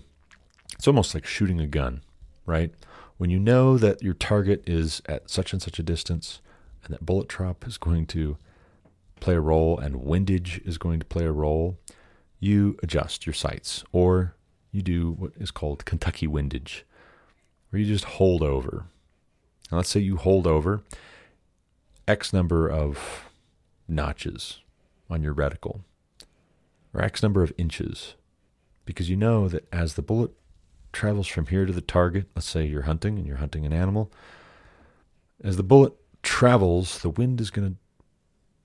it's 0.74 0.88
almost 0.88 1.14
like 1.14 1.24
shooting 1.24 1.60
a 1.60 1.66
gun, 1.66 2.02
right? 2.44 2.72
When 3.16 3.30
you 3.30 3.38
know 3.38 3.78
that 3.78 4.02
your 4.02 4.14
target 4.14 4.62
is 4.66 5.00
at 5.06 5.30
such 5.30 5.52
and 5.52 5.62
such 5.62 5.78
a 5.78 5.82
distance, 5.82 6.40
and 6.84 6.92
that 6.92 7.06
bullet 7.06 7.28
drop 7.28 7.66
is 7.66 7.78
going 7.78 8.06
to 8.06 8.36
play 9.20 9.34
a 9.34 9.40
role 9.40 9.78
and 9.78 10.02
windage 10.02 10.60
is 10.64 10.78
going 10.78 10.98
to 10.98 11.06
play 11.06 11.24
a 11.24 11.32
role, 11.32 11.78
you 12.42 12.76
adjust 12.82 13.24
your 13.24 13.32
sights 13.32 13.84
or 13.92 14.34
you 14.72 14.82
do 14.82 15.12
what 15.12 15.30
is 15.38 15.52
called 15.52 15.84
Kentucky 15.84 16.26
windage, 16.26 16.84
where 17.70 17.80
you 17.80 17.86
just 17.86 18.04
hold 18.04 18.42
over. 18.42 18.86
Now, 19.70 19.76
let's 19.76 19.90
say 19.90 20.00
you 20.00 20.16
hold 20.16 20.44
over 20.44 20.82
X 22.08 22.32
number 22.32 22.68
of 22.68 23.30
notches 23.86 24.58
on 25.08 25.22
your 25.22 25.34
reticle, 25.34 25.82
or 26.92 27.00
X 27.00 27.22
number 27.22 27.44
of 27.44 27.52
inches, 27.56 28.16
because 28.84 29.08
you 29.08 29.16
know 29.16 29.46
that 29.48 29.68
as 29.72 29.94
the 29.94 30.02
bullet 30.02 30.32
travels 30.92 31.28
from 31.28 31.46
here 31.46 31.64
to 31.64 31.72
the 31.72 31.80
target, 31.80 32.26
let's 32.34 32.48
say 32.48 32.66
you're 32.66 32.82
hunting 32.82 33.18
and 33.18 33.26
you're 33.26 33.36
hunting 33.36 33.64
an 33.64 33.72
animal, 33.72 34.10
as 35.44 35.56
the 35.56 35.62
bullet 35.62 35.92
travels, 36.24 37.02
the 37.02 37.10
wind 37.10 37.40
is 37.40 37.50
going 37.50 37.70
to 37.70 37.76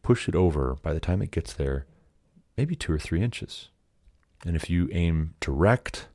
push 0.02 0.28
it 0.28 0.34
over 0.36 0.78
by 0.82 0.94
the 0.94 1.00
time 1.00 1.22
it 1.22 1.30
gets 1.30 1.54
there, 1.54 1.86
maybe 2.58 2.76
two 2.76 2.92
or 2.92 3.00
three 3.00 3.22
inches. 3.22 3.70
And 4.46 4.56
if 4.56 4.70
you 4.70 4.90
aim 4.92 5.36
direct, 5.40 6.08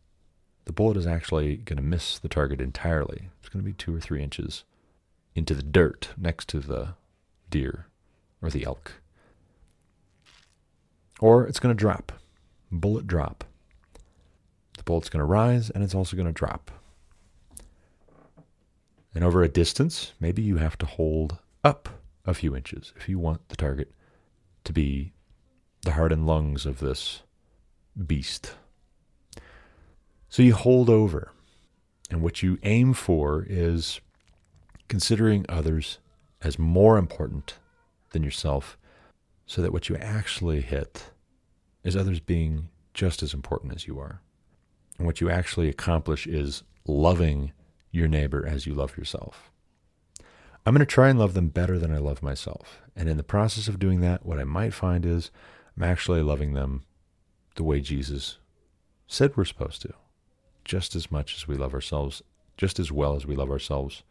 the 0.65 0.73
bullet 0.73 0.97
is 0.97 1.07
actually 1.07 1.57
going 1.57 1.77
to 1.77 1.83
miss 1.83 2.19
the 2.19 2.29
target 2.29 2.61
entirely. 2.61 3.29
It's 3.41 3.49
going 3.49 3.65
to 3.65 3.69
be 3.69 3.75
two 3.75 3.95
or 3.95 4.01
three 4.01 4.23
inches 4.23 4.65
into 5.35 5.55
the 5.55 5.63
dirt 5.63 6.11
next 6.17 6.49
to 6.49 6.61
the 6.61 6.95
deer 7.51 7.87
or 8.41 8.51
the 8.51 8.65
elk. 8.65 8.95
Or 11.21 11.47
it's 11.47 11.61
going 11.61 11.75
to 11.75 11.79
drop, 11.79 12.13
bullet 12.71 13.07
drop. 13.07 13.45
The 14.77 14.83
bullet's 14.83 15.09
going 15.09 15.21
to 15.21 15.25
rise 15.25 15.71
and 15.71 15.85
it's 15.85 15.95
also 15.95 16.17
going 16.17 16.27
to 16.27 16.33
drop. 16.33 16.71
And 19.15 19.23
over 19.23 19.43
a 19.43 19.49
distance, 19.49 20.13
maybe 20.19 20.43
you 20.43 20.57
have 20.57 20.79
to 20.79 20.87
hold 20.87 21.39
up 21.63 21.89
a 22.25 22.35
few 22.35 22.57
inches 22.57 22.93
if 22.97 23.09
you 23.09 23.19
want 23.19 23.49
the 23.49 23.57
target 23.57 23.93
to 24.65 24.73
be 24.73 25.13
the 25.83 25.93
heart 25.93 26.13
and 26.13 26.27
lungs 26.27 26.67
of 26.67 26.79
this 26.79 27.23
beast. 28.07 28.55
So 30.29 30.43
you 30.43 30.55
hold 30.55 30.89
over. 30.89 31.33
And 32.11 32.23
what 32.23 32.43
you 32.43 32.59
aim 32.63 32.93
for 32.93 33.47
is 33.49 34.01
considering 34.89 35.47
others 35.49 35.99
as 36.43 36.59
more 36.59 36.99
important 36.99 37.55
than 38.11 38.23
yourself, 38.23 38.77
so 39.47 39.63
that 39.63 39.73
what 39.73 39.89
you 39.89 39.97
actually 39.97 40.61
hit 40.61 41.11
is 41.85 41.97
others 41.97 42.21
being 42.21 42.69
just 42.93 43.23
as 43.23 43.33
important 43.33 43.75
as 43.75 43.87
you 43.87 43.99
are. 43.99 44.21
And 44.99 45.07
what 45.07 45.21
you 45.21 45.31
actually 45.31 45.69
accomplish 45.69 46.27
is 46.27 46.63
loving 46.87 47.53
your 47.91 48.09
neighbor 48.09 48.47
as 48.47 48.67
you 48.67 48.75
love 48.75 48.97
yourself. 48.97 49.51
I'm 50.65 50.75
going 50.75 50.81
to 50.81 50.87
try 50.87 51.09
and 51.09 51.19
love 51.19 51.35
them 51.35 51.49
better 51.49 51.79
than 51.79 51.93
I 51.93 51.99
love 51.99 52.23
myself. 52.23 52.83
And 52.95 53.09
in 53.09 53.17
the 53.17 53.23
process 53.23 53.69
of 53.69 53.79
doing 53.79 54.01
that, 54.01 54.25
what 54.25 54.39
I 54.39 54.45
might 54.45 54.75
find 54.75 55.05
is 55.05 55.31
I'm 55.77 55.85
actually 55.85 56.23
loving 56.23 56.55
them 56.55 56.83
the 57.55 57.63
way 57.63 57.81
Jesus 57.81 58.39
said 59.07 59.37
we're 59.37 59.45
supposed 59.45 59.83
to, 59.83 59.93
just 60.65 60.95
as 60.95 61.11
much 61.11 61.37
as 61.37 61.47
we 61.47 61.57
love 61.57 61.75
ourselves, 61.75 62.23
just 62.57 62.79
as 62.79 62.91
well 62.91 63.15
as 63.15 63.27
we 63.27 63.37
love 63.37 63.51
ourselves. 63.51 64.03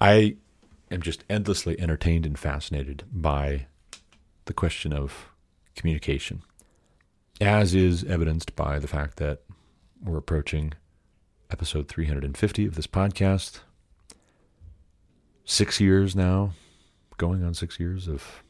I 0.00 0.36
am 0.90 1.02
just 1.02 1.24
endlessly 1.28 1.78
entertained 1.80 2.24
and 2.24 2.38
fascinated 2.38 3.04
by 3.12 3.66
the 4.46 4.54
question 4.54 4.92
of 4.92 5.30
communication, 5.76 6.42
as 7.40 7.74
is 7.74 8.04
evidenced 8.04 8.56
by 8.56 8.78
the 8.78 8.88
fact 8.88 9.16
that 9.18 9.42
we're 10.02 10.16
approaching 10.16 10.72
episode 11.50 11.88
350 11.88 12.66
of 12.66 12.74
this 12.74 12.86
podcast. 12.86 13.60
Six 15.44 15.80
years 15.80 16.14
now, 16.14 16.52
going 17.16 17.42
on 17.42 17.54
six 17.54 17.80
years 17.80 18.06
of 18.06 18.42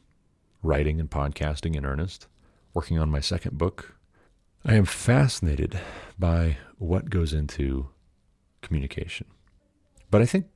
writing 0.61 0.99
and 0.99 1.09
podcasting 1.09 1.75
in 1.75 1.85
earnest, 1.85 2.27
working 2.73 2.99
on 2.99 3.09
my 3.09 3.19
second 3.19 3.57
book. 3.57 3.95
I 4.65 4.75
am 4.75 4.85
fascinated 4.85 5.79
by 6.17 6.57
what 6.77 7.09
goes 7.09 7.33
into 7.33 7.89
communication. 8.61 9.27
But 10.11 10.21
I 10.21 10.25
think 10.25 10.47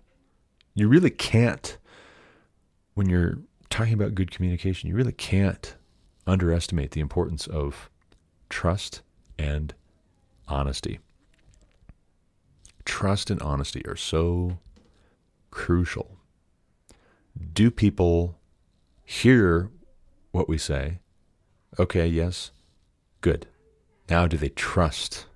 you 0.76 0.88
really 0.88 1.10
can't, 1.10 1.78
when 2.96 3.08
you're 3.08 3.40
talking 3.70 3.94
about 3.94 4.16
good 4.16 4.32
communication, 4.32 4.90
you 4.90 4.96
really 4.96 5.14
can't 5.14 5.76
underestimate 6.28 6.92
the 6.92 7.02
importance 7.02 7.48
of 7.48 7.90
trust 8.50 9.02
and 9.38 9.74
honesty. 10.48 11.00
Trust 12.86 13.30
and 13.30 13.42
honesty 13.42 13.86
are 13.88 13.96
so 13.96 14.60
crucial. 15.50 16.18
Do 17.54 17.72
people 17.72 18.38
hear 19.06 19.72
what 20.34 20.50
we 20.50 20.58
say? 20.58 21.00
Okay, 21.80 22.08
yes, 22.08 22.52
good. 23.22 23.48
Now, 24.10 24.28
do 24.28 24.36
they 24.36 24.50
trust 24.50 25.28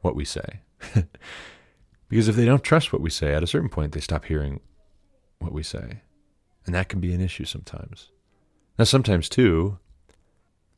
what 0.00 0.14
we 0.14 0.24
say? 0.24 0.60
because 2.08 2.28
if 2.28 2.36
they 2.36 2.46
don't 2.46 2.64
trust 2.64 2.92
what 2.92 3.02
we 3.02 3.10
say, 3.10 3.34
at 3.34 3.42
a 3.42 3.46
certain 3.46 3.68
point, 3.68 3.92
they 3.92 4.00
stop 4.00 4.24
hearing 4.24 4.60
what 5.40 5.52
we 5.52 5.62
say. 5.62 6.00
And 6.64 6.74
that 6.74 6.88
can 6.88 7.00
be 7.00 7.12
an 7.12 7.20
issue 7.20 7.44
sometimes. 7.44 8.10
Now, 8.78 8.84
sometimes 8.84 9.28
too, 9.28 9.78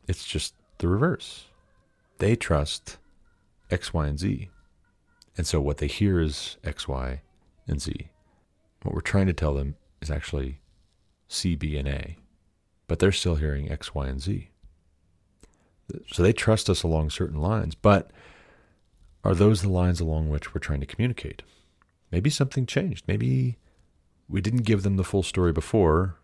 it's 0.08 0.26
just 0.26 0.54
the 0.78 0.88
reverse. 0.88 1.44
They 2.18 2.36
trust 2.36 2.96
X, 3.70 3.92
Y, 3.92 4.06
and 4.06 4.18
Z. 4.18 4.48
And 5.36 5.46
so 5.46 5.60
what 5.60 5.78
they 5.78 5.86
hear 5.86 6.18
is 6.18 6.56
X, 6.64 6.88
Y, 6.88 7.20
and 7.66 7.80
Z. 7.80 8.10
What 8.82 8.94
we're 8.94 9.02
trying 9.02 9.26
to 9.26 9.32
tell 9.34 9.54
them 9.54 9.76
is 10.00 10.10
actually 10.10 10.60
C, 11.28 11.56
B, 11.56 11.76
and 11.76 11.86
A. 11.86 12.16
but 12.90 12.98
they're 12.98 13.12
still 13.12 13.36
hearing 13.36 13.70
X, 13.70 13.94
Y, 13.94 14.08
and 14.08 14.20
Z. 14.20 14.50
So 16.10 16.24
they 16.24 16.32
trust 16.32 16.68
us 16.68 16.82
along 16.82 17.10
certain 17.10 17.40
lines, 17.40 17.76
but 17.76 18.10
are 19.22 19.32
those 19.32 19.62
the 19.62 19.68
lines 19.68 20.00
along 20.00 20.28
which 20.28 20.52
we're 20.52 20.60
trying 20.60 20.80
to 20.80 20.86
communicate? 20.86 21.42
Maybe 22.10 22.30
something 22.30 22.66
changed. 22.66 23.04
Maybe 23.06 23.58
we 24.28 24.40
didn't 24.40 24.64
give 24.64 24.82
them 24.82 24.96
the 24.96 25.04
full 25.04 25.22
story 25.22 25.52
before. 25.52 26.16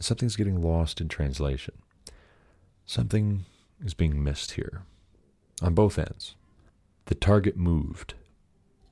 Something's 0.00 0.34
getting 0.34 0.60
lost 0.60 1.00
in 1.00 1.06
translation. 1.06 1.74
Something 2.84 3.44
is 3.84 3.94
being 3.94 4.24
missed 4.24 4.52
here 4.52 4.82
on 5.62 5.72
both 5.72 6.00
ends. 6.00 6.34
The 7.04 7.14
target 7.14 7.56
moved, 7.56 8.14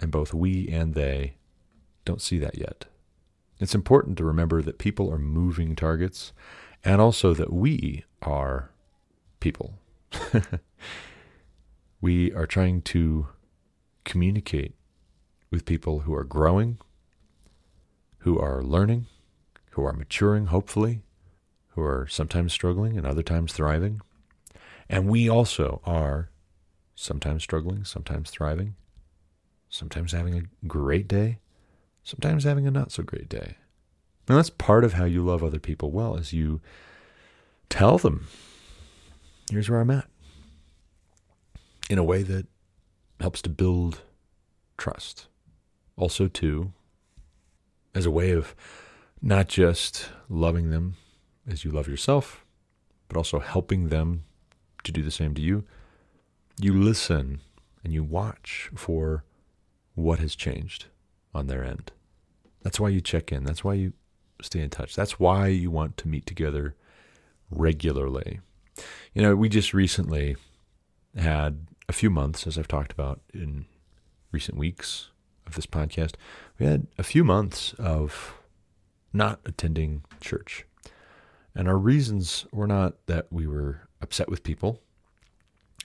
and 0.01 0.13
both 0.13 0.33
we 0.33 0.69
and 0.69 0.95
they 0.95 1.35
don't 2.05 2.23
see 2.23 2.39
that 2.39 2.57
yet. 2.57 2.85
It's 3.59 3.75
important 3.75 4.17
to 4.19 4.25
remember 4.25 4.63
that 4.63 4.79
people 4.79 5.13
are 5.13 5.19
moving 5.19 5.75
targets 5.75 6.33
and 6.85 7.01
also 7.01 7.35
that 7.35 7.53
we 7.53 8.05
are 8.23 8.71
people. 9.41 9.75
we 12.01 12.33
are 12.33 12.47
trying 12.47 12.83
to 12.83 13.29
communicate 14.05 14.75
with 15.51 15.65
people 15.65 16.01
who 16.01 16.15
are 16.15 16.25
growing, 16.25 16.79
who 18.19 18.39
are 18.39 18.63
learning, 18.63 19.07
who 19.73 19.85
are 19.85 19.93
maturing, 19.93 20.47
hopefully, 20.47 21.03
who 21.71 21.83
are 21.83 22.07
sometimes 22.09 22.53
struggling 22.53 22.97
and 22.97 23.07
other 23.07 23.23
times 23.23 23.53
thriving. 23.53 24.01
And 24.89 25.09
we 25.09 25.29
also 25.29 25.81
are 25.85 26.31
sometimes 26.95 27.43
struggling, 27.43 27.85
sometimes 27.85 28.31
thriving, 28.31 28.75
sometimes 29.69 30.13
having 30.13 30.35
a 30.35 30.67
great 30.67 31.09
day, 31.09 31.39
sometimes 32.03 32.45
having 32.45 32.67
a 32.67 32.71
not 32.71 32.93
so 32.93 33.03
great 33.03 33.29
day. 33.29 33.57
And 34.31 34.39
that's 34.39 34.49
part 34.49 34.85
of 34.85 34.93
how 34.93 35.07
you 35.07 35.25
love 35.25 35.43
other 35.43 35.59
people 35.59 35.91
well 35.91 36.15
is 36.15 36.33
you 36.33 36.61
tell 37.69 37.99
them, 37.99 38.29
here's 39.51 39.69
where 39.69 39.81
I'm 39.81 39.91
at. 39.91 40.07
In 41.89 41.99
a 41.99 42.05
way 42.05 42.23
that 42.23 42.47
helps 43.21 43.43
to 43.43 43.51
build 43.51 44.03
trust. 44.79 45.27
Also, 45.97 46.29
too, 46.29 46.73
as 47.93 48.07
a 48.07 48.11
way 48.13 48.31
of 48.31 48.55
not 49.21 49.49
just 49.49 50.11
loving 50.29 50.71
them 50.71 50.95
as 51.49 51.65
you 51.65 51.73
love 51.73 51.89
yourself, 51.89 52.45
but 53.09 53.17
also 53.17 53.41
helping 53.41 53.89
them 53.89 54.23
to 54.85 54.93
do 54.93 55.03
the 55.03 55.11
same 55.11 55.35
to 55.35 55.43
you. 55.43 55.65
You 56.57 56.73
listen 56.73 57.41
and 57.83 57.93
you 57.93 58.05
watch 58.05 58.71
for 58.77 59.25
what 59.97 60.21
has 60.21 60.37
changed 60.37 60.85
on 61.35 61.49
their 61.49 61.65
end. 61.65 61.91
That's 62.63 62.79
why 62.79 62.91
you 62.91 63.01
check 63.01 63.33
in. 63.33 63.43
That's 63.43 63.65
why 63.65 63.75
you 63.75 63.93
stay 64.45 64.61
in 64.61 64.71
touch. 64.71 64.95
That's 64.95 65.19
why 65.19 65.49
you 65.49 65.71
want 65.71 65.97
to 65.99 66.09
meet 66.09 66.27
together 66.27 66.75
regularly. 67.51 68.41
You 69.15 69.23
know, 69.23 69.37
we 69.37 69.49
just 69.49 69.75
recently 69.75 70.37
had 71.17 71.67
a 71.89 71.93
few 71.93 72.11
months, 72.11 72.47
as 72.47 72.57
I've 72.57 72.69
talked 72.69 72.93
about 72.93 73.21
in 73.35 73.67
recent 74.33 74.57
weeks 74.57 75.11
of 75.47 75.55
this 75.55 75.67
podcast, 75.67 76.15
we 76.59 76.67
had 76.67 76.87
a 76.99 77.03
few 77.03 77.25
months 77.25 77.75
of 77.75 78.35
not 79.13 79.41
attending 79.45 80.03
church. 80.21 80.65
And 81.55 81.69
our 81.69 81.79
reasons 81.79 82.47
were 82.53 82.69
not 82.69 82.95
that 83.07 83.27
we 83.31 83.47
were 83.47 83.89
upset 84.01 84.29
with 84.29 84.45
people. 84.45 84.81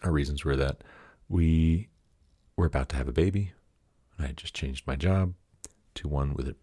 Our 0.03 0.12
reasons 0.12 0.45
were 0.45 0.56
that 0.56 0.84
we 1.28 1.89
were 2.56 2.68
about 2.68 2.89
to 2.89 2.95
have 2.95 3.08
a 3.08 3.14
baby, 3.14 3.53
I 4.18 4.28
had 4.28 4.38
just 4.38 4.53
changed 4.53 4.88
my 4.88 4.95
job 4.95 5.34
to 5.95 6.08
one 6.08 6.34
with 6.34 6.47
a 6.47 6.56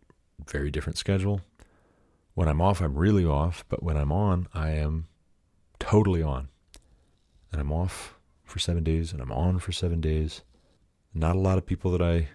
very 0.46 0.70
different 0.70 0.98
schedule. 0.98 1.42
When 2.34 2.48
I'm 2.48 2.60
off, 2.60 2.80
I'm 2.80 2.94
really 2.94 3.26
off, 3.26 3.64
but 3.68 3.82
when 3.82 3.96
I'm 3.96 4.10
on, 4.10 4.48
I 4.54 4.70
am 4.70 5.06
totally 5.78 6.22
on. 6.22 6.48
And 7.50 7.60
I'm 7.60 7.72
off 7.72 8.14
for 8.44 8.58
seven 8.58 8.82
days, 8.82 9.12
and 9.12 9.20
I'm 9.20 9.32
on 9.32 9.58
for 9.58 9.72
seven 9.72 10.00
days. 10.00 10.42
Not 11.12 11.36
a 11.36 11.40
lot 11.40 11.58
of 11.58 11.66
people 11.66 11.90
that 11.90 12.00
I 12.02 12.28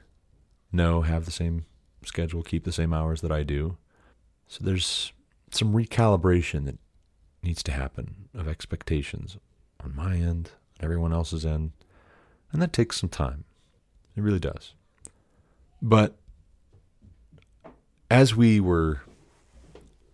know 0.71 1.01
have 1.01 1.25
the 1.25 1.31
same 1.31 1.65
schedule, 2.03 2.43
keep 2.43 2.63
the 2.63 2.71
same 2.71 2.93
hours 2.93 3.21
that 3.21 3.31
I 3.31 3.43
do. 3.43 3.77
So 4.47 4.63
there's 4.63 5.13
some 5.51 5.73
recalibration 5.73 6.65
that 6.65 6.77
needs 7.41 7.63
to 7.63 7.71
happen 7.71 8.29
of 8.35 8.47
expectations 8.47 9.37
on 9.83 9.95
my 9.95 10.15
end, 10.15 10.51
on 10.79 10.85
everyone 10.85 11.13
else's 11.13 11.45
end. 11.45 11.71
And 12.51 12.61
that 12.61 12.73
takes 12.73 12.99
some 12.99 13.09
time. 13.09 13.45
It 14.15 14.21
really 14.21 14.39
does. 14.39 14.73
But 15.81 16.17
as 18.09 18.35
we 18.35 18.59
were 18.59 19.01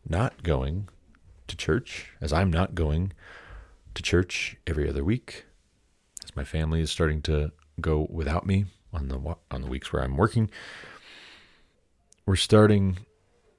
not 0.08 0.43
going 0.43 0.89
to 1.47 1.56
church, 1.56 2.12
as 2.22 2.34
I'm 2.34 2.51
not 2.51 2.76
going 2.76 3.14
to 3.93 4.04
church 4.04 4.58
every 4.66 4.89
other 4.89 5.04
week, 5.04 5.45
as 6.24 6.36
my 6.36 6.43
family 6.43 6.82
is 6.82 6.91
starting 6.91 7.22
to 7.24 7.51
go 7.80 8.08
without 8.10 8.45
me 8.45 8.66
on 8.91 9.08
the 9.08 9.36
on 9.51 9.62
the 9.62 9.68
weeks 9.68 9.91
where 9.91 10.04
I'm 10.04 10.18
working, 10.18 10.49
we're 12.26 12.36
starting 12.36 12.99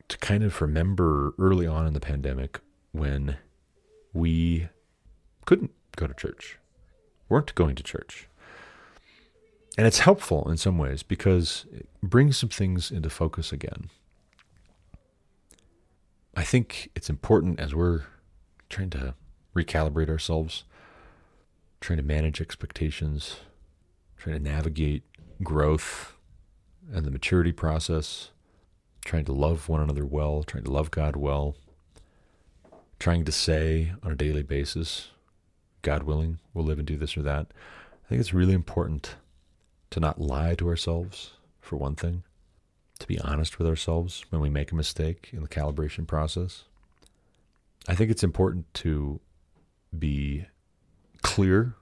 to 0.09 0.18
kind 0.18 0.45
of 0.45 0.61
remember 0.61 1.34
early 1.38 1.66
on 1.66 1.86
in 1.86 1.95
the 1.95 2.01
pandemic 2.01 2.61
when 2.92 3.36
we 4.12 4.68
couldn't 5.45 5.72
go 5.97 6.07
to 6.07 6.14
church, 6.14 6.59
weren't 7.28 7.55
going 7.55 7.74
to 7.74 7.82
church. 7.82 8.28
And 9.76 9.86
it's 9.86 10.01
helpful 10.01 10.49
in 10.49 10.57
some 10.57 10.78
ways 10.78 11.03
because 11.03 11.66
it 11.72 11.88
brings 12.03 12.38
some 12.38 12.49
things 12.49 12.90
into 12.90 13.11
focus 13.11 13.53
again. 13.53 13.90
I 16.37 16.43
think 16.43 16.91
it's 16.97 17.09
important 17.09 17.61
as 17.61 17.74
we're 17.74 18.03
trying 18.68 18.91
to 18.91 19.14
recalibrate 19.55 20.09
ourselves, 20.09 20.64
trying 21.80 21.99
to 21.99 22.03
manage 22.03 22.41
expectations, 22.41 23.37
trying 24.16 24.37
to 24.37 24.43
navigate 24.43 25.05
growth 25.43 26.16
and 26.93 27.07
the 27.07 27.11
maturity 27.11 27.53
process, 27.53 28.30
trying 29.05 29.24
to 29.26 29.32
love 29.32 29.68
one 29.68 29.80
another 29.80 30.05
well, 30.05 30.43
trying 30.43 30.64
to 30.64 30.72
love 30.72 30.91
God 30.91 31.14
well, 31.14 31.55
trying 32.99 33.24
to 33.24 33.32
say 33.32 33.93
on 34.03 34.11
a 34.11 34.16
daily 34.16 34.43
basis, 34.43 35.11
God 35.82 36.03
willing, 36.03 36.39
we'll 36.53 36.64
live 36.64 36.78
and 36.78 36.87
do 36.87 36.97
this 36.97 37.16
or 37.16 37.22
that. 37.22 37.47
I 38.05 38.09
think 38.09 38.20
it's 38.20 38.35
really 38.35 38.55
important 38.55 39.16
to 39.91 40.01
not 40.01 40.20
lie 40.20 40.57
to 40.57 40.68
ourselves, 40.68 41.32
for 41.61 41.76
one 41.76 41.95
thing 41.95 42.24
to 42.99 43.07
be 43.07 43.18
honest 43.20 43.59
with 43.59 43.68
ourselves 43.68 44.24
when 44.30 44.40
we 44.40 44.51
make 44.51 44.72
a 44.72 44.76
mistake 44.76 45.30
in 45.32 45.42
the 45.42 45.49
calibration 45.49 46.07
process. 46.07 46.64
I 47.88 47.95
think 47.95 48.11
it's 48.11 48.22
important 48.22 48.72
to 48.74 49.20
be 49.97 50.47
clear 51.22 51.74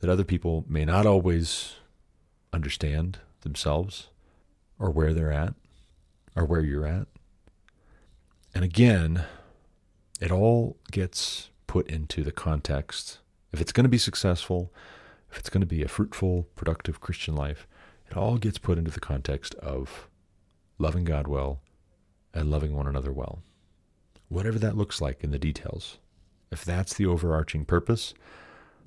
that 0.00 0.10
other 0.10 0.24
people 0.24 0.64
may 0.68 0.84
not 0.84 1.06
always 1.06 1.74
understand 2.52 3.18
themselves 3.42 4.08
or 4.78 4.90
where 4.90 5.12
they're 5.12 5.32
at 5.32 5.54
or 6.34 6.44
where 6.44 6.62
you're 6.62 6.86
at. 6.86 7.06
And 8.54 8.64
again, 8.64 9.24
it 10.20 10.32
all 10.32 10.76
gets 10.90 11.50
put 11.66 11.88
into 11.88 12.24
the 12.24 12.32
context. 12.32 13.18
If 13.52 13.60
it's 13.60 13.72
going 13.72 13.84
to 13.84 13.90
be 13.90 13.98
successful, 13.98 14.72
if 15.30 15.38
it's 15.38 15.50
going 15.50 15.60
to 15.60 15.66
be 15.66 15.82
a 15.82 15.88
fruitful, 15.88 16.48
productive 16.56 17.00
Christian 17.00 17.36
life, 17.36 17.66
it 18.10 18.16
all 18.16 18.38
gets 18.38 18.58
put 18.58 18.78
into 18.78 18.90
the 18.90 19.00
context 19.00 19.54
of 19.56 20.07
loving 20.78 21.04
God 21.04 21.26
well, 21.26 21.60
and 22.32 22.50
loving 22.50 22.74
one 22.74 22.86
another 22.86 23.12
well. 23.12 23.42
Whatever 24.28 24.58
that 24.58 24.76
looks 24.76 25.00
like 25.00 25.24
in 25.24 25.30
the 25.30 25.38
details. 25.38 25.98
If 26.50 26.64
that's 26.64 26.94
the 26.94 27.06
overarching 27.06 27.64
purpose, 27.64 28.14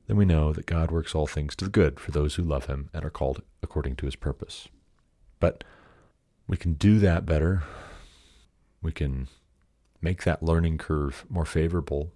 then 0.08 0.18
we 0.18 0.26
know 0.26 0.54
that 0.54 0.66
God 0.66 0.92
works 0.92 1.14
all 1.14 1.28
things 1.28 1.56
to 1.56 1.66
the 1.66 1.72
good 1.72 2.00
for 2.00 2.12
those 2.12 2.36
who 2.36 2.44
love 2.44 2.66
him 2.66 2.90
and 2.94 3.04
are 3.04 3.10
called 3.10 3.42
according 3.62 3.96
to 3.98 4.06
his 4.06 4.16
purpose. 4.16 4.68
But 5.40 5.64
we 6.48 6.58
can 6.58 6.74
do 6.74 7.00
that 7.00 7.26
better. 7.26 7.64
We 8.82 8.92
can 8.92 9.28
make 10.02 10.24
that 10.24 10.44
learning 10.44 10.80
curve 10.80 11.26
more 11.30 11.46
favorable, 11.46 12.12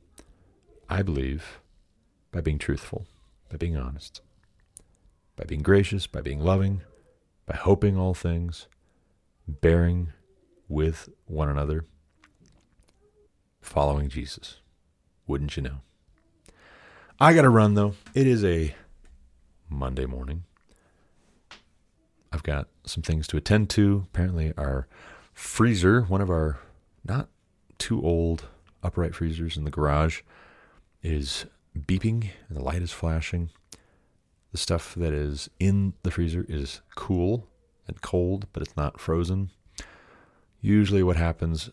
I 0.89 1.03
believe, 1.03 1.59
by 2.31 2.41
being 2.41 2.57
truthful, 2.57 3.05
by 3.49 3.57
being 3.57 3.77
honest, 3.77 4.21
by 5.35 5.45
being 5.45 5.61
gracious, 5.61 6.07
by 6.07 6.21
being 6.21 6.39
loving, 6.39 6.81
by 7.45 7.55
hoping 7.55 7.97
all 7.97 8.13
things, 8.13 8.67
bearing 9.47 10.13
with 10.67 11.09
one 11.25 11.49
another, 11.49 11.85
following 13.61 14.09
Jesus. 14.09 14.57
Wouldn't 15.27 15.57
you 15.57 15.63
know? 15.63 15.81
I 17.19 17.33
got 17.33 17.43
to 17.43 17.49
run 17.49 17.75
though. 17.75 17.95
It 18.13 18.27
is 18.27 18.43
a 18.43 18.75
Monday 19.69 20.05
morning. 20.05 20.43
I've 22.31 22.43
got 22.43 22.67
some 22.85 23.03
things 23.03 23.27
to 23.27 23.37
attend 23.37 23.69
to. 23.71 24.05
Apparently, 24.07 24.53
our 24.57 24.87
freezer, 25.33 26.01
one 26.01 26.21
of 26.21 26.29
our 26.29 26.59
not 27.05 27.29
too 27.77 28.03
old 28.03 28.45
upright 28.83 29.15
freezers 29.15 29.57
in 29.57 29.63
the 29.63 29.71
garage, 29.71 30.21
is 31.01 31.45
beeping 31.77 32.29
and 32.49 32.57
the 32.57 32.63
light 32.63 32.81
is 32.81 32.91
flashing. 32.91 33.49
The 34.51 34.57
stuff 34.57 34.95
that 34.95 35.13
is 35.13 35.49
in 35.59 35.93
the 36.03 36.11
freezer 36.11 36.45
is 36.47 36.81
cool 36.95 37.47
and 37.87 38.01
cold, 38.01 38.47
but 38.53 38.63
it's 38.63 38.77
not 38.77 38.99
frozen. 38.99 39.51
Usually, 40.61 41.03
what 41.03 41.17
happens, 41.17 41.69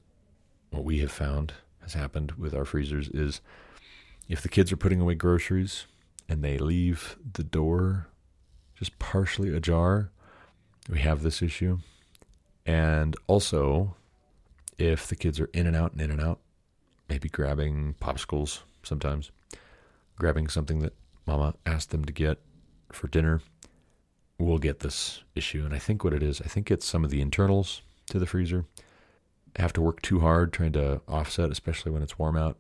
what 0.71 0.85
we 0.85 0.99
have 0.99 1.13
found, 1.13 1.55
has 1.81 1.95
happened 1.95 2.33
with 2.33 2.55
our 2.55 2.65
freezers 2.65 3.09
is 3.09 3.41
if 4.29 4.41
the 4.41 4.49
kids 4.49 4.73
are 4.73 4.77
putting 4.77 5.01
away 5.01 5.15
groceries 5.15 5.87
and 6.29 6.43
they 6.43 6.59
leave 6.59 7.17
the 7.33 7.43
door 7.43 8.09
just 8.75 8.99
partially 8.99 9.55
ajar, 9.55 10.11
we 10.89 11.01
have 11.01 11.23
this 11.23 11.43
issue. 11.43 11.79
And 12.65 13.17
also, 13.27 13.97
if 14.79 15.07
the 15.07 15.17
kids 15.17 15.41
are 15.41 15.51
in 15.53 15.67
and 15.67 15.77
out 15.77 15.93
and 15.93 16.01
in 16.01 16.11
and 16.11 16.21
out, 16.21 16.41
maybe 17.09 17.29
grabbing 17.29 17.95
popsicles 18.01 18.61
sometimes, 18.83 19.31
grabbing 20.17 20.49
something 20.49 20.81
that 20.81 20.95
mama 21.27 21.55
asked 21.67 21.91
them 21.91 22.05
to 22.05 22.13
get 22.13 22.39
for 22.91 23.09
dinner, 23.09 23.41
we'll 24.39 24.59
get 24.59 24.81
this 24.81 25.23
issue. 25.35 25.65
And 25.65 25.75
I 25.75 25.79
think 25.79 26.05
what 26.05 26.13
it 26.13 26.23
is, 26.23 26.41
I 26.41 26.49
think 26.49 26.71
it's 26.71 26.87
some 26.87 27.05
of 27.05 27.11
the 27.11 27.21
internals 27.21 27.83
to 28.11 28.19
the 28.19 28.27
freezer. 28.27 28.65
have 29.57 29.73
to 29.75 29.81
work 29.83 30.03
too 30.03 30.21
hard 30.21 30.53
trying 30.53 30.73
to 30.73 31.01
offset, 31.07 31.51
especially 31.51 31.93
when 31.93 32.03
it's 32.03 32.19
warm 32.19 32.37
out. 32.37 32.59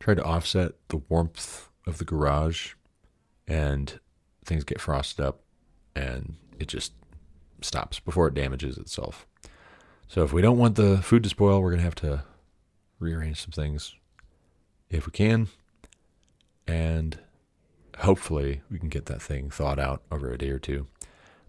Try 0.00 0.14
to 0.14 0.24
offset 0.24 0.72
the 0.88 0.98
warmth 1.08 1.68
of 1.86 1.98
the 1.98 2.04
garage, 2.04 2.74
and 3.46 3.98
things 4.44 4.64
get 4.64 4.80
frosted 4.80 5.24
up, 5.24 5.40
and 5.94 6.36
it 6.58 6.68
just 6.68 6.92
stops 7.60 8.00
before 8.00 8.28
it 8.28 8.34
damages 8.34 8.76
itself. 8.76 9.26
So 10.08 10.22
if 10.22 10.32
we 10.32 10.42
don't 10.42 10.58
want 10.58 10.76
the 10.76 10.98
food 10.98 11.22
to 11.22 11.28
spoil, 11.28 11.60
we're 11.60 11.70
going 11.70 11.78
to 11.80 11.84
have 11.84 11.94
to 11.96 12.24
rearrange 12.98 13.40
some 13.40 13.50
things 13.50 13.94
if 14.90 15.06
we 15.06 15.12
can. 15.12 15.48
And 16.66 17.18
hopefully 17.98 18.62
we 18.70 18.78
can 18.78 18.88
get 18.88 19.06
that 19.06 19.22
thing 19.22 19.50
thawed 19.50 19.78
out 19.78 20.02
over 20.10 20.30
a 20.32 20.38
day 20.38 20.50
or 20.50 20.58
two. 20.58 20.86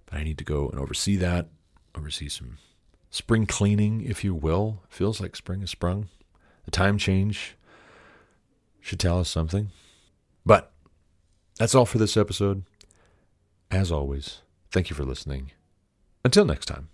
But 0.06 0.20
I 0.20 0.24
need 0.24 0.38
to 0.38 0.43
go 0.43 0.70
and 0.70 0.80
oversee 0.80 1.16
that, 1.18 1.48
oversee 1.96 2.30
some 2.30 2.58
spring 3.10 3.46
cleaning, 3.46 4.02
if 4.02 4.24
you 4.24 4.36
will. 4.36 4.82
Feels 4.89 5.20
like 5.22 5.36
spring 5.36 5.62
has 5.62 5.72
sprung. 5.72 6.10
The 6.66 6.72
time 6.72 6.98
change 6.98 7.56
should 8.82 9.00
tell 9.00 9.20
us 9.20 9.30
something. 9.30 9.72
But 10.46 10.72
that's 11.58 11.74
all 11.74 11.86
for 11.86 11.98
this 11.98 12.18
episode. 12.18 12.64
As 13.72 13.91
always, 13.91 14.41
thank 14.72 14.89
you 14.89 14.96
for 14.96 15.04
listening. 15.04 15.52
Until 16.24 16.46
next 16.46 16.68
time, 16.68 16.89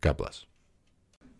God 0.00 0.16
bless. 0.16 0.44